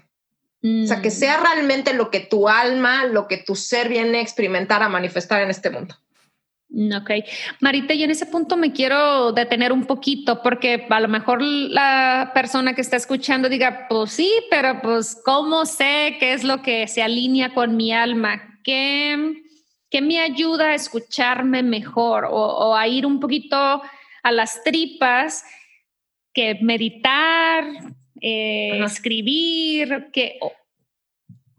O 0.64 0.86
sea, 0.86 1.00
que 1.02 1.08
Mm. 1.08 1.12
sea 1.12 1.40
realmente 1.40 1.92
lo 1.92 2.10
que 2.10 2.20
tu 2.20 2.48
alma, 2.48 3.04
lo 3.06 3.26
que 3.26 3.38
tu 3.38 3.56
ser 3.56 3.88
viene 3.88 4.18
a 4.18 4.22
experimentar, 4.22 4.82
a 4.82 4.88
manifestar 4.88 5.42
en 5.42 5.50
este 5.50 5.70
mundo. 5.70 5.96
Mm, 6.74 6.92
Ok. 6.96 7.10
Marita, 7.60 7.92
yo 7.94 8.04
en 8.04 8.10
ese 8.12 8.26
punto 8.26 8.56
me 8.56 8.72
quiero 8.72 9.32
detener 9.32 9.72
un 9.72 9.84
poquito 9.84 10.42
porque 10.42 10.86
a 10.88 11.00
lo 11.00 11.08
mejor 11.08 11.42
la 11.42 12.30
persona 12.34 12.74
que 12.74 12.80
está 12.80 12.96
escuchando 12.96 13.48
diga, 13.50 13.86
pues 13.90 14.12
sí, 14.12 14.30
pero 14.50 14.80
pues 14.82 15.20
¿cómo 15.24 15.66
sé 15.66 16.16
qué 16.18 16.32
es 16.32 16.44
lo 16.44 16.62
que 16.62 16.88
se 16.88 17.02
alinea 17.02 17.52
con 17.52 17.76
mi 17.76 17.92
alma? 17.92 18.58
¿Qué, 18.64 19.34
qué 19.90 20.00
me 20.00 20.18
ayuda 20.20 20.68
a 20.70 20.74
escucharme 20.74 21.62
mejor 21.62 22.24
o, 22.24 22.30
o 22.32 22.74
a 22.74 22.88
ir 22.88 23.04
un 23.04 23.20
poquito 23.20 23.56
a 24.22 24.32
las 24.32 24.62
tripas 24.64 25.44
que 26.32 26.58
meditar, 26.62 27.64
eh, 28.20 28.80
escribir, 28.84 30.08
que... 30.12 30.38
o- 30.40 30.52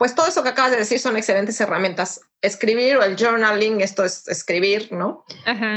pues 0.04 0.16
todo 0.16 0.28
eso 0.28 0.44
que 0.44 0.50
acabas 0.50 0.72
de 0.72 0.80
decir 0.80 1.00
son 1.00 1.16
excelentes 1.16 1.62
herramientas. 1.62 2.20
Escribir 2.42 2.98
o 2.98 3.04
el 3.04 3.16
journaling, 3.16 3.80
esto 3.80 4.04
es 4.04 4.28
escribir, 4.28 4.92
¿no? 4.92 5.24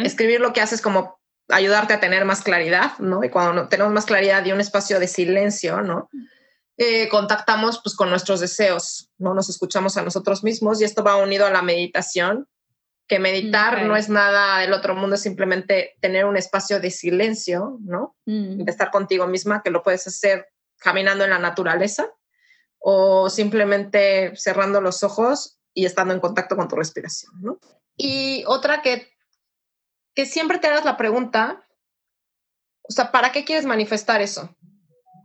Escribir 0.02 0.40
lo 0.40 0.52
que 0.52 0.60
haces 0.60 0.82
como 0.82 1.20
ayudarte 1.48 1.94
a 1.94 2.00
tener 2.00 2.24
más 2.24 2.42
claridad, 2.42 2.98
¿no? 2.98 3.22
Y 3.22 3.30
cuando 3.30 3.68
tenemos 3.68 3.92
más 3.92 4.04
claridad 4.04 4.44
y 4.44 4.50
un 4.50 4.60
espacio 4.60 4.98
de 4.98 5.06
silencio, 5.06 5.80
¿no? 5.80 6.10
Eh, 6.76 7.08
contactamos 7.08 7.80
pues 7.84 7.94
con 7.94 8.10
nuestros 8.10 8.40
deseos, 8.40 9.12
¿no? 9.16 9.32
Nos 9.32 9.48
escuchamos 9.48 9.96
a 9.96 10.02
nosotros 10.02 10.42
mismos 10.42 10.80
y 10.80 10.84
esto 10.86 11.04
va 11.04 11.18
unido 11.18 11.46
a 11.46 11.50
la 11.50 11.62
meditación, 11.62 12.48
que 13.06 13.20
meditar 13.20 13.84
no 13.84 13.94
es 13.94 14.08
nada 14.08 14.58
del 14.58 14.72
otro 14.72 14.96
mundo, 14.96 15.14
es 15.14 15.22
simplemente 15.22 15.94
tener 16.00 16.24
un 16.24 16.36
espacio 16.36 16.80
de 16.80 16.90
silencio, 16.90 17.78
¿no? 17.80 18.16
Mm. 18.24 18.64
De 18.64 18.72
estar 18.72 18.90
contigo 18.90 19.28
misma, 19.28 19.62
que 19.62 19.70
lo 19.70 19.84
puedes 19.84 20.04
hacer 20.08 20.48
caminando 20.80 21.22
en 21.22 21.30
la 21.30 21.38
naturaleza 21.38 22.10
o 22.88 23.28
simplemente 23.30 24.36
cerrando 24.36 24.80
los 24.80 25.02
ojos 25.02 25.58
y 25.74 25.86
estando 25.86 26.14
en 26.14 26.20
contacto 26.20 26.54
con 26.54 26.68
tu 26.68 26.76
respiración, 26.76 27.32
¿no? 27.40 27.58
Y 27.96 28.44
otra 28.46 28.80
que, 28.80 29.08
que 30.14 30.24
siempre 30.24 30.58
te 30.60 30.68
hagas 30.68 30.84
la 30.84 30.96
pregunta, 30.96 31.66
o 32.88 32.92
sea, 32.92 33.10
¿para 33.10 33.32
qué 33.32 33.44
quieres 33.44 33.66
manifestar 33.66 34.22
eso? 34.22 34.54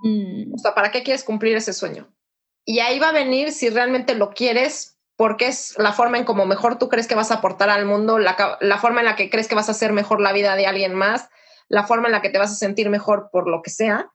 Mm. 0.02 0.56
O 0.56 0.58
sea, 0.58 0.74
¿para 0.74 0.90
qué 0.90 1.04
quieres 1.04 1.24
cumplir 1.24 1.56
ese 1.56 1.74
sueño? 1.74 2.12
Y 2.66 2.80
ahí 2.80 2.98
va 2.98 3.10
a 3.10 3.14
venir 3.14 3.52
si 3.52 3.70
realmente 3.70 4.16
lo 4.16 4.32
quieres, 4.32 4.98
porque 5.16 5.46
es 5.46 5.78
la 5.78 5.94
forma 5.94 6.18
en 6.18 6.26
como 6.26 6.48
mejor 6.48 6.80
tú 6.80 6.90
crees 6.90 7.06
que 7.06 7.14
vas 7.14 7.30
a 7.30 7.36
aportar 7.36 7.70
al 7.70 7.86
mundo, 7.86 8.18
la, 8.18 8.58
la 8.60 8.80
forma 8.80 9.02
en 9.02 9.06
la 9.06 9.16
que 9.16 9.30
crees 9.30 9.48
que 9.48 9.54
vas 9.54 9.70
a 9.70 9.74
hacer 9.74 9.94
mejor 9.94 10.20
la 10.20 10.34
vida 10.34 10.56
de 10.56 10.66
alguien 10.66 10.96
más, 10.96 11.30
la 11.68 11.86
forma 11.86 12.08
en 12.08 12.14
la 12.14 12.24
que 12.24 12.30
te 12.30 12.40
vas 12.40 12.54
a 12.54 12.56
sentir 12.56 12.90
mejor 12.90 13.30
por 13.32 13.48
lo 13.48 13.62
que 13.62 13.70
sea. 13.70 14.12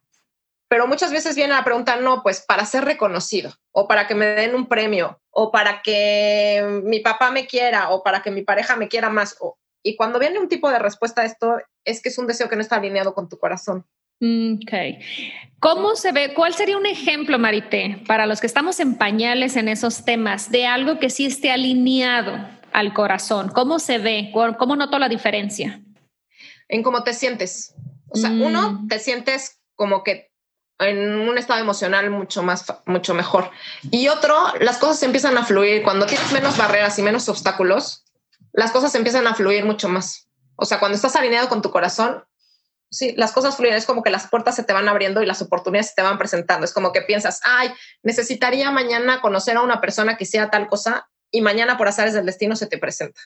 Pero 0.69 0.87
muchas 0.87 1.11
veces 1.11 1.35
viene 1.35 1.53
la 1.53 1.63
pregunta, 1.63 1.95
no, 1.95 2.23
pues 2.23 2.41
para 2.41 2.65
ser 2.65 2.85
reconocido, 2.85 3.53
o 3.71 3.87
para 3.87 4.07
que 4.07 4.15
me 4.15 4.25
den 4.25 4.53
un 4.53 4.67
premio, 4.67 5.21
o 5.29 5.51
para 5.51 5.81
que 5.81 6.81
mi 6.83 6.99
papá 6.99 7.31
me 7.31 7.47
quiera, 7.47 7.89
o 7.89 8.03
para 8.03 8.21
que 8.21 8.31
mi 8.31 8.41
pareja 8.41 8.75
me 8.75 8.87
quiera 8.87 9.09
más. 9.09 9.37
y 9.83 9.95
cuando 9.95 10.19
viene 10.19 10.39
un 10.39 10.49
tipo 10.49 10.69
de 10.69 10.79
respuesta 10.79 11.21
a 11.21 11.25
esto, 11.25 11.57
es 11.85 12.01
que 12.01 12.09
es 12.09 12.17
un 12.17 12.27
deseo 12.27 12.49
que 12.49 12.55
no 12.55 12.61
está 12.61 12.75
alineado 12.75 13.13
con 13.13 13.29
tu 13.29 13.37
corazón. 13.37 13.85
Ok. 14.19 14.73
¿Cómo 15.59 15.95
se 15.95 16.11
ve? 16.11 16.33
¿Cuál 16.33 16.53
sería 16.53 16.77
un 16.77 16.85
ejemplo, 16.85 17.37
Marité, 17.37 18.01
para 18.07 18.25
los 18.25 18.41
que 18.41 18.47
estamos 18.47 18.79
en 18.79 18.95
pañales 18.95 19.55
en 19.55 19.67
esos 19.67 20.05
temas, 20.05 20.49
de 20.51 20.65
algo 20.65 20.99
que 20.99 21.09
sí 21.09 21.25
esté 21.25 21.51
alineado 21.51 22.37
al 22.73 22.93
corazón? 22.93 23.49
¿Cómo 23.49 23.79
se 23.79 23.99
ve? 23.99 24.31
¿Cómo 24.33 24.75
noto 24.75 24.99
la 24.99 25.07
diferencia? 25.07 25.81
En 26.67 26.83
cómo 26.83 27.03
te 27.03 27.13
sientes. 27.13 27.75
O 28.09 28.17
sea, 28.17 28.31
uno, 28.31 28.71
mm. 28.71 28.87
te 28.87 28.99
sientes 28.99 29.61
como 29.75 30.03
que 30.03 30.31
en 30.79 31.19
un 31.19 31.37
estado 31.37 31.59
emocional 31.59 32.09
mucho 32.09 32.43
más, 32.43 32.65
mucho 32.85 33.13
mejor. 33.13 33.49
Y 33.89 34.07
otro, 34.09 34.35
las 34.59 34.77
cosas 34.77 35.01
empiezan 35.03 35.37
a 35.37 35.45
fluir. 35.45 35.83
Cuando 35.83 36.05
tienes 36.05 36.31
menos 36.31 36.57
barreras 36.57 36.97
y 36.99 37.01
menos 37.01 37.27
obstáculos, 37.29 38.05
las 38.53 38.71
cosas 38.71 38.93
empiezan 38.95 39.27
a 39.27 39.33
fluir 39.33 39.65
mucho 39.65 39.89
más. 39.89 40.27
O 40.55 40.65
sea, 40.65 40.79
cuando 40.79 40.95
estás 40.95 41.15
alineado 41.15 41.49
con 41.49 41.61
tu 41.61 41.71
corazón, 41.71 42.23
sí, 42.89 43.13
las 43.17 43.31
cosas 43.31 43.55
fluyen, 43.55 43.75
es 43.75 43.85
como 43.85 44.03
que 44.03 44.09
las 44.09 44.27
puertas 44.27 44.55
se 44.55 44.63
te 44.63 44.73
van 44.73 44.87
abriendo 44.87 45.21
y 45.21 45.25
las 45.25 45.41
oportunidades 45.41 45.89
se 45.89 45.95
te 45.95 46.01
van 46.01 46.17
presentando. 46.17 46.65
Es 46.65 46.73
como 46.73 46.91
que 46.91 47.01
piensas, 47.01 47.41
ay, 47.43 47.71
necesitaría 48.03 48.71
mañana 48.71 49.21
conocer 49.21 49.57
a 49.57 49.61
una 49.61 49.81
persona 49.81 50.17
que 50.17 50.25
sea 50.25 50.49
tal 50.49 50.67
cosa 50.67 51.09
y 51.31 51.41
mañana 51.41 51.77
por 51.77 51.87
azares 51.87 52.13
del 52.13 52.25
destino 52.25 52.55
se 52.55 52.67
te 52.67 52.77
presenta. 52.77 53.19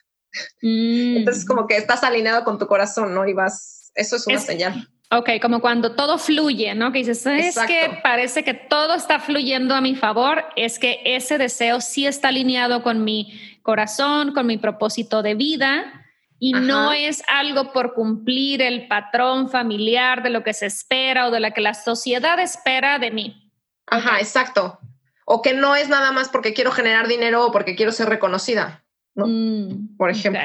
Mm. 0.61 1.17
Entonces, 1.17 1.45
como 1.45 1.67
que 1.67 1.77
estás 1.77 2.03
alineado 2.03 2.43
con 2.43 2.57
tu 2.57 2.67
corazón, 2.67 3.13
¿no? 3.13 3.27
Y 3.27 3.33
vas, 3.33 3.91
eso 3.95 4.15
es 4.15 4.27
una 4.27 4.39
señal. 4.39 4.89
Ok, 5.13 5.29
como 5.41 5.59
cuando 5.59 5.93
todo 5.93 6.17
fluye, 6.17 6.73
¿no? 6.73 6.93
Que 6.93 6.99
dices, 6.99 7.25
es 7.25 7.59
que 7.67 7.99
parece 8.01 8.45
que 8.45 8.53
todo 8.53 8.93
está 8.93 9.19
fluyendo 9.19 9.75
a 9.75 9.81
mi 9.81 9.95
favor, 9.95 10.45
es 10.55 10.79
que 10.79 11.01
ese 11.03 11.37
deseo 11.37 11.81
sí 11.81 12.07
está 12.07 12.29
alineado 12.29 12.81
con 12.81 13.03
mi 13.03 13.59
corazón, 13.61 14.33
con 14.33 14.47
mi 14.47 14.57
propósito 14.57 15.21
de 15.21 15.35
vida 15.35 16.01
y 16.39 16.53
no 16.53 16.93
es 16.93 17.21
algo 17.27 17.73
por 17.73 17.93
cumplir 17.93 18.61
el 18.61 18.87
patrón 18.87 19.49
familiar 19.49 20.23
de 20.23 20.29
lo 20.29 20.43
que 20.43 20.53
se 20.53 20.65
espera 20.65 21.27
o 21.27 21.31
de 21.31 21.41
lo 21.41 21.51
que 21.51 21.61
la 21.61 21.73
sociedad 21.73 22.39
espera 22.39 22.97
de 22.97 23.11
mí. 23.11 23.51
Ajá, 23.87 24.17
exacto. 24.19 24.79
O 25.25 25.41
que 25.41 25.53
no 25.53 25.75
es 25.75 25.89
nada 25.89 26.11
más 26.13 26.29
porque 26.29 26.53
quiero 26.53 26.71
generar 26.71 27.07
dinero 27.07 27.45
o 27.45 27.51
porque 27.51 27.75
quiero 27.75 27.91
ser 27.91 28.09
reconocida, 28.09 28.83
¿no? 29.13 29.27
Mm, 29.27 29.97
por 29.97 30.09
ejemplo. 30.09 30.41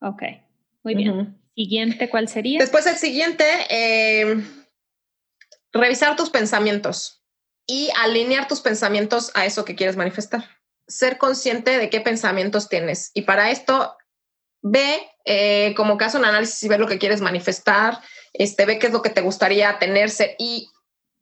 Ok, 0.00 0.22
muy 0.82 0.94
bien. 0.94 1.36
Siguiente, 1.56 2.10
¿cuál 2.10 2.28
sería? 2.28 2.58
Después 2.60 2.84
el 2.84 2.96
siguiente, 2.96 3.44
eh, 3.70 4.44
revisar 5.72 6.14
tus 6.14 6.28
pensamientos 6.28 7.24
y 7.66 7.88
alinear 7.98 8.46
tus 8.46 8.60
pensamientos 8.60 9.32
a 9.34 9.46
eso 9.46 9.64
que 9.64 9.74
quieres 9.74 9.96
manifestar. 9.96 10.44
Ser 10.86 11.16
consciente 11.16 11.78
de 11.78 11.88
qué 11.88 12.02
pensamientos 12.02 12.68
tienes. 12.68 13.10
Y 13.14 13.22
para 13.22 13.50
esto 13.50 13.96
ve 14.60 15.00
eh, 15.24 15.72
como 15.76 15.96
que 15.96 16.04
hace 16.04 16.18
un 16.18 16.26
análisis 16.26 16.62
y 16.62 16.68
ve 16.68 16.76
lo 16.76 16.86
que 16.86 16.98
quieres 16.98 17.22
manifestar, 17.22 18.00
este, 18.34 18.66
ve 18.66 18.78
qué 18.78 18.88
es 18.88 18.92
lo 18.92 19.00
que 19.00 19.08
te 19.08 19.22
gustaría 19.22 19.78
tenerse 19.78 20.36
y 20.38 20.68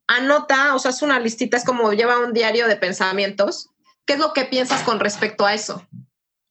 anota, 0.09 0.75
o 0.75 0.81
sea, 0.81 0.91
es 0.91 1.03
una 1.03 1.21
listita, 1.21 1.57
es 1.57 1.65
como 1.65 1.93
lleva 1.93 2.19
un 2.19 2.33
diario 2.33 2.67
de 2.67 2.77
pensamientos. 2.77 3.71
¿Qué 4.05 4.15
es 4.15 4.19
lo 4.19 4.33
que 4.33 4.47
piensas 4.47 4.83
con 4.83 4.99
respecto 4.99 5.47
a 5.47 5.55
eso? 5.55 5.87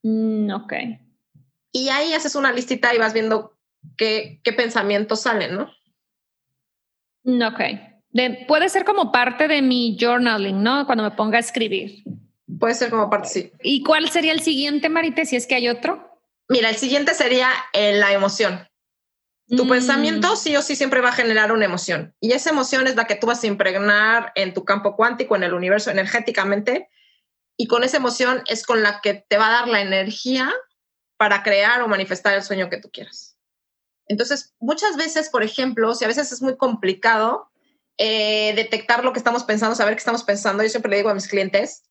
Mm, 0.03 0.51
ok. 0.51 0.73
Y 1.73 1.89
ahí 1.89 2.13
haces 2.13 2.35
una 2.35 2.53
listita 2.53 2.95
y 2.95 2.97
vas 2.97 3.11
viendo 3.11 3.53
qué, 3.97 4.39
qué 4.43 4.53
pensamientos 4.53 5.21
salen, 5.21 5.55
¿no? 5.55 7.47
Ok. 7.47 7.61
puede 8.47 8.69
ser 8.69 8.83
como 8.85 9.11
parte 9.11 9.47
de 9.47 9.61
mi 9.61 9.97
journaling, 9.99 10.61
¿no? 10.61 10.85
Cuando 10.85 11.03
me 11.03 11.11
ponga 11.11 11.37
a 11.37 11.41
escribir. 11.41 12.03
Puede 12.59 12.75
ser 12.75 12.89
como 12.89 13.09
parte, 13.09 13.29
sí. 13.29 13.51
¿Y 13.63 13.83
cuál 13.83 14.09
sería 14.09 14.33
el 14.33 14.41
siguiente, 14.41 14.89
Marite, 14.89 15.25
si 15.25 15.35
es 15.35 15.47
que 15.47 15.55
hay 15.55 15.69
otro? 15.69 16.19
Mira, 16.49 16.69
el 16.69 16.75
siguiente 16.75 17.13
sería 17.13 17.49
eh, 17.71 17.93
la 17.93 18.11
emoción. 18.11 18.67
Tu 19.47 19.65
mm. 19.65 19.69
pensamiento 19.69 20.35
sí 20.35 20.55
o 20.55 20.61
sí 20.61 20.75
siempre 20.75 21.01
va 21.01 21.09
a 21.09 21.13
generar 21.13 21.51
una 21.51 21.65
emoción 21.65 22.15
y 22.21 22.31
esa 22.31 22.49
emoción 22.49 22.87
es 22.87 22.95
la 22.95 23.05
que 23.05 23.15
tú 23.15 23.27
vas 23.27 23.43
a 23.43 23.47
impregnar 23.47 24.31
en 24.35 24.53
tu 24.53 24.63
campo 24.63 24.95
cuántico, 24.95 25.35
en 25.35 25.43
el 25.43 25.53
universo 25.53 25.91
energéticamente 25.91 26.89
y 27.57 27.67
con 27.67 27.83
esa 27.83 27.97
emoción 27.97 28.41
es 28.47 28.65
con 28.65 28.81
la 28.81 29.01
que 29.01 29.13
te 29.27 29.37
va 29.37 29.47
a 29.47 29.51
dar 29.51 29.67
la 29.67 29.81
energía 29.81 30.51
para 31.17 31.43
crear 31.43 31.81
o 31.81 31.87
manifestar 31.87 32.33
el 32.33 32.43
sueño 32.43 32.69
que 32.69 32.77
tú 32.77 32.89
quieras. 32.89 33.32
Entonces, 34.07 34.53
muchas 34.59 34.97
veces, 34.97 35.29
por 35.29 35.43
ejemplo, 35.43 35.95
si 35.95 36.05
a 36.05 36.09
veces 36.09 36.31
es 36.31 36.41
muy 36.41 36.57
complicado 36.57 37.49
eh, 37.97 38.53
detectar 38.55 39.03
lo 39.03 39.13
que 39.13 39.19
estamos 39.19 39.43
pensando, 39.43 39.75
saber 39.75 39.95
qué 39.95 39.99
estamos 39.99 40.23
pensando, 40.23 40.63
yo 40.63 40.69
siempre 40.69 40.89
le 40.89 40.97
digo 40.97 41.09
a 41.09 41.13
mis 41.13 41.27
clientes, 41.27 41.83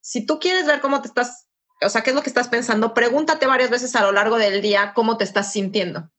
si 0.00 0.26
tú 0.26 0.38
quieres 0.38 0.66
ver 0.66 0.80
cómo 0.80 1.00
te 1.02 1.08
estás 1.08 1.48
o 1.80 1.88
sea, 1.88 2.02
qué 2.02 2.10
es 2.10 2.16
lo 2.16 2.22
que 2.22 2.30
estás 2.30 2.48
pensando, 2.48 2.94
pregúntate 2.94 3.46
varias 3.46 3.70
veces 3.70 3.94
a 3.94 4.02
lo 4.02 4.12
largo 4.12 4.36
del 4.36 4.60
día 4.60 4.92
cómo 4.94 5.16
te 5.16 5.24
estás 5.24 5.52
sintiendo. 5.52 6.10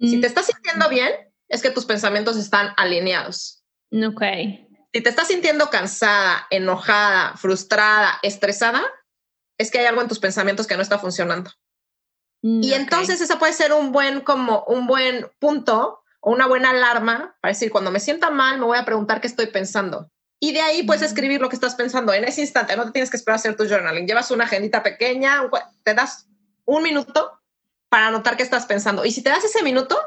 Si 0.00 0.20
te 0.20 0.26
mm. 0.26 0.30
estás 0.30 0.46
sintiendo 0.46 0.88
bien, 0.88 1.12
es 1.48 1.62
que 1.62 1.70
tus 1.70 1.84
pensamientos 1.84 2.36
están 2.36 2.72
alineados. 2.76 3.62
Ok. 3.92 4.22
Si 4.92 5.02
te 5.02 5.08
estás 5.08 5.28
sintiendo 5.28 5.70
cansada, 5.70 6.46
enojada, 6.50 7.36
frustrada, 7.36 8.18
estresada, 8.22 8.82
es 9.58 9.70
que 9.70 9.78
hay 9.78 9.86
algo 9.86 10.00
en 10.00 10.08
tus 10.08 10.18
pensamientos 10.18 10.66
que 10.66 10.76
no 10.76 10.82
está 10.82 10.98
funcionando. 10.98 11.50
Mm, 12.42 12.62
y 12.62 12.74
entonces 12.74 13.20
ese 13.20 13.36
puede 13.36 13.52
ser 13.52 13.72
un 13.72 13.92
buen 13.92 14.20
como 14.20 14.64
un 14.64 14.86
buen 14.86 15.26
punto 15.38 16.02
o 16.20 16.32
una 16.32 16.46
buena 16.46 16.70
alarma 16.70 17.36
para 17.40 17.52
decir 17.52 17.70
cuando 17.70 17.90
me 17.90 18.00
sienta 18.00 18.30
mal 18.30 18.58
me 18.58 18.66
voy 18.66 18.78
a 18.78 18.84
preguntar 18.84 19.20
qué 19.20 19.26
estoy 19.26 19.46
pensando 19.46 20.10
y 20.42 20.52
de 20.52 20.62
ahí 20.62 20.82
puedes 20.82 21.02
escribir 21.02 21.40
lo 21.40 21.50
que 21.50 21.54
estás 21.54 21.74
pensando 21.74 22.14
en 22.14 22.24
ese 22.24 22.40
instante. 22.40 22.74
No 22.74 22.86
te 22.86 22.92
tienes 22.92 23.10
que 23.10 23.18
esperar 23.18 23.34
a 23.34 23.36
hacer 23.40 23.56
tu 23.56 23.68
journaling. 23.68 24.06
Llevas 24.06 24.30
una 24.30 24.44
agendita 24.44 24.82
pequeña, 24.82 25.42
te 25.84 25.94
das 25.94 26.26
un 26.64 26.82
minuto 26.82 27.38
para 27.90 28.06
anotar 28.06 28.38
qué 28.38 28.42
estás 28.42 28.64
pensando. 28.64 29.04
Y 29.04 29.10
si 29.10 29.22
te 29.22 29.28
das 29.28 29.44
ese 29.44 29.62
minuto, 29.62 29.98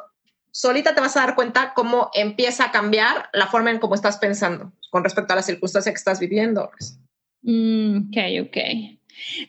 solita 0.49 0.95
te 0.95 1.01
vas 1.01 1.15
a 1.17 1.19
dar 1.19 1.35
cuenta 1.35 1.73
cómo 1.75 2.09
empieza 2.15 2.65
a 2.65 2.71
cambiar 2.71 3.29
la 3.31 3.45
forma 3.45 3.69
en 3.69 3.77
cómo 3.77 3.93
estás 3.93 4.17
pensando 4.17 4.73
con 4.89 5.03
respecto 5.03 5.33
a 5.33 5.35
la 5.35 5.43
circunstancia 5.43 5.91
que 5.91 5.97
estás 5.97 6.19
viviendo. 6.19 6.71
Mm, 7.43 8.09
ok, 8.09 8.47
ok. 8.47 8.57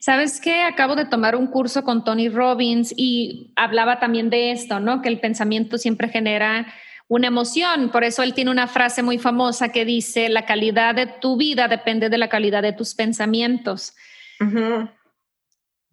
Sabes 0.01 0.41
que 0.41 0.63
acabo 0.63 0.97
de 0.97 1.07
tomar 1.07 1.37
un 1.37 1.47
curso 1.47 1.85
con 1.85 2.05
Tony 2.05 2.29
Robbins 2.29 2.93
y 2.97 3.53
hablaba 3.57 3.99
también 3.99 4.31
de 4.31 4.51
esto, 4.51 4.81
¿no? 4.81 5.03
Que 5.03 5.09
el 5.09 5.21
pensamiento 5.21 5.79
siempre 5.79 6.09
genera 6.09 6.67
una 7.09 7.29
emoción. 7.29 7.91
Por 7.91 8.05
eso 8.05 8.23
él 8.23 8.35
tiene 8.35 8.51
una 8.51 8.67
frase 8.67 9.03
muy 9.03 9.19
famosa 9.19 9.71
que 9.71 9.85
dice, 9.85 10.29
la 10.29 10.47
calidad 10.47 10.95
de 10.95 11.07
tu 11.07 11.37
vida 11.37 11.69
depende 11.69 12.09
de 12.09 12.19
la 12.19 12.29
calidad 12.29 12.63
de 12.63 12.73
tus 12.73 12.95
pensamientos. 12.95 13.95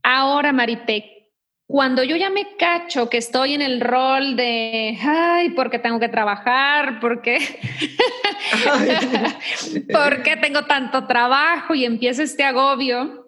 Ahora, 0.03 0.51
Marite, 0.51 1.29
cuando 1.67 2.03
yo 2.03 2.17
ya 2.17 2.29
me 2.29 2.57
cacho 2.57 3.09
que 3.09 3.17
estoy 3.17 3.53
en 3.53 3.61
el 3.61 3.79
rol 3.79 4.35
de, 4.35 4.97
ay, 5.01 5.51
porque 5.51 5.79
tengo 5.79 5.99
que 5.99 6.09
trabajar, 6.09 6.99
porque, 6.99 7.37
porque 9.93 10.37
tengo 10.37 10.65
tanto 10.65 11.07
trabajo 11.07 11.73
y 11.73 11.85
empieza 11.85 12.23
este 12.23 12.43
agobio, 12.43 13.20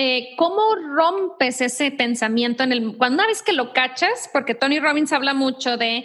eh, 0.00 0.36
¿cómo 0.36 0.76
rompes 0.94 1.60
ese 1.60 1.90
pensamiento 1.90 2.62
en 2.62 2.70
el, 2.70 2.96
cuando 2.96 3.16
una 3.16 3.26
vez 3.26 3.42
que 3.42 3.52
lo 3.52 3.72
cachas? 3.72 4.30
Porque 4.32 4.54
Tony 4.54 4.78
Robbins 4.78 5.12
habla 5.12 5.34
mucho 5.34 5.76
de 5.76 6.04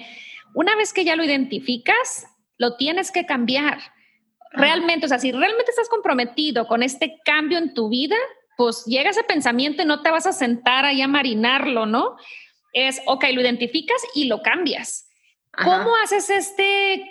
una 0.55 0.75
vez 0.75 0.93
que 0.93 1.05
ya 1.05 1.15
lo 1.15 1.23
identificas, 1.23 2.25
lo 2.57 2.75
tienes 2.75 3.11
que 3.11 3.27
cambiar. 3.27 3.77
realmente, 4.51 5.05
o 5.05 5.09
sea, 5.09 5.19
si 5.19 5.31
realmente 5.31 5.69
estás 5.69 5.89
comprometido 5.89 6.67
con 6.67 6.81
este 6.81 7.19
cambio 7.23 7.59
en 7.59 7.75
tu 7.75 7.89
vida, 7.89 8.15
pues 8.57 8.83
llega 8.85 9.11
ese 9.11 9.23
pensamiento 9.23 9.83
y 9.83 9.85
no 9.85 10.01
te 10.01 10.09
vas 10.09 10.25
a 10.25 10.33
sentar 10.33 10.85
ahí 10.85 10.99
a 11.03 11.07
marinarlo, 11.07 11.85
¿no? 11.85 12.17
Es, 12.73 12.99
ok, 13.05 13.25
lo 13.31 13.41
identificas 13.41 14.01
y 14.15 14.25
lo 14.25 14.41
cambias. 14.41 15.07
¿Cómo 15.55 15.95
haces 16.03 16.31
este 16.31 17.03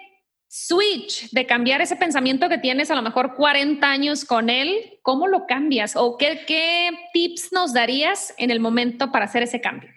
switch 0.55 1.31
de 1.31 1.47
cambiar 1.47 1.81
ese 1.81 1.97
pensamiento 1.97 2.51
que 2.51 2.59
tienes 2.59 2.91
a 2.91 2.95
lo 2.95 3.01
mejor 3.01 3.37
40 3.37 3.91
años 3.91 4.27
con 4.27 4.51
él? 4.51 4.99
¿Cómo 5.01 5.27
lo 5.27 5.47
cambias? 5.47 5.97
¿O 5.97 6.19
qué, 6.19 6.91
tips 7.15 7.53
nos 7.53 7.73
darías 7.73 8.35
en 8.37 8.51
el 8.51 8.61
momento 8.61 9.11
para 9.11 9.25
hacer 9.25 9.43
ese 9.43 9.63
cambio? 9.63 9.89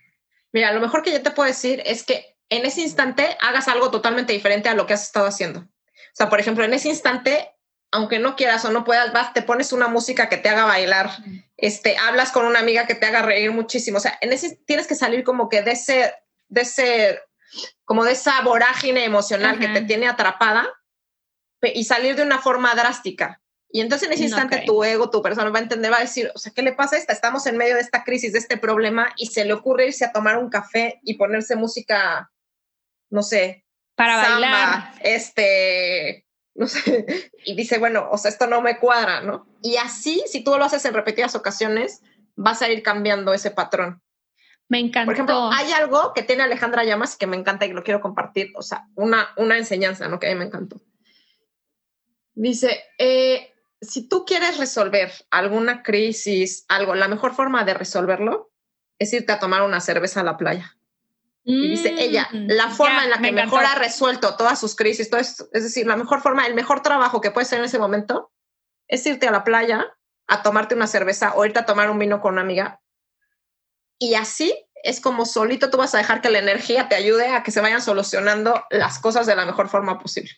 Mira, 0.54 0.72
lo 0.72 0.80
mejor 0.80 1.04
que 1.04 1.12
yo 1.12 1.22
te 1.22 1.32
puedo 1.32 1.48
decir 1.48 1.84
es 1.86 2.04
que 2.04 2.38
en 2.48 2.66
ese 2.66 2.80
instante 2.80 3.36
hagas 3.42 3.68
algo 3.68 3.92
totalmente 3.92 4.32
diferente 4.32 4.70
a 4.70 4.76
lo 4.76 4.86
que 4.86 4.94
has 4.94 5.04
estado 5.04 5.26
haciendo. 5.26 5.60
O 5.60 6.14
sea, 6.14 6.30
por 6.30 6.40
ejemplo, 6.40 6.64
en 6.64 6.74
ese 6.74 6.88
instante 6.88 7.52
aunque 7.92 8.20
no 8.20 8.36
quieras 8.36 8.66
o 8.66 8.72
no 8.72 8.84
puedas, 8.84 9.14
vas, 9.14 9.34
te 9.34 9.42
pones 9.42 9.72
una 9.72 9.88
música 9.88 10.28
que 10.28 10.36
te 10.36 10.50
haga 10.50 10.66
bailar, 10.66 11.12
este, 11.56 11.96
hablas 11.96 12.32
con 12.32 12.46
una 12.46 12.60
amiga 12.60 12.88
que 12.88 12.96
te 12.96 13.06
haga 13.06 13.22
reír 13.22 13.52
muchísimo. 13.52 14.00
O 14.00 14.02
sea, 14.02 14.18
en 14.20 14.34
ese 14.34 14.58
tienes 14.66 14.86
que 14.86 14.96
salir 14.96 15.24
como 15.24 15.48
que 15.48 15.62
de 15.62 15.72
ese, 15.72 16.14
de 16.50 16.62
ese, 16.62 17.20
como 17.84 18.04
de 18.04 18.14
esa 18.14 18.42
vorágine 18.42 19.04
emocional 19.04 19.60
que 19.60 19.68
te 19.68 19.82
tiene 19.82 20.08
atrapada 20.08 20.68
y 21.62 21.84
salir 21.86 22.16
de 22.16 22.24
una 22.24 22.40
forma 22.40 22.76
drástica. 22.76 23.42
Y 23.70 23.82
entonces 23.82 24.08
en 24.08 24.14
ese 24.14 24.24
instante 24.24 24.64
tu 24.66 24.84
ego, 24.84 25.10
tu 25.10 25.22
persona 25.22 25.50
va 25.50 25.60
a 25.60 25.64
entender, 25.64 25.92
va 25.92 25.98
a 25.98 26.02
decir, 26.02 26.32
o 26.34 26.38
sea, 26.38 26.54
¿qué 26.56 26.62
le 26.62 26.74
pasa 26.74 26.96
a 26.96 27.00
esta? 27.00 27.12
Estamos 27.12 27.46
en 27.46 27.58
medio 27.58 27.76
de 27.76 27.82
esta 27.82 28.06
crisis, 28.06 28.32
de 28.32 28.40
este 28.40 28.58
problema, 28.58 29.14
y 29.18 29.28
se 29.28 29.44
le 29.44 29.54
ocurre 29.54 29.88
irse 29.88 30.06
a 30.06 30.14
tomar 30.14 30.38
un 30.38 30.50
café 30.50 31.02
y 31.04 31.16
ponerse 31.16 31.58
música, 31.58 32.32
no 33.10 33.22
sé. 33.22 33.66
Para 33.96 34.18
bailar. 34.18 34.94
Este, 35.02 36.26
no 36.54 36.68
sé, 36.68 37.32
y 37.44 37.56
dice, 37.56 37.78
bueno, 37.78 38.08
o 38.10 38.18
sea, 38.18 38.32
esto 38.32 38.48
no 38.48 38.62
me 38.62 38.80
cuadra, 38.80 39.22
¿no? 39.22 39.46
Y 39.62 39.76
así, 39.76 40.24
si 40.28 40.42
tú 40.42 40.58
lo 40.58 40.64
haces 40.64 40.86
en 40.86 40.94
repetidas 40.94 41.36
ocasiones, 41.36 42.02
vas 42.38 42.62
a 42.62 42.70
ir 42.70 42.82
cambiando 42.82 43.34
ese 43.34 43.52
patrón. 43.52 44.02
Me 44.68 44.80
encanta. 44.80 45.06
Por 45.06 45.14
ejemplo, 45.14 45.52
hay 45.52 45.72
algo 45.72 46.14
que 46.14 46.24
tiene 46.24 46.44
Alejandra 46.44 46.84
Llamas 46.84 47.16
que 47.16 47.28
me 47.28 47.38
encanta 47.38 47.66
y 47.66 47.74
lo 47.74 47.84
quiero 47.84 48.02
compartir, 48.02 48.52
o 48.56 48.62
sea, 48.62 48.88
una, 48.96 49.30
una 49.38 49.58
enseñanza, 49.58 50.08
¿no? 50.08 50.20
Que 50.20 50.28
a 50.28 50.30
mí 50.32 50.36
me 50.36 50.46
encantó. 50.46 50.82
Dice, 52.34 52.84
eh, 52.98 53.54
si 53.82 54.08
tú 54.08 54.26
quieres 54.26 54.58
resolver 54.58 55.12
alguna 55.30 55.84
crisis, 55.84 56.66
algo, 56.68 56.96
la 56.96 57.08
mejor 57.08 57.34
forma 57.34 57.64
de 57.64 57.74
resolverlo 57.74 58.52
es 58.98 59.14
irte 59.14 59.32
a 59.32 59.40
tomar 59.40 59.62
una 59.62 59.80
cerveza 59.80 60.22
a 60.22 60.24
la 60.24 60.38
playa. 60.38 60.76
Y 61.48 61.70
dice 61.70 61.94
ella, 62.00 62.28
mm, 62.32 62.48
la 62.48 62.70
forma 62.70 63.04
en 63.04 63.12
la 63.12 63.20
que 63.20 63.32
mejor 63.32 63.64
ha 63.66 63.76
resuelto 63.76 64.36
todas 64.36 64.60
sus 64.60 64.76
crisis, 64.76 65.12
todo 65.12 65.22
esto, 65.22 65.48
es 65.54 65.62
decir, 65.62 65.86
la 65.86 65.96
mejor 65.96 66.22
forma, 66.22 66.48
el 66.48 66.56
mejor 66.56 66.82
trabajo 66.82 67.22
que 67.22 67.30
puedes 67.30 67.50
hacer 67.50 67.60
en 67.60 67.66
ese 67.66 67.78
momento 67.78 68.32
es 68.88 69.06
irte 69.06 69.28
a 69.28 69.32
la 69.32 69.44
playa 69.44 69.96
a 70.26 70.42
tomarte 70.42 70.74
una 70.74 70.88
cerveza 70.88 71.34
o 71.36 71.46
irte 71.46 71.60
a 71.60 71.66
tomar 71.66 71.92
un 71.92 72.00
vino 72.00 72.20
con 72.20 72.34
una 72.34 72.42
amiga. 72.42 72.82
Y 74.00 74.16
así 74.16 74.54
es 74.84 75.02
como 75.02 75.26
solito 75.26 75.70
tú 75.70 75.78
vas 75.78 75.96
a 75.96 75.98
dejar 75.98 76.22
que 76.22 76.30
la 76.30 76.40
energía 76.40 76.88
te 76.88 76.96
ayude 76.96 77.28
a 77.28 77.44
que 77.44 77.52
se 77.52 77.62
vayan 77.62 77.82
solucionando 77.82 78.64
las 78.70 79.00
cosas 79.00 79.26
de 79.26 79.36
la 79.36 79.46
mejor 79.46 79.68
forma 79.70 80.00
posible. 80.00 80.32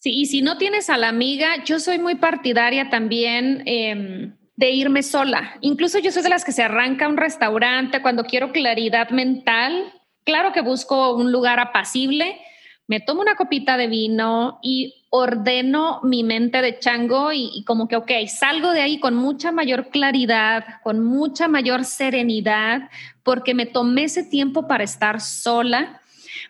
Sí, 0.00 0.10
y 0.12 0.26
si 0.26 0.42
no 0.42 0.58
tienes 0.58 0.90
a 0.90 0.98
la 0.98 1.08
amiga, 1.08 1.64
yo 1.64 1.80
soy 1.80 1.98
muy 1.98 2.16
partidaria 2.16 2.90
también. 2.90 3.62
Em, 3.66 4.36
de 4.56 4.70
irme 4.70 5.02
sola. 5.02 5.58
Incluso 5.62 5.98
yo 5.98 6.12
soy 6.12 6.22
de 6.22 6.28
las 6.28 6.44
que 6.44 6.52
se 6.52 6.62
arranca 6.62 7.06
a 7.06 7.08
un 7.08 7.16
restaurante 7.16 8.00
cuando 8.00 8.22
quiero 8.22 8.52
claridad 8.52 9.10
mental 9.10 9.92
Claro 10.24 10.52
que 10.52 10.62
busco 10.62 11.14
un 11.14 11.32
lugar 11.32 11.60
apacible, 11.60 12.40
me 12.86 13.00
tomo 13.00 13.22
una 13.22 13.36
copita 13.36 13.76
de 13.76 13.86
vino 13.86 14.58
y 14.62 15.06
ordeno 15.10 16.00
mi 16.02 16.22
mente 16.22 16.60
de 16.60 16.78
chango 16.78 17.32
y, 17.32 17.64
como 17.66 17.88
que, 17.88 17.96
ok, 17.96 18.10
salgo 18.28 18.72
de 18.72 18.82
ahí 18.82 19.00
con 19.00 19.14
mucha 19.14 19.52
mayor 19.52 19.88
claridad, 19.88 20.64
con 20.82 21.02
mucha 21.02 21.48
mayor 21.48 21.84
serenidad, 21.84 22.90
porque 23.22 23.54
me 23.54 23.66
tomé 23.66 24.04
ese 24.04 24.24
tiempo 24.24 24.66
para 24.66 24.84
estar 24.84 25.20
sola. 25.20 26.02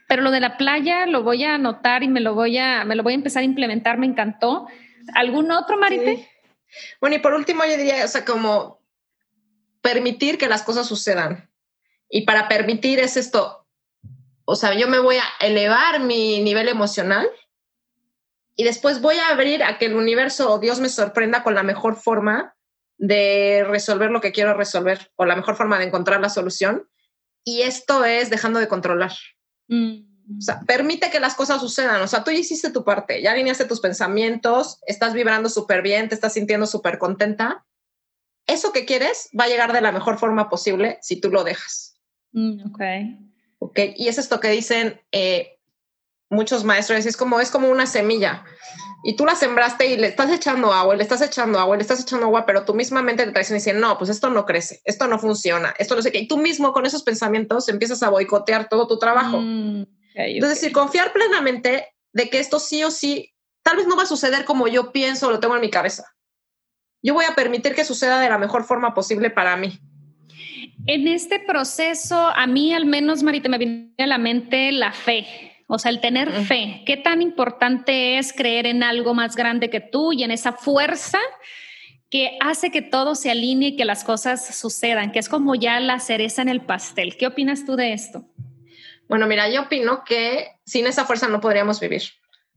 Pero 0.08 0.22
lo 0.22 0.30
de 0.30 0.40
la 0.40 0.56
playa 0.56 1.06
lo 1.06 1.22
voy 1.22 1.44
a 1.44 1.54
anotar 1.54 2.02
y 2.02 2.08
me 2.08 2.20
lo 2.20 2.34
voy 2.34 2.58
a, 2.58 2.84
me 2.84 2.96
lo 2.96 3.02
voy 3.02 3.12
a 3.12 3.16
empezar 3.16 3.42
a 3.42 3.46
implementar, 3.46 3.98
me 3.98 4.06
encantó. 4.06 4.66
¿Algún 5.14 5.50
otro, 5.52 5.76
Marite? 5.76 6.28
Bueno, 7.00 7.16
y 7.16 7.18
por 7.20 7.34
último 7.34 7.64
yo 7.64 7.76
diría, 7.76 8.04
o 8.04 8.08
sea, 8.08 8.24
como 8.24 8.80
permitir 9.82 10.38
que 10.38 10.48
las 10.48 10.62
cosas 10.62 10.86
sucedan. 10.86 11.50
Y 12.08 12.22
para 12.22 12.48
permitir 12.48 12.98
es 12.98 13.16
esto, 13.16 13.63
o 14.44 14.56
sea, 14.56 14.74
yo 14.78 14.88
me 14.88 14.98
voy 14.98 15.16
a 15.16 15.24
elevar 15.40 16.00
mi 16.00 16.42
nivel 16.42 16.68
emocional 16.68 17.28
y 18.56 18.64
después 18.64 19.00
voy 19.00 19.16
a 19.16 19.28
abrir 19.28 19.64
a 19.64 19.78
que 19.78 19.86
el 19.86 19.96
universo 19.96 20.52
o 20.52 20.58
Dios 20.58 20.80
me 20.80 20.88
sorprenda 20.88 21.42
con 21.42 21.54
la 21.54 21.62
mejor 21.62 21.96
forma 21.96 22.54
de 22.98 23.64
resolver 23.66 24.10
lo 24.10 24.20
que 24.20 24.32
quiero 24.32 24.54
resolver 24.54 25.10
o 25.16 25.24
la 25.24 25.36
mejor 25.36 25.56
forma 25.56 25.78
de 25.78 25.86
encontrar 25.86 26.20
la 26.20 26.28
solución. 26.28 26.88
Y 27.42 27.62
esto 27.62 28.04
es 28.04 28.30
dejando 28.30 28.60
de 28.60 28.68
controlar. 28.68 29.12
Mm. 29.68 30.38
O 30.38 30.40
sea, 30.40 30.60
permite 30.60 31.10
que 31.10 31.20
las 31.20 31.34
cosas 31.34 31.60
sucedan. 31.60 32.00
O 32.00 32.08
sea, 32.08 32.24
tú 32.24 32.30
ya 32.30 32.38
hiciste 32.38 32.70
tu 32.70 32.84
parte, 32.84 33.20
ya 33.20 33.32
alineaste 33.32 33.66
tus 33.66 33.80
pensamientos, 33.80 34.78
estás 34.86 35.12
vibrando 35.12 35.48
súper 35.48 35.82
bien, 35.82 36.08
te 36.08 36.14
estás 36.14 36.32
sintiendo 36.32 36.66
súper 36.66 36.98
contenta. 36.98 37.66
Eso 38.46 38.72
que 38.72 38.84
quieres 38.84 39.28
va 39.38 39.44
a 39.44 39.48
llegar 39.48 39.72
de 39.72 39.80
la 39.80 39.92
mejor 39.92 40.18
forma 40.18 40.48
posible 40.48 40.98
si 41.02 41.20
tú 41.20 41.30
lo 41.30 41.44
dejas. 41.44 41.98
Mm, 42.32 42.70
ok. 42.70 42.80
Y 43.96 44.08
es 44.08 44.18
esto 44.18 44.40
que 44.40 44.48
dicen 44.48 45.00
eh, 45.12 45.58
muchos 46.30 46.64
maestros, 46.64 47.06
es 47.06 47.16
como, 47.16 47.40
es 47.40 47.50
como 47.50 47.68
una 47.68 47.86
semilla. 47.86 48.44
Y 49.06 49.16
tú 49.16 49.26
la 49.26 49.34
sembraste 49.34 49.86
y 49.86 49.96
le 49.96 50.06
estás 50.08 50.30
echando 50.30 50.72
agua, 50.72 50.96
le 50.96 51.02
estás 51.02 51.20
echando 51.20 51.58
agua, 51.58 51.76
le 51.76 51.82
estás 51.82 52.00
echando 52.00 52.26
agua, 52.26 52.46
pero 52.46 52.64
tú 52.64 52.74
misma 52.74 53.02
mente 53.02 53.26
te 53.26 53.32
traiciona 53.32 53.58
y 53.58 53.60
dice, 53.60 53.74
no, 53.74 53.98
pues 53.98 54.08
esto 54.08 54.30
no 54.30 54.46
crece, 54.46 54.80
esto 54.84 55.06
no 55.08 55.18
funciona, 55.18 55.74
esto 55.78 55.94
no 55.94 56.00
sé 56.00 56.10
qué. 56.10 56.20
Y 56.20 56.28
tú 56.28 56.38
mismo 56.38 56.72
con 56.72 56.86
esos 56.86 57.02
pensamientos 57.02 57.68
empiezas 57.68 58.02
a 58.02 58.08
boicotear 58.08 58.68
todo 58.68 58.88
tu 58.88 58.98
trabajo. 58.98 59.40
Mm, 59.40 59.84
Entonces, 60.14 60.60
decir, 60.60 60.72
confiar 60.72 61.12
plenamente 61.12 61.94
de 62.12 62.30
que 62.30 62.40
esto 62.40 62.58
sí 62.58 62.82
o 62.82 62.90
sí, 62.90 63.34
tal 63.62 63.76
vez 63.76 63.86
no 63.86 63.96
va 63.96 64.04
a 64.04 64.06
suceder 64.06 64.46
como 64.46 64.68
yo 64.68 64.90
pienso 64.90 65.28
o 65.28 65.30
lo 65.30 65.40
tengo 65.40 65.54
en 65.54 65.60
mi 65.60 65.70
cabeza. 65.70 66.04
Yo 67.02 67.12
voy 67.12 67.26
a 67.26 67.34
permitir 67.34 67.74
que 67.74 67.84
suceda 67.84 68.18
de 68.20 68.30
la 68.30 68.38
mejor 68.38 68.64
forma 68.64 68.94
posible 68.94 69.28
para 69.28 69.56
mí. 69.58 69.78
En 70.86 71.08
este 71.08 71.40
proceso, 71.40 72.28
a 72.28 72.46
mí 72.46 72.74
al 72.74 72.84
menos, 72.84 73.22
Marita, 73.22 73.48
me 73.48 73.58
viene 73.58 73.94
a 73.98 74.06
la 74.06 74.18
mente 74.18 74.70
la 74.70 74.92
fe, 74.92 75.26
o 75.66 75.78
sea, 75.78 75.90
el 75.90 76.00
tener 76.00 76.30
fe. 76.30 76.82
¿Qué 76.84 76.98
tan 76.98 77.22
importante 77.22 78.18
es 78.18 78.34
creer 78.34 78.66
en 78.66 78.82
algo 78.82 79.14
más 79.14 79.34
grande 79.34 79.70
que 79.70 79.80
tú 79.80 80.12
y 80.12 80.24
en 80.24 80.30
esa 80.30 80.52
fuerza 80.52 81.18
que 82.10 82.36
hace 82.40 82.70
que 82.70 82.82
todo 82.82 83.14
se 83.14 83.30
alinee 83.30 83.70
y 83.70 83.76
que 83.76 83.86
las 83.86 84.04
cosas 84.04 84.54
sucedan, 84.56 85.10
que 85.10 85.18
es 85.18 85.30
como 85.30 85.54
ya 85.54 85.80
la 85.80 86.00
cereza 86.00 86.42
en 86.42 86.50
el 86.50 86.60
pastel? 86.60 87.16
¿Qué 87.16 87.26
opinas 87.26 87.64
tú 87.64 87.76
de 87.76 87.94
esto? 87.94 88.26
Bueno, 89.08 89.26
mira, 89.26 89.48
yo 89.48 89.62
opino 89.62 90.04
que 90.04 90.48
sin 90.66 90.86
esa 90.86 91.06
fuerza 91.06 91.28
no 91.28 91.40
podríamos 91.40 91.80
vivir. 91.80 92.02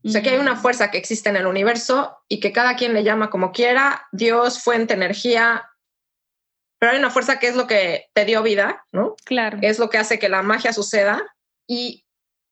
O 0.03 0.09
sea, 0.09 0.21
que 0.21 0.30
hay 0.30 0.38
una 0.38 0.55
fuerza 0.55 0.91
que 0.91 0.97
existe 0.97 1.30
en 1.30 1.38
el 1.38 1.47
universo 1.47 2.17
y 2.28 2.39
que 2.39 2.53
cada 2.53 2.75
quien 2.75 2.93
le 2.93 3.03
llama 3.03 3.30
como 3.30 3.51
quiera, 3.51 4.07
Dios, 4.11 4.61
fuente, 4.61 4.93
energía, 4.93 5.69
pero 6.80 6.91
hay 6.91 6.99
una 6.99 7.09
fuerza 7.09 7.39
que 7.39 7.47
es 7.47 7.55
lo 7.55 7.67
que 7.67 8.09
te 8.13 8.25
dio 8.25 8.43
vida, 8.43 8.86
¿no? 8.91 9.15
Claro. 9.25 9.57
Es 9.61 9.80
lo 9.80 9.89
que 9.89 9.97
hace 9.97 10.19
que 10.19 10.30
la 10.30 10.43
magia 10.43 10.73
suceda. 10.73 11.25
Y 11.67 12.05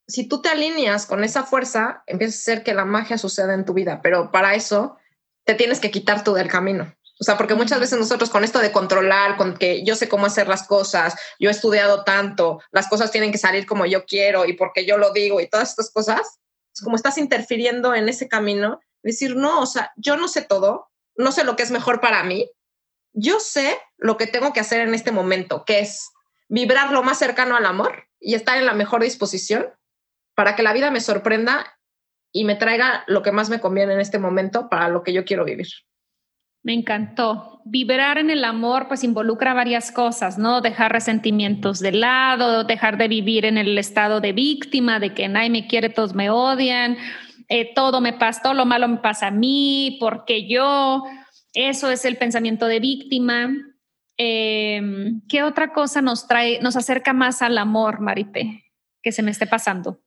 si 0.07 0.27
tú 0.27 0.41
te 0.41 0.49
alineas 0.49 1.05
con 1.05 1.23
esa 1.23 1.43
fuerza, 1.43 2.03
empieza 2.07 2.33
a 2.33 2.39
hacer 2.39 2.63
que 2.63 2.73
la 2.73 2.85
magia 2.85 3.17
suceda 3.17 3.53
en 3.53 3.65
tu 3.65 3.73
vida. 3.73 4.01
Pero 4.01 4.31
para 4.31 4.55
eso 4.55 4.97
te 5.45 5.53
tienes 5.53 5.79
que 5.79 5.91
quitar 5.91 6.23
tú 6.23 6.33
del 6.33 6.47
camino. 6.47 6.95
O 7.19 7.23
sea, 7.23 7.37
porque 7.37 7.55
muchas 7.55 7.79
veces 7.79 7.97
nosotros 7.97 8.29
con 8.29 8.43
esto 8.43 8.59
de 8.59 8.71
controlar, 8.71 9.37
con 9.37 9.57
que 9.57 9.85
yo 9.85 9.95
sé 9.95 10.09
cómo 10.09 10.25
hacer 10.25 10.47
las 10.47 10.67
cosas, 10.67 11.15
yo 11.39 11.49
he 11.49 11.51
estudiado 11.51 12.03
tanto, 12.03 12.61
las 12.71 12.89
cosas 12.89 13.11
tienen 13.11 13.31
que 13.31 13.37
salir 13.37 13.65
como 13.65 13.85
yo 13.85 14.05
quiero 14.05 14.45
y 14.45 14.53
porque 14.53 14.85
yo 14.85 14.97
lo 14.97 15.13
digo 15.13 15.39
y 15.39 15.47
todas 15.47 15.69
estas 15.69 15.91
cosas, 15.91 16.39
es 16.73 16.81
como 16.83 16.97
estás 16.97 17.17
interfiriendo 17.17 17.95
en 17.95 18.09
ese 18.09 18.27
camino. 18.27 18.81
Decir, 19.01 19.35
no, 19.35 19.61
o 19.61 19.65
sea, 19.65 19.93
yo 19.95 20.17
no 20.17 20.27
sé 20.27 20.41
todo, 20.41 20.89
no 21.15 21.31
sé 21.31 21.43
lo 21.45 21.55
que 21.55 21.63
es 21.63 21.71
mejor 21.71 22.01
para 22.01 22.23
mí, 22.23 22.49
yo 23.15 23.39
sé 23.39 23.77
lo 23.97 24.17
que 24.17 24.27
tengo 24.27 24.53
que 24.53 24.59
hacer 24.59 24.81
en 24.81 24.93
este 24.93 25.11
momento, 25.11 25.63
que 25.65 25.79
es 25.79 26.11
vibrar 26.47 26.91
lo 26.91 27.01
más 27.01 27.17
cercano 27.17 27.55
al 27.55 27.65
amor 27.65 28.07
y 28.19 28.35
estar 28.35 28.57
en 28.57 28.65
la 28.65 28.73
mejor 28.73 29.01
disposición 29.01 29.65
para 30.35 30.55
que 30.55 30.63
la 30.63 30.73
vida 30.73 30.91
me 30.91 30.99
sorprenda 30.99 31.65
y 32.31 32.43
me 32.43 32.55
traiga 32.55 33.03
lo 33.07 33.23
que 33.23 33.31
más 33.31 33.49
me 33.49 33.61
conviene 33.61 33.93
en 33.93 34.01
este 34.01 34.19
momento 34.19 34.69
para 34.69 34.89
lo 34.89 35.03
que 35.03 35.13
yo 35.13 35.23
quiero 35.23 35.45
vivir. 35.45 35.67
Me 36.61 36.73
encantó. 36.73 37.61
Vibrar 37.63 38.17
en 38.17 38.29
el 38.29 38.43
amor 38.43 38.87
pues 38.87 39.03
involucra 39.03 39.53
varias 39.53 39.91
cosas, 39.91 40.37
¿no? 40.37 40.61
Dejar 40.61 40.91
resentimientos 40.91 41.79
de 41.79 41.91
lado, 41.91 42.63
dejar 42.63 42.97
de 42.97 43.07
vivir 43.07 43.45
en 43.45 43.57
el 43.57 43.77
estado 43.77 44.19
de 44.19 44.33
víctima, 44.33 44.99
de 44.99 45.13
que 45.13 45.27
nadie 45.27 45.49
me 45.49 45.67
quiere, 45.67 45.89
todos 45.89 46.13
me 46.15 46.29
odian, 46.29 46.97
eh, 47.47 47.73
todo 47.73 48.01
me 48.01 48.13
pasa, 48.13 48.41
todo 48.41 48.53
lo 48.55 48.65
malo 48.65 48.87
me 48.87 48.97
pasa 48.97 49.27
a 49.27 49.31
mí, 49.31 49.97
porque 49.99 50.47
yo, 50.47 51.03
eso 51.55 51.89
es 51.89 52.05
el 52.05 52.17
pensamiento 52.17 52.67
de 52.67 52.79
víctima. 52.79 53.49
Em, 54.17 55.21
¿Qué 55.27 55.43
otra 55.43 55.73
cosa 55.73 56.01
nos 56.01 56.27
trae, 56.27 56.59
nos 56.61 56.75
acerca 56.75 57.13
más 57.13 57.41
al 57.41 57.57
amor, 57.57 57.99
Marite, 57.99 58.71
que 59.01 59.11
se 59.11 59.23
me 59.23 59.31
esté 59.31 59.47
pasando? 59.47 60.01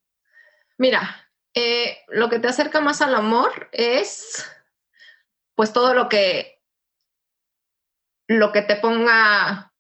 Mira, 0.79 1.25
Eh, 1.55 1.97
lo 2.09 2.29
que 2.29 2.39
te 2.39 2.47
acerca 2.47 2.81
más 2.81 3.01
al 3.01 3.15
amor 3.15 3.69
es 3.73 4.47
pues 5.57 5.73
todo 5.73 5.93
lo 5.95 6.09
que 6.09 6.61
lo 8.29 8.53
que 8.53 8.63
te 8.63 8.77
ponga 8.77 9.73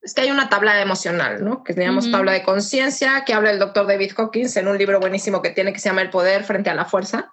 es 0.00 0.14
que 0.14 0.22
hay 0.22 0.30
una 0.30 0.48
tabla 0.48 0.80
emocional, 0.80 1.44
¿no? 1.44 1.62
Que 1.62 1.74
se 1.74 1.84
llama 1.84 2.00
tabla 2.10 2.32
de 2.32 2.42
conciencia, 2.42 3.24
que 3.26 3.34
habla 3.34 3.50
el 3.50 3.58
doctor 3.58 3.86
David 3.86 4.12
Hawkins 4.16 4.56
en 4.56 4.68
un 4.68 4.78
libro 4.78 4.98
buenísimo 4.98 5.42
que 5.42 5.50
tiene 5.50 5.74
que 5.74 5.78
se 5.78 5.90
llama 5.90 6.00
El 6.00 6.10
poder 6.10 6.44
frente 6.44 6.70
a 6.70 6.74
la 6.74 6.86
fuerza. 6.86 7.30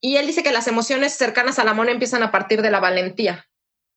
Y 0.00 0.16
él 0.16 0.26
dice 0.26 0.42
que 0.42 0.52
las 0.52 0.66
emociones 0.66 1.14
cercanas 1.14 1.58
al 1.58 1.68
amor 1.68 1.88
empiezan 1.88 2.22
a 2.22 2.30
partir 2.30 2.62
de 2.62 2.70
la 2.70 2.80
valentía. 2.80 3.46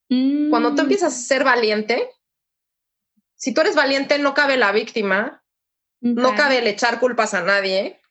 Cuando 0.10 0.70
tú 0.70 0.78
mm. 0.78 0.82
empiezas 0.82 1.14
a 1.14 1.18
ser 1.18 1.43
valiente, 1.43 2.10
si 3.36 3.54
tú 3.54 3.62
eres 3.62 3.76
valiente, 3.76 4.20
no 4.20 4.34
cabe 4.34 4.58
la 4.58 4.72
víctima, 4.72 5.43
no 6.01 6.36
cabe 6.36 6.60
el 6.60 6.68
echar 6.68 6.99
culpas 6.99 7.34
a 7.34 7.41
nadie, 7.41 8.01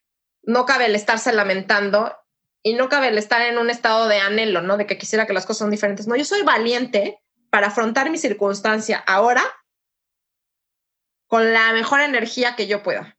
no 0.42 0.66
cabe 0.66 0.86
el 0.86 0.94
estarse 0.94 1.32
lamentando 1.32 2.16
y 2.62 2.74
no 2.74 2.88
cabe 2.88 3.08
el 3.08 3.18
estar 3.18 3.42
en 3.42 3.58
un 3.58 3.70
estado 3.70 4.08
de 4.08 4.18
anhelo, 4.18 4.62
¿no? 4.62 4.76
De 4.76 4.86
que 4.86 4.98
quisiera 4.98 5.26
que 5.26 5.32
las 5.32 5.46
cosas 5.46 5.58
son 5.58 5.70
diferentes. 5.70 6.06
No, 6.06 6.16
yo 6.16 6.24
soy 6.24 6.42
valiente 6.42 7.20
para 7.50 7.68
afrontar 7.68 8.10
mi 8.10 8.18
circunstancia 8.18 8.98
ahora 8.98 9.42
con 11.26 11.52
la 11.52 11.72
mejor 11.72 12.00
energía 12.00 12.56
que 12.56 12.66
yo 12.66 12.82
pueda. 12.82 13.16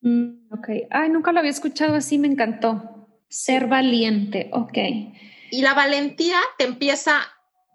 Mm, 0.00 0.52
ok. 0.52 0.68
Ay, 0.90 1.08
nunca 1.08 1.32
lo 1.32 1.38
había 1.38 1.50
escuchado 1.50 1.94
así, 1.94 2.18
me 2.18 2.28
encantó. 2.28 2.95
Ser 3.28 3.66
valiente, 3.66 4.48
ok. 4.52 4.78
Y 5.50 5.62
la 5.62 5.74
valentía 5.74 6.38
te 6.58 6.64
empieza 6.64 7.20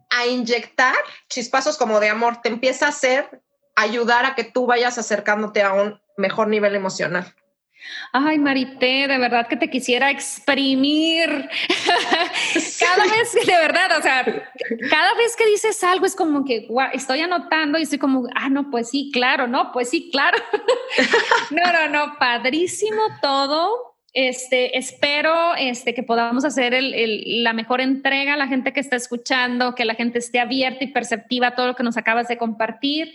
a 0.10 0.28
inyectar 0.28 0.96
chispazos 1.30 1.78
como 1.78 2.00
de 2.00 2.10
amor, 2.10 2.42
te 2.42 2.50
empieza 2.50 2.86
a 2.86 2.90
hacer 2.90 3.42
ayudar 3.76 4.26
a 4.26 4.36
que 4.36 4.44
tú 4.44 4.66
vayas 4.66 4.98
acercándote 4.98 5.62
a 5.62 5.74
un 5.74 6.00
mejor 6.18 6.48
nivel 6.48 6.76
emocional. 6.76 7.34
Ay, 8.14 8.38
Marité, 8.38 9.08
de 9.08 9.18
verdad 9.18 9.48
que 9.48 9.58
te 9.58 9.70
quisiera 9.70 10.12
exprimir. 10.12 11.28
cada 12.80 13.06
vez, 13.06 13.34
de 13.34 13.56
verdad, 13.56 13.98
o 13.98 14.02
sea, 14.02 14.24
cada 14.90 15.14
vez 15.16 15.36
que 15.36 15.48
dices 15.48 15.84
algo 15.84 16.06
es 16.06 16.16
como 16.16 16.46
que 16.46 16.68
estoy 16.94 17.22
anotando 17.22 17.80
y 17.80 17.84
estoy 17.84 17.98
como, 17.98 18.28
ah, 18.36 18.50
no, 18.50 18.70
pues 18.70 18.90
sí, 18.90 19.10
claro, 19.12 19.48
no, 19.48 19.72
pues 19.72 19.90
sí, 19.90 20.10
claro. 20.12 20.38
no, 21.52 21.72
no, 21.72 21.88
no, 21.88 22.20
padrísimo 22.20 23.02
todo. 23.22 23.91
Este, 24.14 24.78
espero 24.78 25.56
este, 25.56 25.94
que 25.94 26.04
podamos 26.04 26.44
hacer 26.44 26.78
la 26.82 27.54
mejor 27.54 27.80
entrega 27.80 28.34
a 28.34 28.38
la 28.38 28.48
gente 28.48 28.74
que 28.74 28.82
está 28.82 28.98
escuchando, 28.98 29.74
que 29.74 29.86
la 29.86 29.96
gente 29.96 30.20
esté 30.20 30.40
abierta 30.40 30.84
y 30.84 30.88
perceptiva 30.88 31.48
a 31.48 31.56
todo 31.56 31.68
lo 31.68 31.76
que 31.76 31.84
nos 31.84 31.96
acabas 31.96 32.28
de 32.28 32.38
compartir. 32.38 33.14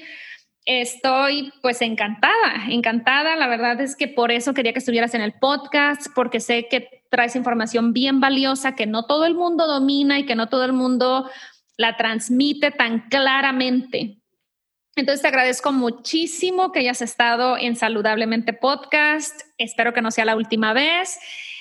Estoy 0.64 1.53
pues 1.61 1.82
encantada, 1.82 2.64
encantada. 2.68 3.36
La 3.36 3.47
verdad 3.47 3.80
es 3.80 3.94
que 3.94 4.09
por 4.09 4.32
eso 4.32 4.55
quería 4.55 4.72
que 4.72 4.78
estuvieras 4.78 5.14
en 5.14 5.20
el 5.20 5.34
podcast, 5.34 6.07
porque 6.14 6.40
sé 6.40 6.66
que 6.68 7.03
traes 7.11 7.36
información 7.36 7.92
bien 7.92 8.18
valiosa 8.20 8.74
que 8.74 8.86
no 8.86 9.05
todo 9.05 9.26
el 9.26 9.34
mundo 9.34 9.66
domina 9.66 10.18
y 10.18 10.24
que 10.24 10.34
no 10.34 10.49
todo 10.49 10.64
el 10.64 10.72
mundo 10.72 11.30
la 11.76 11.97
transmite 11.97 12.70
tan 12.70 13.09
claramente. 13.11 14.18
Entonces 14.97 15.20
te 15.20 15.28
agradezco 15.28 15.72
muchísimo 15.72 16.72
que 16.72 16.78
hayas 16.78 17.03
estado 17.03 17.59
en 17.59 17.76
Saludablemente 17.76 18.55
Podcast. 18.55 19.42
Espero 19.59 19.92
que 19.92 20.01
no 20.01 20.11
sea 20.11 20.24
la 20.24 20.36
última 20.36 20.72
vez. 20.72 21.18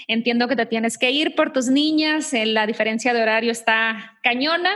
Entiendo 0.08 0.48
que 0.48 0.56
te 0.56 0.66
tienes 0.66 0.98
que 0.98 1.12
ir 1.12 1.36
por 1.36 1.52
tus 1.52 1.68
niñas. 1.68 2.34
Eh, 2.34 2.46
la 2.46 2.66
diferencia 2.66 3.14
de 3.14 3.22
horario 3.22 3.52
está 3.52 4.18
cañona. 4.24 4.72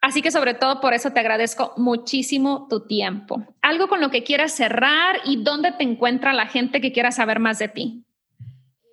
Así 0.00 0.22
que 0.22 0.30
sobre 0.30 0.54
todo 0.54 0.80
por 0.80 0.94
eso 0.94 1.10
te 1.10 1.18
agradezco 1.18 1.74
muchísimo 1.76 2.68
tu 2.70 2.86
tiempo. 2.86 3.42
Algo 3.62 3.88
con 3.88 4.00
lo 4.00 4.12
que 4.12 4.22
quieras 4.22 4.52
cerrar 4.52 5.18
y 5.24 5.42
dónde 5.42 5.72
te 5.72 5.82
encuentra 5.82 6.32
la 6.32 6.46
gente 6.46 6.80
que 6.80 6.92
quiera 6.92 7.10
saber 7.10 7.40
más 7.40 7.58
de 7.58 7.66
ti. 7.66 8.04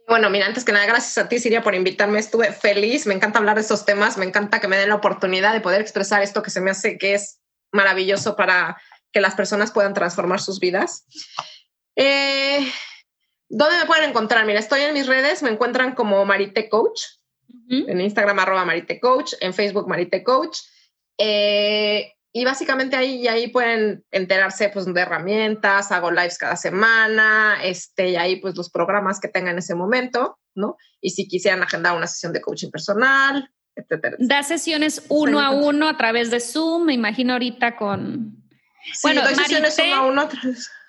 Bueno, 0.08 0.32
mira, 0.32 0.48
antes 0.48 0.66
que 0.66 0.72
nada, 0.72 0.88
gracias 0.88 1.24
a 1.24 1.30
ti, 1.30 1.38
Siria, 1.38 1.62
por 1.62 1.76
invitarme. 1.76 2.18
Estuve 2.18 2.52
feliz. 2.52 3.06
Me 3.06 3.14
encanta 3.14 3.38
hablar 3.38 3.56
de 3.56 3.62
estos 3.62 3.86
temas. 3.86 4.18
Me 4.18 4.26
encanta 4.26 4.60
que 4.60 4.68
me 4.68 4.78
den 4.78 4.90
la 4.90 4.96
oportunidad 4.96 5.54
de 5.54 5.62
poder 5.62 5.80
expresar 5.80 6.24
esto 6.24 6.42
que 6.42 6.50
se 6.50 6.60
me 6.60 6.72
hace 6.72 6.98
que 6.98 7.14
es 7.14 7.40
maravilloso 7.78 8.36
para 8.36 8.82
que 9.14 9.22
las 9.22 9.36
personas 9.36 9.72
puedan 9.72 9.94
transformar 9.94 10.42
sus 10.42 10.60
vidas. 10.60 11.06
Eh, 11.96 12.70
¿Dónde 13.50 13.78
me 13.78 13.86
pueden 13.86 14.10
encontrar? 14.10 14.46
Mira, 14.46 14.60
estoy 14.60 14.82
en 14.82 14.94
mis 14.94 15.08
redes, 15.08 15.42
me 15.42 15.50
encuentran 15.50 15.96
como 15.96 16.26
Marite 16.26 16.68
Coach, 16.68 17.02
en 17.70 18.02
Instagram 18.02 18.40
arroba 18.40 18.66
Marite 18.66 19.00
Coach, 19.00 19.34
en 19.40 19.54
Facebook 19.54 19.88
Marite 19.88 20.24
Coach. 20.24 20.60
Eh, 21.18 22.14
y 22.34 22.46
básicamente 22.46 22.96
ahí, 22.96 23.28
ahí 23.28 23.48
pueden 23.48 24.06
enterarse 24.12 24.70
pues, 24.70 24.86
de 24.86 25.02
herramientas, 25.02 25.92
hago 25.92 26.12
lives 26.12 26.38
cada 26.38 26.56
semana, 26.56 27.58
este, 27.64 28.10
y 28.10 28.16
ahí 28.16 28.36
pues 28.36 28.56
los 28.56 28.70
programas 28.70 29.20
que 29.20 29.28
tengan 29.28 29.54
en 29.54 29.60
ese 29.60 29.76
momento, 29.76 30.38
¿no? 30.54 30.78
Y 31.02 31.12
si 31.12 31.28
quisieran 31.28 31.64
agendar 31.64 31.96
una 31.96 32.06
sesión 32.06 32.34
de 32.34 32.42
coaching 32.42 32.70
personal, 32.70 33.50
Da 34.20 34.44
sesiones 34.44 35.06
uno 35.10 35.40
a 35.40 35.52
uno 35.52 35.88
a 35.88 35.98
través 35.98 36.32
de 36.32 36.40
Zoom, 36.40 36.86
me 36.86 36.94
imagino 36.94 37.34
ahorita 37.34 37.76
con... 37.76 38.36
bueno, 39.04 39.22
sesiones 39.26 39.78
uno 39.84 39.96
a 39.96 40.02
uno. 40.08 40.30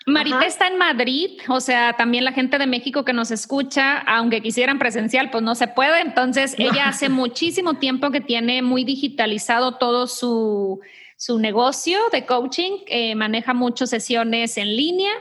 Marita 0.05 0.45
está 0.45 0.67
en 0.67 0.77
Madrid, 0.77 1.39
o 1.47 1.61
sea, 1.61 1.93
también 1.93 2.25
la 2.25 2.31
gente 2.31 2.57
de 2.57 2.67
México 2.67 3.05
que 3.05 3.13
nos 3.13 3.31
escucha, 3.31 3.99
aunque 3.99 4.41
quisieran 4.41 4.79
presencial, 4.79 5.29
pues 5.29 5.43
no 5.43 5.55
se 5.55 5.67
puede. 5.67 6.01
Entonces, 6.01 6.55
ella 6.57 6.87
hace 6.87 7.09
muchísimo 7.09 7.75
tiempo 7.75 8.11
que 8.11 8.21
tiene 8.21 8.61
muy 8.61 8.83
digitalizado 8.83 9.75
todo 9.75 10.07
su, 10.07 10.79
su 11.15 11.39
negocio 11.39 11.99
de 12.11 12.25
coaching, 12.25 12.79
eh, 12.87 13.15
maneja 13.15 13.53
muchas 13.53 13.89
sesiones 13.89 14.57
en 14.57 14.75
línea, 14.75 15.11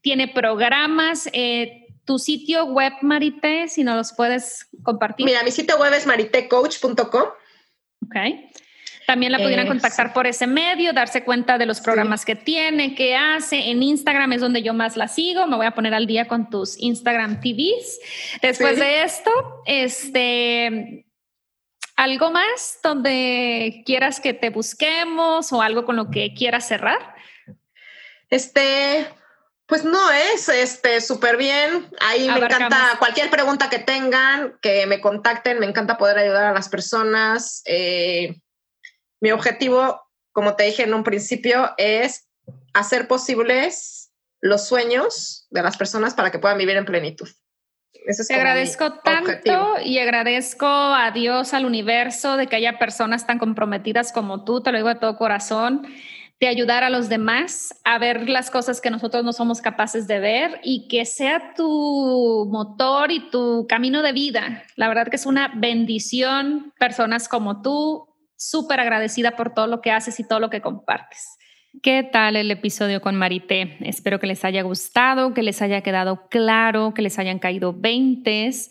tiene 0.00 0.28
programas. 0.28 1.28
Eh, 1.32 1.83
tu 2.04 2.18
sitio 2.18 2.66
web, 2.66 2.92
Marité, 3.02 3.68
si 3.68 3.84
nos 3.84 3.96
los 3.96 4.12
puedes 4.12 4.68
compartir. 4.82 5.26
Mira, 5.26 5.42
mi 5.42 5.50
sitio 5.50 5.78
web 5.78 5.92
es 5.92 6.06
maritecoach.com. 6.06 7.22
Ok. 8.04 8.16
También 9.06 9.32
la 9.32 9.38
pudieran 9.38 9.66
contactar 9.66 10.14
por 10.14 10.26
ese 10.26 10.46
medio, 10.46 10.92
darse 10.92 11.24
cuenta 11.24 11.58
de 11.58 11.66
los 11.66 11.80
programas 11.80 12.24
que 12.24 12.36
tiene, 12.36 12.94
qué 12.94 13.14
hace. 13.14 13.70
En 13.70 13.82
Instagram 13.82 14.32
es 14.32 14.40
donde 14.40 14.62
yo 14.62 14.72
más 14.72 14.96
la 14.96 15.08
sigo. 15.08 15.46
Me 15.46 15.56
voy 15.56 15.66
a 15.66 15.72
poner 15.72 15.92
al 15.92 16.06
día 16.06 16.26
con 16.26 16.48
tus 16.48 16.80
Instagram 16.80 17.40
TVs. 17.40 18.00
Después 18.40 18.78
de 18.78 19.02
esto, 19.02 19.30
este, 19.66 21.06
algo 21.96 22.30
más 22.30 22.78
donde 22.82 23.82
quieras 23.84 24.20
que 24.20 24.32
te 24.32 24.48
busquemos 24.48 25.52
o 25.52 25.60
algo 25.60 25.84
con 25.84 25.96
lo 25.96 26.10
que 26.10 26.32
quieras 26.32 26.66
cerrar. 26.66 27.14
Este, 28.30 29.06
pues 29.66 29.84
no 29.84 30.10
es 30.10 30.48
este 30.48 31.00
súper 31.00 31.36
bien. 31.36 31.88
Ahí 32.00 32.28
me 32.28 32.38
encanta 32.38 32.96
cualquier 32.98 33.30
pregunta 33.30 33.70
que 33.70 33.78
tengan, 33.78 34.58
que 34.60 34.86
me 34.86 35.00
contacten. 35.00 35.58
Me 35.58 35.66
encanta 35.66 35.96
poder 35.96 36.18
ayudar 36.18 36.44
a 36.44 36.52
las 36.52 36.68
personas. 36.68 37.62
Eh, 37.64 38.40
mi 39.20 39.32
objetivo, 39.32 40.02
como 40.32 40.54
te 40.54 40.64
dije 40.64 40.82
en 40.82 40.92
un 40.92 41.02
principio, 41.02 41.72
es 41.78 42.28
hacer 42.74 43.08
posibles 43.08 44.12
los 44.40 44.68
sueños 44.68 45.46
de 45.50 45.62
las 45.62 45.78
personas 45.78 46.12
para 46.12 46.30
que 46.30 46.38
puedan 46.38 46.58
vivir 46.58 46.76
en 46.76 46.84
plenitud. 46.84 47.28
te 48.28 48.34
agradezco 48.34 48.98
tanto 48.98 49.80
y 49.82 49.98
agradezco 49.98 50.66
a 50.66 51.10
Dios, 51.10 51.54
al 51.54 51.64
universo, 51.64 52.36
de 52.36 52.48
que 52.48 52.56
haya 52.56 52.78
personas 52.78 53.26
tan 53.26 53.38
comprometidas 53.38 54.12
como 54.12 54.44
tú, 54.44 54.62
te 54.62 54.72
lo 54.72 54.76
digo 54.76 54.90
de 54.90 54.96
todo 54.96 55.16
corazón 55.16 55.86
de 56.40 56.48
ayudar 56.48 56.84
a 56.84 56.90
los 56.90 57.08
demás 57.08 57.80
a 57.84 57.98
ver 57.98 58.28
las 58.28 58.50
cosas 58.50 58.80
que 58.80 58.90
nosotros 58.90 59.24
no 59.24 59.32
somos 59.32 59.60
capaces 59.60 60.06
de 60.06 60.18
ver 60.18 60.60
y 60.62 60.88
que 60.88 61.04
sea 61.04 61.54
tu 61.54 62.48
motor 62.50 63.10
y 63.10 63.30
tu 63.30 63.66
camino 63.68 64.02
de 64.02 64.12
vida. 64.12 64.64
La 64.76 64.88
verdad 64.88 65.08
que 65.08 65.16
es 65.16 65.26
una 65.26 65.52
bendición, 65.54 66.72
personas 66.78 67.28
como 67.28 67.62
tú, 67.62 68.08
súper 68.36 68.80
agradecida 68.80 69.36
por 69.36 69.54
todo 69.54 69.66
lo 69.66 69.80
que 69.80 69.92
haces 69.92 70.18
y 70.20 70.26
todo 70.26 70.40
lo 70.40 70.50
que 70.50 70.60
compartes. 70.60 71.38
¿Qué 71.82 72.02
tal 72.04 72.36
el 72.36 72.50
episodio 72.50 73.00
con 73.00 73.16
Marité? 73.16 73.76
Espero 73.80 74.20
que 74.20 74.28
les 74.28 74.44
haya 74.44 74.62
gustado, 74.62 75.34
que 75.34 75.42
les 75.42 75.60
haya 75.60 75.80
quedado 75.80 76.28
claro, 76.28 76.94
que 76.94 77.02
les 77.02 77.18
hayan 77.18 77.38
caído 77.38 77.72
veintes. 77.72 78.70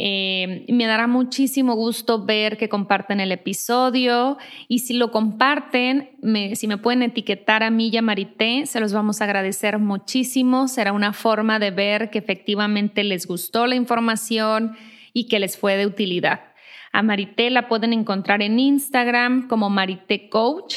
Eh, 0.00 0.64
me 0.68 0.86
dará 0.86 1.08
muchísimo 1.08 1.74
gusto 1.74 2.24
ver 2.24 2.56
que 2.56 2.68
comparten 2.68 3.18
el 3.18 3.32
episodio 3.32 4.38
y 4.68 4.78
si 4.78 4.94
lo 4.94 5.10
comparten, 5.10 6.10
si 6.54 6.68
me 6.68 6.78
pueden 6.78 7.02
etiquetar 7.02 7.64
a 7.64 7.70
mí 7.70 7.90
y 7.92 7.96
a 7.96 8.02
Marité, 8.02 8.64
se 8.66 8.78
los 8.78 8.92
vamos 8.92 9.20
a 9.20 9.24
agradecer 9.24 9.80
muchísimo. 9.80 10.68
Será 10.68 10.92
una 10.92 11.12
forma 11.12 11.58
de 11.58 11.72
ver 11.72 12.10
que 12.10 12.18
efectivamente 12.18 13.02
les 13.02 13.26
gustó 13.26 13.66
la 13.66 13.74
información 13.74 14.76
y 15.12 15.26
que 15.26 15.40
les 15.40 15.58
fue 15.58 15.76
de 15.76 15.86
utilidad. 15.86 16.42
A 16.92 17.02
Marité 17.02 17.50
la 17.50 17.66
pueden 17.66 17.92
encontrar 17.92 18.40
en 18.40 18.60
Instagram 18.60 19.48
como 19.48 19.68
Marité 19.68 20.28
Coach 20.28 20.76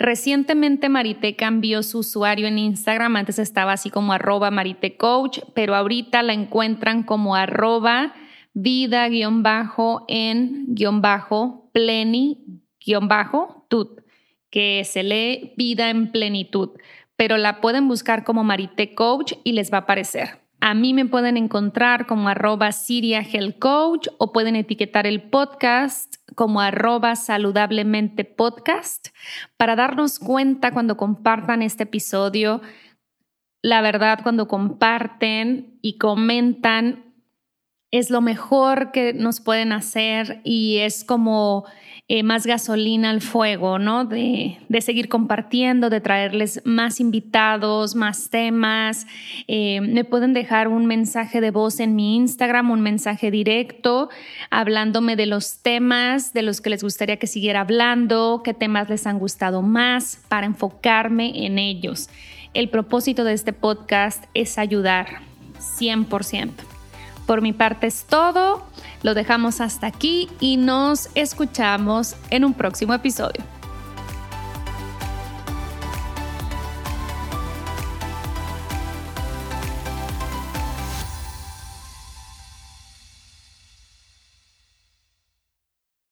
Recientemente 0.00 0.88
Marité 0.88 1.36
cambió 1.36 1.82
su 1.82 1.98
usuario 1.98 2.46
en 2.46 2.58
Instagram, 2.58 3.16
antes 3.16 3.38
estaba 3.38 3.72
así 3.72 3.90
como 3.90 4.14
arroba 4.14 4.50
Marité 4.50 4.96
Coach, 4.96 5.40
pero 5.52 5.74
ahorita 5.74 6.22
la 6.22 6.32
encuentran 6.32 7.02
como 7.02 7.36
arroba 7.36 8.14
vida 8.54 9.06
guion 9.10 9.42
bajo 9.42 10.06
en 10.08 10.64
guion 10.68 11.02
bajo 11.02 11.68
pleni 11.74 12.38
guion 12.82 13.08
bajo 13.08 13.66
tut, 13.68 14.00
que 14.48 14.84
se 14.86 15.02
lee 15.02 15.52
vida 15.58 15.90
en 15.90 16.10
plenitud, 16.10 16.70
pero 17.16 17.36
la 17.36 17.60
pueden 17.60 17.86
buscar 17.86 18.24
como 18.24 18.42
Marité 18.42 18.94
Coach 18.94 19.34
y 19.44 19.52
les 19.52 19.70
va 19.70 19.76
a 19.76 19.80
aparecer. 19.82 20.40
A 20.62 20.72
mí 20.72 20.94
me 20.94 21.04
pueden 21.04 21.36
encontrar 21.36 22.06
como 22.06 22.30
arroba 22.30 22.72
Siria 22.72 23.22
Coach 23.58 24.08
o 24.16 24.32
pueden 24.32 24.56
etiquetar 24.56 25.06
el 25.06 25.20
podcast 25.20 26.09
como 26.34 26.60
arroba 26.60 27.16
saludablemente 27.16 28.24
podcast 28.24 29.08
para 29.56 29.76
darnos 29.76 30.18
cuenta 30.18 30.72
cuando 30.72 30.96
compartan 30.96 31.62
este 31.62 31.84
episodio. 31.84 32.60
La 33.62 33.80
verdad, 33.82 34.20
cuando 34.22 34.48
comparten 34.48 35.78
y 35.82 35.98
comentan, 35.98 37.14
es 37.90 38.10
lo 38.10 38.20
mejor 38.20 38.92
que 38.92 39.12
nos 39.12 39.40
pueden 39.40 39.72
hacer 39.72 40.40
y 40.44 40.78
es 40.78 41.04
como 41.04 41.66
eh, 42.12 42.24
más 42.24 42.44
gasolina 42.44 43.10
al 43.10 43.20
fuego, 43.20 43.78
¿no? 43.78 44.04
De, 44.04 44.58
seguir 44.80 45.08
compartiendo, 45.08 45.90
de 45.90 46.00
traerles 46.00 46.60
más 46.64 46.98
invitados, 46.98 47.94
más 47.94 48.30
temas. 48.30 49.06
Eh, 49.46 49.80
me 49.80 50.02
pueden 50.02 50.32
dejar 50.32 50.66
un 50.66 50.86
mensaje 50.86 51.40
de 51.40 51.52
voz 51.52 51.78
en 51.78 51.94
mi 51.94 52.16
Instagram, 52.16 52.72
un 52.72 52.80
mensaje 52.80 53.30
directo, 53.30 54.08
hablándome 54.50 55.14
de 55.14 55.26
los 55.26 55.58
temas 55.62 56.32
de 56.32 56.42
los 56.42 56.60
que 56.60 56.70
les 56.70 56.82
gustaría 56.82 57.16
que 57.16 57.28
siguiera 57.28 57.60
hablando, 57.60 58.42
qué 58.44 58.54
temas 58.54 58.88
les 58.88 59.06
han 59.06 59.20
gustado 59.20 59.62
más, 59.62 60.20
para 60.28 60.46
enfocarme 60.48 61.46
en 61.46 61.60
ellos. 61.60 62.10
El 62.54 62.70
propósito 62.70 63.22
de 63.22 63.34
este 63.34 63.52
podcast 63.52 64.24
es 64.34 64.58
ayudar 64.58 65.20
100%. 65.60 66.79
Por 67.30 67.42
mi 67.42 67.52
parte 67.52 67.86
es 67.86 68.06
todo. 68.06 68.60
Lo 69.04 69.14
dejamos 69.14 69.60
hasta 69.60 69.86
aquí 69.86 70.28
y 70.40 70.56
nos 70.56 71.10
escuchamos 71.14 72.16
en 72.30 72.44
un 72.44 72.54
próximo 72.54 72.92
episodio. 72.92 73.44